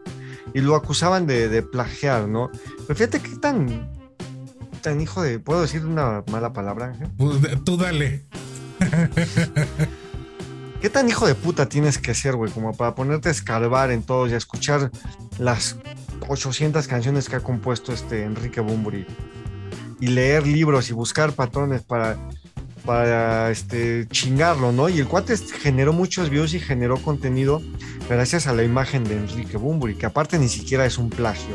Y 0.54 0.60
lo 0.60 0.74
acusaban 0.76 1.26
de, 1.26 1.48
de 1.48 1.62
plagiar, 1.62 2.28
¿no? 2.28 2.50
Pero 2.86 2.94
fíjate 2.94 3.20
qué 3.20 3.36
tan, 3.36 3.90
tan 4.82 5.00
hijo 5.00 5.22
de... 5.22 5.38
¿Puedo 5.38 5.62
decir 5.62 5.86
una 5.86 6.24
mala 6.30 6.52
palabra? 6.52 6.92
Pues, 7.16 7.38
tú 7.64 7.76
dale. 7.76 8.26
¿Qué 10.80 10.90
tan 10.90 11.08
hijo 11.08 11.26
de 11.26 11.36
puta 11.36 11.68
tienes 11.68 11.98
que 11.98 12.12
ser, 12.12 12.34
güey? 12.34 12.50
Como 12.50 12.72
para 12.72 12.94
ponerte 12.94 13.28
a 13.28 13.32
escarbar 13.32 13.92
en 13.92 14.02
todos 14.02 14.30
y 14.30 14.34
a 14.34 14.36
escuchar 14.36 14.90
las 15.38 15.76
800 16.28 16.88
canciones 16.88 17.28
que 17.28 17.36
ha 17.36 17.40
compuesto 17.40 17.92
este 17.92 18.24
Enrique 18.24 18.60
Bumburi. 18.60 19.06
Y 20.00 20.08
leer 20.08 20.44
libros 20.44 20.90
y 20.90 20.92
buscar 20.92 21.32
patrones 21.32 21.82
para, 21.82 22.18
para 22.84 23.50
este, 23.50 24.06
chingarlo, 24.08 24.72
¿no? 24.72 24.88
Y 24.88 24.98
el 24.98 25.06
cuate 25.06 25.36
generó 25.36 25.92
muchos 25.92 26.30
views 26.30 26.54
y 26.54 26.60
generó 26.60 26.96
contenido 26.98 27.62
gracias 28.08 28.46
a 28.46 28.52
la 28.52 28.64
imagen 28.64 29.04
de 29.04 29.16
Enrique 29.16 29.56
Bumburi, 29.56 29.94
que 29.94 30.06
aparte 30.06 30.38
ni 30.38 30.48
siquiera 30.48 30.84
es 30.86 30.98
un 30.98 31.10
plagio 31.10 31.54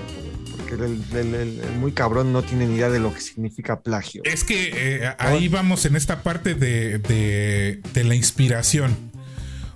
el, 0.74 1.62
muy 1.80 1.92
cabrón 1.92 2.34
no 2.34 2.44
tiene 2.44 2.68
ni 2.68 2.76
idea 2.76 2.90
de 2.90 3.00
lo 3.00 3.14
que 3.14 3.22
significa 3.22 3.82
plagio. 3.82 4.22
Es 4.26 4.44
que 4.44 4.72
eh, 4.74 5.16
ahí 5.20 5.48
vamos 5.48 5.86
en 5.86 5.96
esta 5.96 6.24
parte 6.24 6.56
de, 6.56 7.82
la 7.94 8.16
inspiración. 8.16 8.96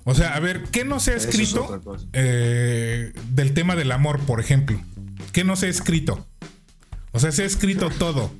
O 0.04 0.14
sea, 0.14 0.34
a 0.34 0.40
ver, 0.40 0.64
¿qué 0.64 0.84
no 0.84 0.98
se 0.98 1.12
ha 1.12 1.16
escrito 1.16 1.80
eh, 2.12 3.12
del 3.30 3.54
tema 3.54 3.76
del 3.76 3.92
amor, 3.92 4.20
por 4.20 4.40
ejemplo? 4.40 4.80
¿Qué 5.32 5.44
no 5.44 5.54
se 5.56 5.66
ha 5.66 5.70
escrito? 5.70 6.26
O 7.12 7.20
sea, 7.20 7.30
se 7.30 7.42
ha 7.42 7.46
escrito 7.46 7.88
todo. 7.90 8.32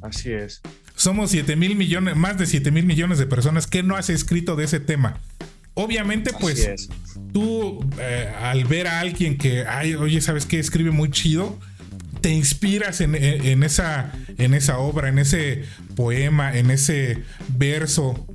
Así 0.00 0.32
es. 0.32 0.62
Somos 1.04 1.32
7 1.32 1.54
mil 1.56 1.76
millones, 1.76 2.16
más 2.16 2.38
de 2.38 2.46
7 2.46 2.70
mil 2.70 2.86
millones 2.86 3.18
de 3.18 3.26
personas. 3.26 3.66
¿Qué 3.66 3.82
no 3.82 3.94
has 3.94 4.08
escrito 4.08 4.56
de 4.56 4.64
ese 4.64 4.80
tema? 4.80 5.20
Obviamente, 5.74 6.30
pues 6.40 6.88
tú 7.30 7.86
eh, 8.00 8.32
al 8.40 8.64
ver 8.64 8.86
a 8.86 9.00
alguien 9.00 9.36
que, 9.36 9.66
ay, 9.66 9.96
oye, 9.96 10.22
¿sabes 10.22 10.46
qué? 10.46 10.58
Escribe 10.58 10.92
muy 10.92 11.10
chido, 11.10 11.58
te 12.22 12.30
inspiras 12.30 13.02
en, 13.02 13.14
esa, 13.64 14.14
en 14.38 14.54
esa 14.54 14.78
obra, 14.78 15.10
en 15.10 15.18
ese 15.18 15.64
poema, 15.94 16.56
en 16.56 16.70
ese 16.70 17.22
verso. 17.48 18.26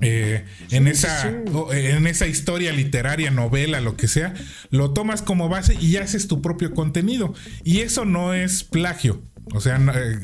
Eh, 0.00 0.44
en, 0.72 0.88
esa, 0.88 1.28
en 1.28 2.06
esa 2.08 2.26
historia 2.26 2.72
literaria, 2.72 3.30
novela, 3.30 3.80
lo 3.80 3.96
que 3.96 4.08
sea, 4.08 4.34
lo 4.70 4.92
tomas 4.92 5.22
como 5.22 5.48
base 5.48 5.76
y 5.80 5.98
haces 5.98 6.26
tu 6.26 6.42
propio 6.42 6.74
contenido. 6.74 7.32
Y 7.62 7.82
eso 7.82 8.04
no 8.04 8.34
es 8.34 8.64
plagio. 8.64 9.22
O 9.54 9.60
sea, 9.60 9.78
no, 9.78 9.92
eh, 9.92 10.18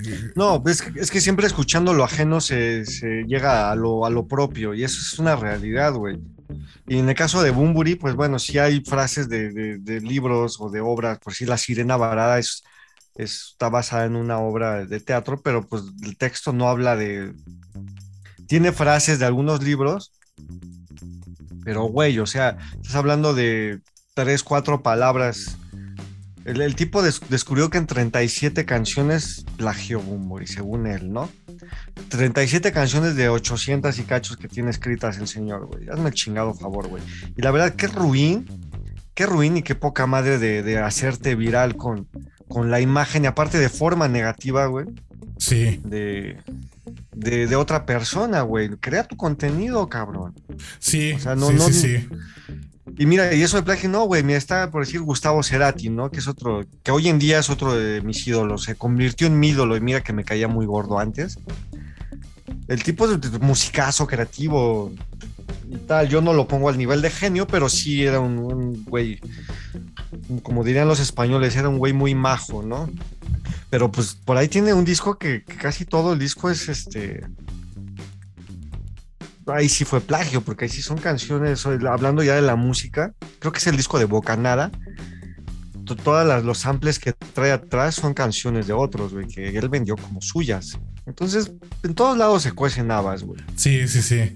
es, 0.96 1.10
que 1.10 1.20
siempre 1.20 1.46
escuchando 1.46 1.94
lo 1.94 2.04
ajeno 2.04 2.40
se, 2.40 2.84
llega 3.26 3.70
a 3.70 3.76
lo, 3.76 4.04
a 4.04 4.10
lo 4.10 4.26
propio 4.26 4.74
y 4.74 4.82
eso 4.82 5.00
es 5.00 5.18
una 5.18 5.36
realidad, 5.36 5.94
güey. 5.94 6.18
Y 6.88 6.98
en 6.98 7.08
el 7.08 7.14
caso 7.14 7.42
de 7.42 7.50
Bumburi, 7.50 7.94
pues 7.94 8.14
bueno, 8.14 8.38
sí 8.38 8.58
hay 8.58 8.80
frases 8.80 9.28
de, 9.28 10.00
libros 10.02 10.60
o 10.60 10.70
de 10.70 10.80
obras, 10.80 11.18
por 11.18 11.34
si 11.34 11.46
La 11.46 11.56
Sirena 11.56 11.96
Varada 11.96 12.38
es, 12.38 12.64
está 13.14 13.68
basada 13.68 14.04
en 14.04 14.16
una 14.16 14.38
obra 14.38 14.84
de 14.84 15.00
teatro, 15.00 15.40
pero 15.40 15.66
pues 15.66 15.82
el 16.02 16.16
texto 16.16 16.52
no 16.52 16.68
habla 16.68 16.96
de... 16.96 17.32
Tiene 18.48 18.72
frases 18.72 19.18
de 19.18 19.24
algunos 19.24 19.62
libros, 19.62 20.12
pero 21.64 21.84
güey, 21.84 22.18
o 22.18 22.26
sea, 22.26 22.58
estás 22.74 22.96
hablando 22.96 23.34
de 23.34 23.80
tres, 24.14 24.42
cuatro 24.42 24.82
palabras 24.82 25.56
el, 26.44 26.74
tipo 26.74 27.02
descubrió 27.02 27.70
que 27.70 27.78
en 27.78 27.86
37 27.86 28.64
canciones 28.64 29.44
plagió 29.56 30.00
Bumburi, 30.00 30.46
según 30.46 30.86
él, 30.86 31.12
¿no? 31.12 31.30
37 32.08 32.72
canciones 32.72 33.14
de 33.16 33.28
800 33.28 33.98
y 33.98 34.02
cachos 34.02 34.36
que 34.36 34.48
tiene 34.48 34.70
escritas 34.70 35.18
el 35.18 35.28
señor, 35.28 35.66
güey. 35.66 35.88
Hazme 35.88 36.08
el 36.08 36.14
chingado 36.14 36.54
favor, 36.54 36.88
güey. 36.88 37.02
Y 37.36 37.42
la 37.42 37.50
verdad, 37.50 37.74
qué 37.74 37.86
ruin, 37.86 38.46
qué 39.14 39.26
ruin 39.26 39.58
y 39.58 39.62
qué 39.62 39.74
poca 39.74 40.06
madre 40.06 40.38
de, 40.38 40.78
hacerte 40.78 41.34
viral 41.34 41.76
con, 41.76 42.08
con 42.48 42.70
la 42.70 42.80
imagen 42.80 43.24
y 43.24 43.26
aparte 43.28 43.58
de 43.58 43.68
forma 43.68 44.08
negativa, 44.08 44.66
güey. 44.66 44.86
Sí. 45.38 45.80
De, 45.84 46.38
de, 47.14 47.56
otra 47.56 47.86
persona, 47.86 48.42
güey. 48.42 48.68
Crea 48.76 49.04
tu 49.04 49.16
contenido, 49.16 49.88
cabrón. 49.88 50.34
Sí, 50.78 51.12
o 51.12 51.18
sea, 51.18 51.34
no, 51.34 51.48
sí, 51.48 51.54
no, 51.54 51.66
sí, 51.68 51.72
sí. 51.72 52.08
Y 52.98 53.06
mira, 53.06 53.32
y 53.32 53.42
eso 53.42 53.56
de 53.56 53.62
plagio, 53.62 53.88
no, 53.88 54.04
güey, 54.04 54.22
me 54.22 54.34
está 54.34 54.70
por 54.70 54.84
decir 54.84 55.00
Gustavo 55.00 55.42
Cerati, 55.42 55.88
¿no? 55.88 56.10
Que 56.10 56.18
es 56.18 56.26
otro, 56.26 56.64
que 56.82 56.90
hoy 56.90 57.08
en 57.08 57.18
día 57.18 57.38
es 57.38 57.48
otro 57.48 57.74
de 57.74 58.00
mis 58.00 58.26
ídolos, 58.26 58.64
se 58.64 58.74
convirtió 58.74 59.28
en 59.28 59.38
mi 59.38 59.50
ídolo 59.50 59.76
y 59.76 59.80
mira 59.80 60.02
que 60.02 60.12
me 60.12 60.24
caía 60.24 60.48
muy 60.48 60.66
gordo 60.66 60.98
antes. 60.98 61.38
El 62.66 62.82
tipo 62.82 63.06
de, 63.06 63.38
musicazo, 63.38 64.06
creativo 64.06 64.92
y 65.70 65.76
tal, 65.76 66.08
yo 66.08 66.20
no 66.20 66.32
lo 66.32 66.48
pongo 66.48 66.68
al 66.68 66.76
nivel 66.76 67.02
de 67.02 67.10
genio, 67.10 67.46
pero 67.46 67.68
sí 67.68 68.04
era 68.04 68.18
un, 68.18 68.84
güey, 68.84 69.20
como 70.42 70.64
dirían 70.64 70.88
los 70.88 70.98
españoles, 70.98 71.54
era 71.54 71.68
un 71.68 71.78
güey 71.78 71.92
muy 71.92 72.14
majo, 72.16 72.62
¿no? 72.62 72.90
Pero 73.70 73.92
pues 73.92 74.14
por 74.14 74.36
ahí 74.36 74.48
tiene 74.48 74.74
un 74.74 74.84
disco 74.84 75.18
que 75.18 75.44
casi 75.44 75.84
todo 75.84 76.12
el 76.14 76.18
disco 76.18 76.50
es 76.50 76.68
este 76.68 77.22
ahí 79.46 79.68
sí 79.68 79.84
fue 79.84 80.00
plagio, 80.00 80.40
porque 80.42 80.64
ahí 80.64 80.70
sí 80.70 80.82
son 80.82 80.98
canciones, 80.98 81.66
hablando 81.66 82.22
ya 82.22 82.34
de 82.34 82.42
la 82.42 82.56
música, 82.56 83.14
creo 83.38 83.52
que 83.52 83.58
es 83.58 83.66
el 83.66 83.76
disco 83.76 83.98
de 83.98 84.04
Bocanada. 84.04 84.70
Todas 86.04 86.42
los 86.42 86.58
samples 86.58 86.98
que 86.98 87.12
trae 87.12 87.52
atrás 87.52 87.96
son 87.96 88.14
canciones 88.14 88.66
de 88.66 88.72
otros, 88.72 89.12
güey, 89.12 89.26
que 89.26 89.48
él 89.48 89.68
vendió 89.68 89.96
como 89.96 90.22
suyas. 90.22 90.78
Entonces, 91.06 91.52
en 91.82 91.94
todos 91.94 92.16
lados 92.16 92.42
se 92.42 92.52
cuecen 92.52 92.90
habas, 92.90 93.24
güey. 93.24 93.42
Sí, 93.56 93.86
sí, 93.88 94.00
sí. 94.00 94.34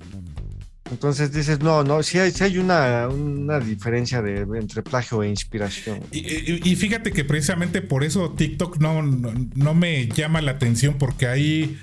Entonces 0.91 1.33
dices, 1.33 1.61
no, 1.61 1.83
no, 1.83 2.03
sí 2.03 2.19
hay, 2.19 2.33
hay 2.41 2.59
una, 2.59 3.09
una, 3.09 3.59
diferencia 3.59 4.23
de, 4.23 4.43
entre 4.59 4.83
plagio 4.83 5.23
e 5.23 5.29
inspiración. 5.29 6.01
Y, 6.13 6.77
fíjate 6.77 7.13
que 7.13 7.25
precisamente 7.25 7.83
por 7.83 8.05
eso 8.05 8.31
TikTok 8.31 8.79
no, 8.79 9.03
no, 9.03 9.75
me 9.75 10.07
llama 10.09 10.41
la 10.43 10.53
atención, 10.53 10.97
porque 10.99 11.27
ahí 11.27 11.79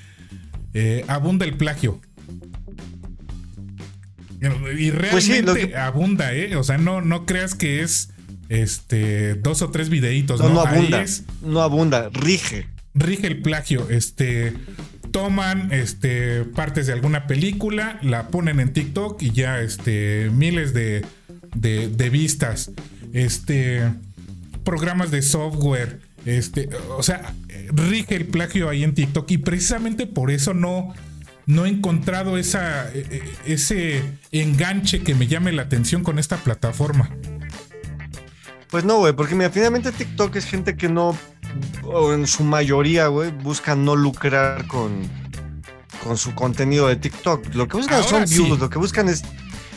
eh, 0.73 1.03
abunda 1.07 1.45
el 1.45 1.57
plagio. 1.57 1.99
Y 4.77 4.91
pues 4.91 5.27
realmente 5.27 5.75
abunda, 5.75 6.33
¿eh? 6.33 6.55
O 6.55 6.63
sea, 6.63 6.77
no, 6.77 7.01
no 7.01 7.25
creas 7.25 7.55
que 7.55 7.81
es 7.81 8.09
este 8.49 9.35
dos 9.35 9.61
o 9.61 9.71
tres 9.71 9.89
videitos. 9.89 10.39
No, 10.39 10.49
no, 10.49 10.61
abunda. 10.61 11.05
no 11.41 11.61
abunda, 11.61 12.09
rige. 12.13 12.67
Rige 12.93 13.27
el 13.27 13.41
plagio. 13.41 13.89
Este. 13.89 14.53
Toman 15.11 15.71
este, 15.71 16.43
partes 16.43 16.87
de 16.87 16.93
alguna 16.93 17.27
película, 17.27 17.99
la 18.01 18.29
ponen 18.29 18.59
en 18.59 18.73
TikTok 18.73 19.21
y 19.21 19.29
ya 19.29 19.61
este, 19.61 20.31
miles 20.33 20.73
de, 20.73 21.05
de, 21.55 21.87
de 21.87 22.09
vistas. 22.09 22.71
Este. 23.13 23.81
Programas 24.63 25.11
de 25.11 25.21
software. 25.21 25.99
Este. 26.25 26.69
O 26.97 27.03
sea, 27.03 27.33
rige 27.71 28.15
el 28.15 28.25
plagio 28.25 28.69
ahí 28.69 28.83
en 28.83 28.93
TikTok. 28.93 29.29
Y 29.31 29.37
precisamente 29.39 30.07
por 30.07 30.31
eso 30.31 30.53
no 30.53 30.93
no 31.45 31.65
he 31.65 31.69
encontrado 31.69 32.37
esa, 32.37 32.89
e, 32.93 33.33
e, 33.45 33.53
ese 33.53 34.03
enganche 34.31 35.03
que 35.03 35.15
me 35.15 35.27
llame 35.27 35.51
la 35.51 35.63
atención 35.63 36.03
con 36.03 36.19
esta 36.19 36.37
plataforma. 36.37 37.09
Pues 38.69 38.83
no, 38.85 38.97
güey, 38.97 39.13
porque 39.13 39.35
mira, 39.35 39.49
finalmente 39.49 39.91
TikTok 39.91 40.35
es 40.35 40.45
gente 40.45 40.75
que 40.75 40.89
no, 40.89 41.15
o 41.83 42.13
en 42.13 42.25
su 42.25 42.43
mayoría, 42.43 43.07
güey, 43.07 43.31
busca 43.31 43.75
no 43.75 43.95
lucrar 43.95 44.65
con, 44.67 45.07
con 46.03 46.17
su 46.17 46.33
contenido 46.33 46.87
de 46.87 46.95
TikTok. 46.95 47.53
Lo 47.53 47.67
que 47.67 47.77
buscan 47.77 48.03
son 48.03 48.25
views, 48.25 48.59
lo 48.59 48.69
que 48.69 48.79
buscan 48.79 49.09
es 49.09 49.23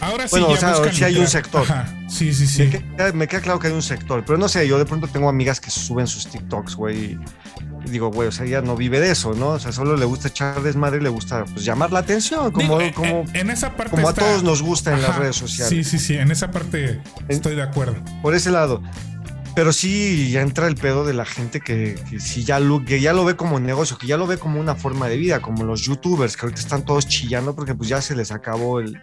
Ahora 0.00 0.28
sí. 0.28 0.30
Bueno, 0.38 0.48
o 0.48 0.56
sea, 0.56 0.92
sí 0.92 1.04
hay 1.04 1.18
un 1.18 1.26
sector. 1.26 1.66
Sí, 2.08 2.32
sí, 2.32 2.46
sí. 2.46 2.70
Me 3.14 3.28
queda, 3.28 3.40
claro 3.40 3.58
que 3.58 3.68
hay 3.68 3.72
un 3.72 3.82
sector, 3.82 4.24
pero 4.24 4.38
no 4.38 4.48
sé, 4.48 4.66
yo 4.66 4.78
de 4.78 4.84
pronto 4.84 5.08
tengo 5.08 5.28
amigas 5.28 5.60
que 5.60 5.70
suben 5.70 6.06
sus 6.06 6.26
TikToks, 6.28 6.76
güey. 6.76 7.18
Digo, 7.86 8.10
güey, 8.10 8.28
o 8.28 8.32
sea, 8.32 8.46
ella 8.46 8.60
no 8.60 8.76
vive 8.76 9.00
de 9.00 9.10
eso, 9.10 9.34
¿no? 9.34 9.50
O 9.50 9.58
sea, 9.58 9.72
solo 9.72 9.96
le 9.96 10.04
gusta 10.04 10.28
echar 10.28 10.62
desmadre 10.62 10.98
y 10.98 11.02
le 11.02 11.08
gusta 11.08 11.44
pues, 11.44 11.64
llamar 11.64 11.92
la 11.92 12.00
atención, 12.00 12.50
como, 12.50 12.80
eh, 12.80 12.92
como, 12.94 13.24
en 13.32 13.50
esa 13.50 13.76
parte 13.76 13.92
como 13.92 14.08
a 14.08 14.14
todos 14.14 14.42
nos 14.42 14.62
gusta 14.62 14.92
en 14.94 15.02
las 15.02 15.16
redes 15.16 15.36
sociales. 15.36 15.68
Sí, 15.68 15.84
sí, 15.84 15.98
sí, 15.98 16.14
en 16.14 16.30
esa 16.30 16.50
parte 16.50 17.00
estoy 17.28 17.54
de 17.54 17.62
acuerdo. 17.62 17.96
Por 18.22 18.34
ese 18.34 18.50
lado. 18.50 18.82
Pero 19.54 19.72
sí 19.72 20.30
ya 20.30 20.42
entra 20.42 20.66
el 20.66 20.74
pedo 20.74 21.06
de 21.06 21.14
la 21.14 21.24
gente 21.24 21.60
que, 21.60 21.98
si 22.18 22.44
ya 22.44 22.60
lo, 22.60 22.84
que 22.84 23.00
ya 23.00 23.14
lo 23.14 23.24
ve 23.24 23.36
como 23.36 23.58
negocio, 23.58 23.96
que 23.96 24.06
ya 24.06 24.18
lo 24.18 24.26
ve 24.26 24.36
como 24.36 24.60
una 24.60 24.74
forma 24.74 25.08
de 25.08 25.16
vida, 25.16 25.40
como 25.40 25.64
los 25.64 25.80
youtubers 25.80 26.36
que 26.36 26.44
ahorita 26.44 26.60
están 26.60 26.84
todos 26.84 27.08
chillando 27.08 27.56
porque 27.56 27.74
pues 27.74 27.88
ya 27.88 28.02
se 28.02 28.14
les 28.14 28.32
acabó 28.32 28.80
el, 28.80 29.00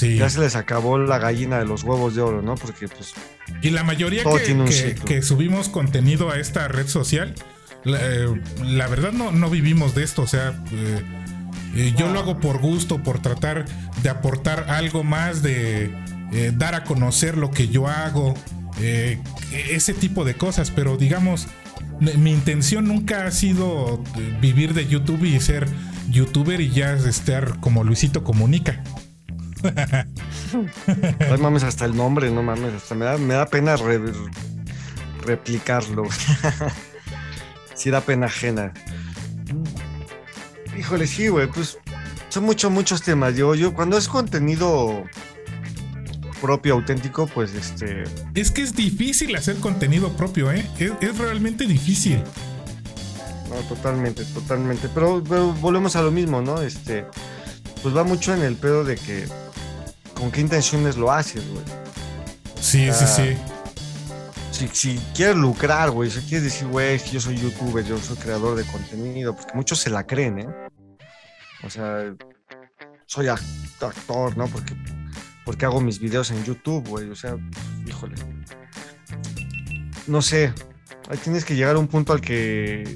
ya 0.00 0.30
se 0.30 0.40
les 0.40 0.56
acabó 0.56 0.98
la 0.98 1.18
gallina 1.18 1.58
de 1.58 1.64
los 1.64 1.82
huevos 1.82 2.14
de 2.14 2.22
oro, 2.22 2.42
¿no? 2.42 2.54
Porque 2.54 2.88
pues... 2.88 3.14
Y 3.62 3.70
la 3.70 3.82
mayoría 3.82 4.22
que, 4.24 5.22
subimos 5.22 5.68
contenido 5.68 6.30
a 6.30 6.38
esta 6.38 6.68
red 6.68 6.88
social, 6.88 7.34
la, 7.86 7.98
eh, 8.02 8.88
verdad 8.90 9.12
no, 9.12 9.32
no, 9.32 9.48
vivimos 9.48 9.94
de 9.94 10.04
esto, 10.04 10.22
o 10.22 10.26
sea... 10.26 10.60
Eh, 10.72 11.02
eh, 11.74 11.94
yo 11.94 12.08
lo 12.10 12.20
hago 12.20 12.40
por 12.40 12.58
gusto, 12.58 13.02
por 13.02 13.20
tratar 13.20 13.66
de 14.02 14.08
aportar 14.08 14.70
algo 14.70 15.04
más, 15.04 15.42
de 15.42 15.94
dar 16.56 16.74
a 16.74 16.84
conocer 16.84 17.36
lo 17.36 17.50
que 17.50 17.68
yo 17.68 17.86
hago, 17.86 18.34
ese 19.52 19.92
tipo 19.92 20.24
de 20.24 20.36
cosas, 20.36 20.70
pero 20.70 20.96
digamos, 20.96 21.48
mi 22.00 22.30
intención 22.30 22.86
nunca 22.86 23.26
ha 23.26 23.30
sido 23.30 24.02
vivir 24.40 24.72
de 24.72 24.86
YouTube 24.86 25.24
y 25.24 25.38
ser 25.38 25.68
youtuber 26.08 26.62
y 26.62 26.70
ya 26.70 26.94
estar 26.94 27.60
como 27.60 27.84
Luisito 27.84 28.24
Comunica. 28.24 28.82
No 31.28 31.36
mames, 31.38 31.64
hasta 31.64 31.84
el 31.84 31.94
nombre, 31.94 32.30
no 32.30 32.42
mames, 32.42 32.72
hasta 32.72 32.94
me 32.94 33.04
da, 33.04 33.18
me 33.18 33.34
da 33.34 33.46
pena 33.46 33.76
replicarlo. 35.26 36.04
sí 37.76 37.90
da 37.90 38.00
pena 38.00 38.26
ajena. 38.26 38.72
Híjole, 40.76 41.06
sí, 41.06 41.28
güey, 41.28 41.46
pues 41.46 41.78
son 42.28 42.44
muchos, 42.44 42.70
muchos 42.70 43.02
temas. 43.02 43.36
Yo, 43.36 43.54
yo, 43.54 43.72
cuando 43.72 43.96
es 43.96 44.08
contenido 44.08 45.04
propio, 46.40 46.74
auténtico, 46.74 47.26
pues 47.26 47.54
este. 47.54 48.04
Es 48.34 48.50
que 48.50 48.62
es 48.62 48.74
difícil 48.74 49.34
hacer 49.36 49.56
contenido 49.56 50.12
propio, 50.16 50.52
¿eh? 50.52 50.68
Es, 50.78 50.92
es 51.00 51.18
realmente 51.18 51.66
difícil. 51.66 52.22
No, 53.48 53.56
totalmente, 53.68 54.24
totalmente. 54.24 54.88
Pero, 54.92 55.22
pero, 55.26 55.52
volvemos 55.54 55.96
a 55.96 56.02
lo 56.02 56.10
mismo, 56.10 56.42
¿no? 56.42 56.60
Este. 56.62 57.06
Pues 57.82 57.96
va 57.96 58.04
mucho 58.04 58.34
en 58.34 58.42
el 58.42 58.56
pedo 58.56 58.84
de 58.84 58.96
que 58.96 59.26
con 60.14 60.30
qué 60.30 60.40
intenciones 60.40 60.96
lo 60.96 61.12
haces, 61.12 61.42
güey. 61.48 61.64
Sí, 62.60 62.90
sí, 62.92 63.04
sí. 63.06 63.55
Si, 64.56 64.68
si, 64.68 64.98
quieres 65.14 65.36
lucrar, 65.36 65.90
güey, 65.90 66.10
si 66.10 66.20
quieres 66.20 66.44
decir, 66.44 66.66
güey, 66.68 66.98
yo 67.12 67.20
soy 67.20 67.36
youtuber, 67.36 67.84
yo 67.84 67.98
soy 67.98 68.16
creador 68.16 68.56
de 68.56 68.64
contenido, 68.64 69.36
porque 69.36 69.52
muchos 69.54 69.78
se 69.80 69.90
la 69.90 70.06
creen, 70.06 70.38
¿eh? 70.38 70.48
O 71.62 71.68
sea, 71.68 72.14
soy 73.04 73.28
actor, 73.28 74.34
¿no? 74.38 74.46
Porque, 74.48 74.74
porque 75.44 75.66
hago 75.66 75.82
mis 75.82 75.98
videos 75.98 76.30
en 76.30 76.42
YouTube, 76.42 76.88
güey, 76.88 77.10
o 77.10 77.14
sea, 77.14 77.36
híjole. 77.86 78.14
No 80.06 80.22
sé, 80.22 80.54
ahí 81.10 81.18
tienes 81.18 81.44
que 81.44 81.54
llegar 81.54 81.76
a 81.76 81.78
un 81.78 81.88
punto 81.88 82.14
al 82.14 82.22
que... 82.22 82.94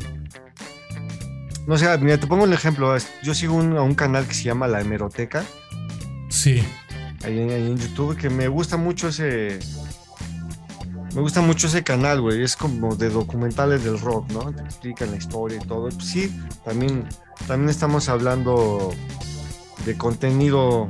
No 1.66 1.76
sé, 1.76 1.98
mira, 1.98 2.18
te 2.18 2.26
pongo 2.26 2.44
un 2.44 2.54
ejemplo. 2.54 2.96
Yo 3.22 3.34
sigo 3.34 3.60
a 3.60 3.82
un 3.82 3.94
canal 3.94 4.26
que 4.26 4.32
se 4.32 4.44
llama 4.44 4.66
La 4.66 4.80
Hemeroteca. 4.80 5.44
Sí 6.30 6.64
ahí, 7.24 7.38
en 7.38 7.76
YouTube, 7.76 8.16
que 8.16 8.30
me 8.30 8.48
gusta 8.48 8.76
mucho 8.76 9.08
ese. 9.08 9.58
Me 11.14 11.20
gusta 11.20 11.40
mucho 11.40 11.66
ese 11.66 11.82
canal, 11.82 12.20
güey. 12.20 12.42
Es 12.42 12.56
como 12.56 12.94
de 12.94 13.10
documentales 13.10 13.82
del 13.84 13.98
rock, 13.98 14.30
¿no? 14.30 14.52
Te 14.52 14.62
explican 14.62 15.10
la 15.10 15.16
historia 15.16 15.60
y 15.62 15.66
todo. 15.66 15.88
Pues 15.88 16.04
sí, 16.04 16.40
también, 16.64 17.08
también 17.46 17.68
estamos 17.68 18.08
hablando 18.08 18.92
de 19.84 19.96
contenido 19.96 20.88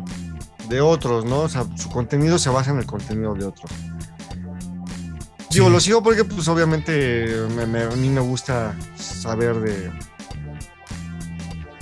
de 0.68 0.80
otros, 0.80 1.24
¿no? 1.24 1.40
O 1.40 1.48
sea, 1.48 1.66
su 1.76 1.88
contenido 1.88 2.38
se 2.38 2.50
basa 2.50 2.70
en 2.70 2.78
el 2.78 2.86
contenido 2.86 3.34
de 3.34 3.46
otros. 3.46 3.70
Digo, 5.50 5.68
lo 5.68 5.80
sigo 5.80 6.02
porque, 6.02 6.24
pues, 6.24 6.46
obviamente, 6.48 7.34
a 7.34 7.96
mí 7.96 8.08
me 8.08 8.20
gusta 8.20 8.76
saber 8.96 9.58
de, 9.60 9.90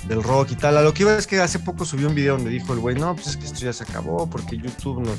del 0.08 0.22
rock 0.22 0.52
y 0.52 0.56
tal. 0.56 0.76
A 0.78 0.82
lo 0.82 0.94
que 0.94 1.02
iba 1.02 1.16
es 1.16 1.26
que 1.26 1.40
hace 1.40 1.58
poco 1.58 1.84
subió 1.84 2.08
un 2.08 2.14
video 2.14 2.36
donde 2.36 2.50
dijo 2.50 2.72
el 2.72 2.80
güey, 2.80 2.96
no, 2.96 3.14
pues 3.14 3.28
es 3.28 3.36
que 3.36 3.44
esto 3.44 3.60
ya 3.60 3.72
se 3.72 3.84
acabó 3.84 4.28
porque 4.28 4.56
YouTube 4.56 5.00
nos, 5.02 5.18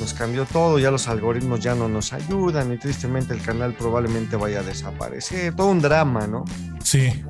nos 0.00 0.14
cambió 0.14 0.46
todo, 0.46 0.78
ya 0.78 0.90
los 0.90 1.06
algoritmos 1.08 1.60
ya 1.60 1.74
no 1.74 1.88
nos 1.88 2.12
ayudan 2.12 2.72
y 2.72 2.78
tristemente 2.78 3.34
el 3.34 3.42
canal 3.42 3.74
probablemente 3.74 4.36
vaya 4.36 4.60
a 4.60 4.62
desaparecer. 4.62 5.54
Todo 5.54 5.68
un 5.68 5.80
drama, 5.80 6.26
¿no? 6.26 6.44
Sí. 6.82 7.22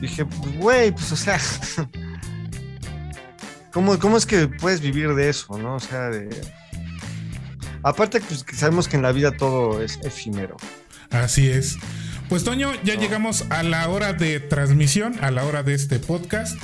Dije, 0.00 0.24
pues 0.26 0.56
güey, 0.58 0.92
pues 0.92 1.10
o 1.10 1.16
sea, 1.16 1.40
¿cómo, 3.72 3.98
¿cómo 3.98 4.16
es 4.16 4.26
que 4.26 4.46
puedes 4.46 4.80
vivir 4.80 5.14
de 5.14 5.30
eso, 5.30 5.56
no? 5.58 5.76
O 5.76 5.80
sea, 5.80 6.10
de... 6.10 6.28
Aparte, 7.82 8.20
pues 8.20 8.44
sabemos 8.54 8.86
que 8.86 8.96
en 8.96 9.02
la 9.02 9.10
vida 9.10 9.32
todo 9.32 9.82
es 9.82 9.98
efímero. 10.04 10.56
Así 11.10 11.48
es. 11.48 11.78
Pues 12.28 12.44
Toño, 12.44 12.70
ya 12.84 12.94
llegamos 12.94 13.44
a 13.50 13.62
la 13.62 13.88
hora 13.88 14.12
de 14.12 14.38
transmisión, 14.38 15.16
a 15.20 15.30
la 15.30 15.44
hora 15.44 15.62
de 15.62 15.74
este 15.74 15.98
podcast. 15.98 16.56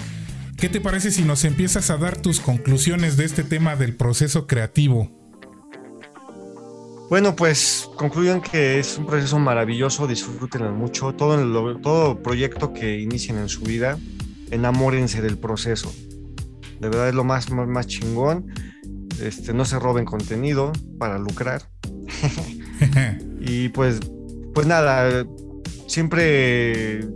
¿Qué 0.57 0.69
te 0.69 0.81
parece 0.81 1.11
si 1.11 1.23
nos 1.23 1.45
empiezas 1.45 1.91
a 1.91 1.97
dar 1.97 2.21
tus 2.21 2.41
conclusiones 2.41 3.17
de 3.17 3.25
este 3.25 3.45
tema 3.45 3.77
del 3.77 3.95
proceso 3.95 4.47
creativo? 4.47 5.18
Bueno, 7.09 7.35
pues 7.35 7.89
concluyan 7.97 8.43
que 8.43 8.79
es 8.79 8.99
un 8.99 9.07
proceso 9.07 9.39
maravilloso, 9.39 10.07
disfrútenlo 10.07 10.73
mucho. 10.73 11.15
Todo, 11.15 11.79
todo 11.81 12.23
proyecto 12.23 12.73
que 12.75 12.99
inicien 12.99 13.39
en 13.39 13.49
su 13.49 13.63
vida, 13.63 13.99
enamórense 14.51 15.23
del 15.23 15.39
proceso. 15.39 15.93
De 16.81 16.89
verdad 16.89 17.09
es 17.09 17.15
lo 17.15 17.25
más, 17.25 17.51
más, 17.51 17.67
más 17.67 17.87
chingón. 17.87 18.53
Este, 19.23 19.55
no 19.55 19.65
se 19.65 19.79
roben 19.79 20.05
contenido 20.05 20.71
para 20.99 21.19
lucrar. 21.19 21.63
y 23.41 23.71
pues, 23.71 24.01
pues 24.53 24.67
nada, 24.67 25.27
siempre 25.87 27.09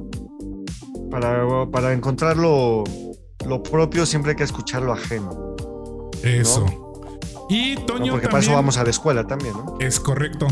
para, 1.10 1.66
para 1.70 1.92
encontrar 1.92 2.38
lo, 2.38 2.84
propio 3.70 4.06
siempre 4.06 4.30
hay 4.30 4.36
que 4.36 4.44
escuchar 4.44 4.82
lo 4.82 4.94
ajeno. 4.94 5.54
Eso. 6.22 6.81
Y 7.48 7.76
Toño. 7.76 8.12
porque 8.12 8.28
para 8.28 8.40
eso 8.40 8.52
vamos 8.52 8.76
a 8.76 8.84
la 8.84 8.90
escuela 8.90 9.26
también, 9.26 9.54
¿no? 9.54 9.76
Es 9.80 10.00
correcto. 10.00 10.46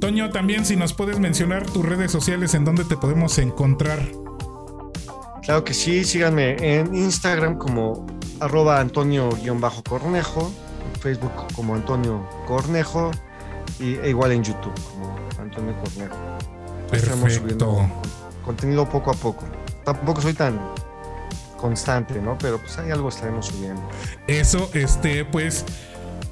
Toño, 0.00 0.30
también 0.30 0.64
si 0.64 0.76
nos 0.76 0.94
puedes 0.94 1.18
mencionar 1.18 1.64
tus 1.64 1.84
redes 1.84 2.10
sociales 2.10 2.54
en 2.54 2.64
donde 2.64 2.84
te 2.84 2.96
podemos 2.96 3.38
encontrar. 3.38 4.00
Claro 5.42 5.64
que 5.64 5.74
sí, 5.74 6.04
síganme 6.04 6.56
en 6.58 6.94
Instagram 6.94 7.56
como 7.58 8.06
arroba 8.40 8.80
Antonio-Cornejo, 8.80 10.52
en 10.94 11.00
Facebook 11.00 11.32
como 11.54 11.74
Antonio 11.74 12.28
Cornejo 12.46 13.10
y, 13.78 13.94
e 13.96 14.10
igual 14.10 14.32
en 14.32 14.44
YouTube 14.44 14.74
como 14.90 15.16
Antonio 15.38 15.74
Cornejo. 15.82 16.16
Estamos 16.92 17.32
subiendo 17.32 17.88
contenido 18.44 18.88
poco 18.88 19.10
a 19.10 19.14
poco. 19.14 19.44
Tampoco 19.84 20.20
soy 20.20 20.34
tan 20.34 20.60
constante, 21.56 22.20
¿no? 22.20 22.36
Pero 22.38 22.58
pues 22.58 22.76
hay 22.78 22.90
algo 22.90 23.08
estaremos 23.08 23.46
subiendo. 23.46 23.82
Eso, 24.26 24.68
este, 24.74 25.24
pues. 25.24 25.64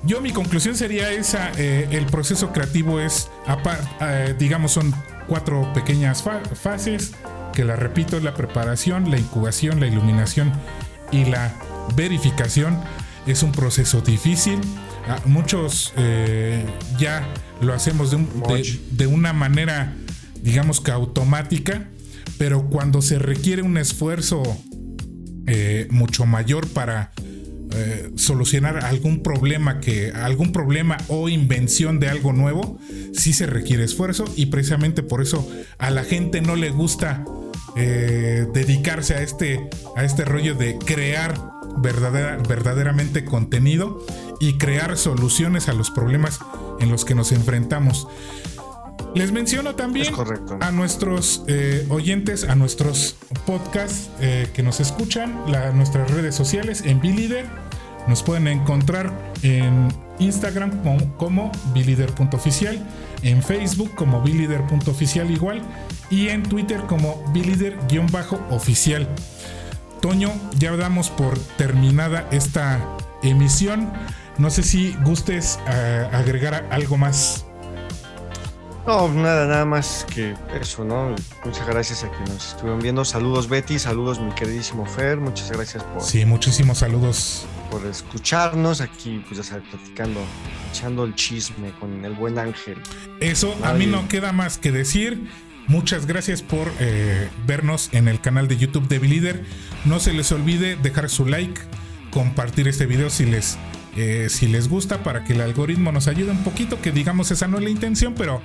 Yo 0.03 0.21
mi 0.21 0.33
conclusión 0.33 0.77
sería 0.77 1.13
esa, 1.13 1.53
eh, 1.59 1.89
el 1.91 2.07
proceso 2.07 2.53
creativo 2.53 3.01
es, 3.01 3.29
eh, 4.01 4.35
digamos, 4.39 4.73
son 4.73 4.95
cuatro 5.27 5.71
pequeñas 5.75 6.25
fases, 6.55 7.13
que 7.53 7.65
la 7.65 7.77
repito, 7.77 8.19
la 8.21 8.35
preparación, 8.35 9.11
la 9.11 9.19
incubación, 9.19 9.81
la 9.81 9.87
iluminación 9.87 10.53
y 11.13 11.27
la 11.27 11.55
verificación. 11.97 12.79
Es 13.27 13.43
un 13.43 13.53
proceso 13.53 14.01
difícil. 14.01 14.59
Ah, 15.07 15.19
muchos 15.27 15.93
eh, 15.97 16.65
ya 16.99 17.27
lo 17.61 17.75
hacemos 17.75 18.11
de, 18.11 18.81
de 18.93 19.07
una 19.07 19.33
manera 19.33 19.95
digamos 20.43 20.81
que 20.81 20.91
automática, 20.91 21.89
pero 22.39 22.67
cuando 22.67 23.03
se 23.03 23.19
requiere 23.19 23.63
un 23.63 23.77
esfuerzo 23.77 24.43
eh, 25.47 25.89
mucho 25.91 26.27
mayor 26.27 26.69
para 26.69 27.13
eh, 27.75 28.11
solucionar 28.17 28.85
algún 28.85 29.23
problema 29.23 29.81
que 29.81 30.11
algún 30.11 30.53
problema 30.53 30.97
o 31.09 31.29
invención 31.29 32.01
de 32.01 32.09
algo 32.09 32.33
nuevo 32.33 32.79
sí 33.13 33.33
se 33.33 33.47
requiere 33.47 33.85
esfuerzo 33.85 34.25
y 34.37 34.47
precisamente 34.47 35.03
por 35.03 35.23
eso 35.23 35.49
a 35.79 35.91
la 35.91 36.05
gente 36.05 36.41
no 36.41 36.57
le 36.57 36.71
gusta 36.71 37.25
eh, 37.77 38.47
dedicarse 38.53 39.15
a 39.15 39.23
este 39.23 39.61
a 39.97 40.05
este 40.05 40.25
rollo 40.25 40.55
de 40.55 40.79
crear 40.79 41.39
verdaderamente 41.79 43.25
contenido 43.25 44.05
y 44.41 44.59
crear 44.59 44.97
soluciones 44.97 45.69
a 45.69 45.73
los 45.73 45.91
problemas 45.91 46.41
en 46.81 46.91
los 46.91 47.05
que 47.05 47.15
nos 47.15 47.31
enfrentamos. 47.33 48.09
Les 49.15 49.33
menciono 49.33 49.75
también 49.75 50.13
a 50.61 50.71
nuestros 50.71 51.43
eh, 51.49 51.85
oyentes, 51.89 52.45
a 52.45 52.55
nuestros 52.55 53.17
podcasts 53.41 54.11
eh, 54.21 54.49
que 54.55 54.63
nos 54.63 54.81
escuchan, 54.81 55.37
nuestras 55.75 56.11
redes 56.11 56.35
sociales 56.35 56.83
en 56.85 57.01
Bilider. 57.01 57.47
Nos 58.07 58.23
pueden 58.23 58.49
encontrar 58.49 59.13
en 59.43 59.89
Instagram 60.19 60.83
como, 60.83 61.17
como 61.17 61.53
bilider.oficial, 61.75 62.79
en 63.23 63.43
Facebook 63.43 63.95
como 63.95 64.23
bilider.oficial 64.23 65.31
igual 65.31 65.63
y 66.11 66.29
en 66.29 66.43
Twitter 66.43 66.81
como 66.87 67.23
bilider-oficial. 67.33 69.09
Toño, 70.01 70.33
ya 70.59 70.75
damos 70.77 71.11
por 71.11 71.39
terminada 71.57 72.27
esta 72.31 72.81
emisión. 73.23 73.93
No 74.39 74.49
sé 74.51 74.63
si 74.63 74.97
gustes 75.05 75.59
eh, 75.69 76.09
agregar 76.13 76.67
algo 76.71 76.97
más 76.97 77.45
no, 78.87 79.09
nada, 79.09 79.47
nada 79.47 79.65
más 79.65 80.07
que 80.13 80.35
eso, 80.61 80.85
¿no? 80.85 81.15
Muchas 81.45 81.67
gracias 81.67 82.05
a 82.05 82.11
quienes 82.11 82.31
nos 82.31 82.49
estuvieron 82.49 82.81
viendo. 82.81 83.05
Saludos 83.05 83.49
Betty, 83.49 83.79
saludos 83.79 84.21
mi 84.21 84.33
queridísimo 84.33 84.87
Fer, 84.87 85.19
muchas 85.19 85.51
gracias 85.51 85.83
por... 85.85 86.03
Sí, 86.03 86.25
muchísimos 86.25 86.79
saludos. 86.79 87.47
Por 87.71 87.87
escucharnos 87.87 88.81
aquí, 88.81 89.23
pues 89.27 89.39
ya 89.39 89.45
sabes, 89.45 89.69
platicando, 89.69 90.21
echando 90.71 91.05
el 91.05 91.15
chisme 91.15 91.73
con 91.79 92.05
el 92.05 92.15
buen 92.15 92.39
Ángel. 92.39 92.79
Eso, 93.21 93.55
a 93.63 93.73
mí 93.75 93.87
no 93.87 94.09
queda 94.09 94.33
más 94.33 94.59
que 94.59 94.73
decir. 94.73 95.29
Muchas 95.69 96.07
gracias 96.07 96.43
por 96.43 96.73
eh, 96.81 97.29
vernos 97.47 97.91
en 97.93 98.09
el 98.09 98.21
canal 98.21 98.49
de 98.49 98.57
YouTube 98.57 98.89
de 98.89 98.99
Bilider. 98.99 99.45
No 99.85 100.01
se 100.01 100.13
les 100.13 100.33
olvide 100.33 100.75
dejar 100.75 101.09
su 101.09 101.27
like, 101.27 101.61
compartir 102.11 102.67
este 102.67 102.87
video 102.87 103.09
si 103.09 103.25
les, 103.25 103.57
eh, 103.97 104.27
si 104.31 104.49
les 104.49 104.69
gusta 104.69 105.05
para 105.05 105.23
que 105.23 105.35
el 105.35 105.41
algoritmo 105.41 105.93
nos 105.93 106.09
ayude 106.09 106.33
un 106.33 106.43
poquito, 106.43 106.81
que 106.81 106.91
digamos 106.91 107.31
esa 107.31 107.47
no 107.47 107.59
es 107.59 107.63
la 107.63 107.71
intención, 107.71 108.15
pero 108.15 108.43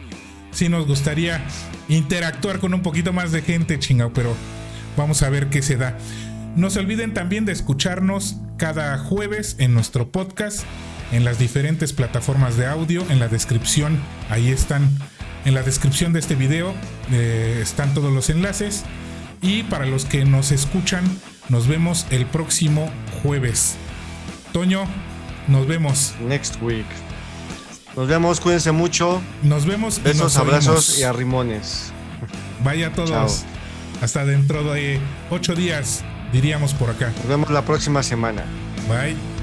sí 0.56 0.70
nos 0.70 0.88
gustaría 0.88 1.46
interactuar 1.90 2.60
con 2.60 2.74
un 2.74 2.82
poquito 2.82 3.14
más 3.14 3.32
de 3.32 3.42
gente, 3.42 3.78
chingao, 3.78 4.12
pero 4.14 4.36
vamos 4.98 5.22
a 5.22 5.30
ver 5.30 5.50
qué 5.50 5.62
se 5.62 5.78
da. 5.78 5.98
No 6.56 6.70
se 6.70 6.80
olviden 6.80 7.14
también 7.14 7.46
de 7.46 7.52
escucharnos 7.52 8.38
cada 8.58 8.98
jueves 8.98 9.58
en 9.60 9.74
nuestro 9.74 10.10
podcast, 10.10 10.64
en 11.12 11.26
las 11.26 11.38
diferentes 11.38 11.94
plataformas 11.94 12.58
de 12.58 12.66
audio, 12.66 13.06
en 13.10 13.20
la 13.20 13.28
descripción, 13.28 14.00
ahí 14.30 14.50
están, 14.50 14.90
en 15.44 15.54
la 15.54 15.62
descripción 15.62 16.14
de 16.14 16.20
este 16.20 16.36
video 16.36 16.74
eh, 17.12 17.60
están 17.62 17.94
todos 17.94 18.12
los 18.12 18.30
enlaces. 18.30 18.84
Y 19.42 19.64
para 19.64 19.86
los 19.86 20.06
que 20.06 20.26
nos 20.26 20.52
escuchan, 20.52 21.04
nos 21.50 21.68
vemos 21.68 22.08
el 22.10 22.26
próximo 22.26 22.90
jueves. 23.22 23.76
Toño, 24.54 24.86
nos 25.48 25.68
vemos. 25.68 26.16
Next 26.22 26.60
week. 26.62 27.05
Nos 27.96 28.08
vemos, 28.08 28.40
cuídense 28.40 28.72
mucho. 28.72 29.22
Nos 29.42 29.66
vemos. 29.66 30.02
Besos, 30.04 30.36
abrazos 30.38 31.00
y 31.00 31.04
arrimones. 31.04 31.92
Vaya 32.64 32.88
a 32.88 32.94
todos. 32.94 33.46
Hasta 34.02 34.26
dentro 34.26 34.64
de 34.64 35.00
ocho 35.30 35.56
días, 35.56 36.04
diríamos 36.34 36.74
por 36.74 36.90
acá. 36.90 37.14
Nos 37.18 37.28
vemos 37.28 37.50
la 37.50 37.64
próxima 37.64 38.04
semana. 38.04 38.44
Bye. 38.90 39.35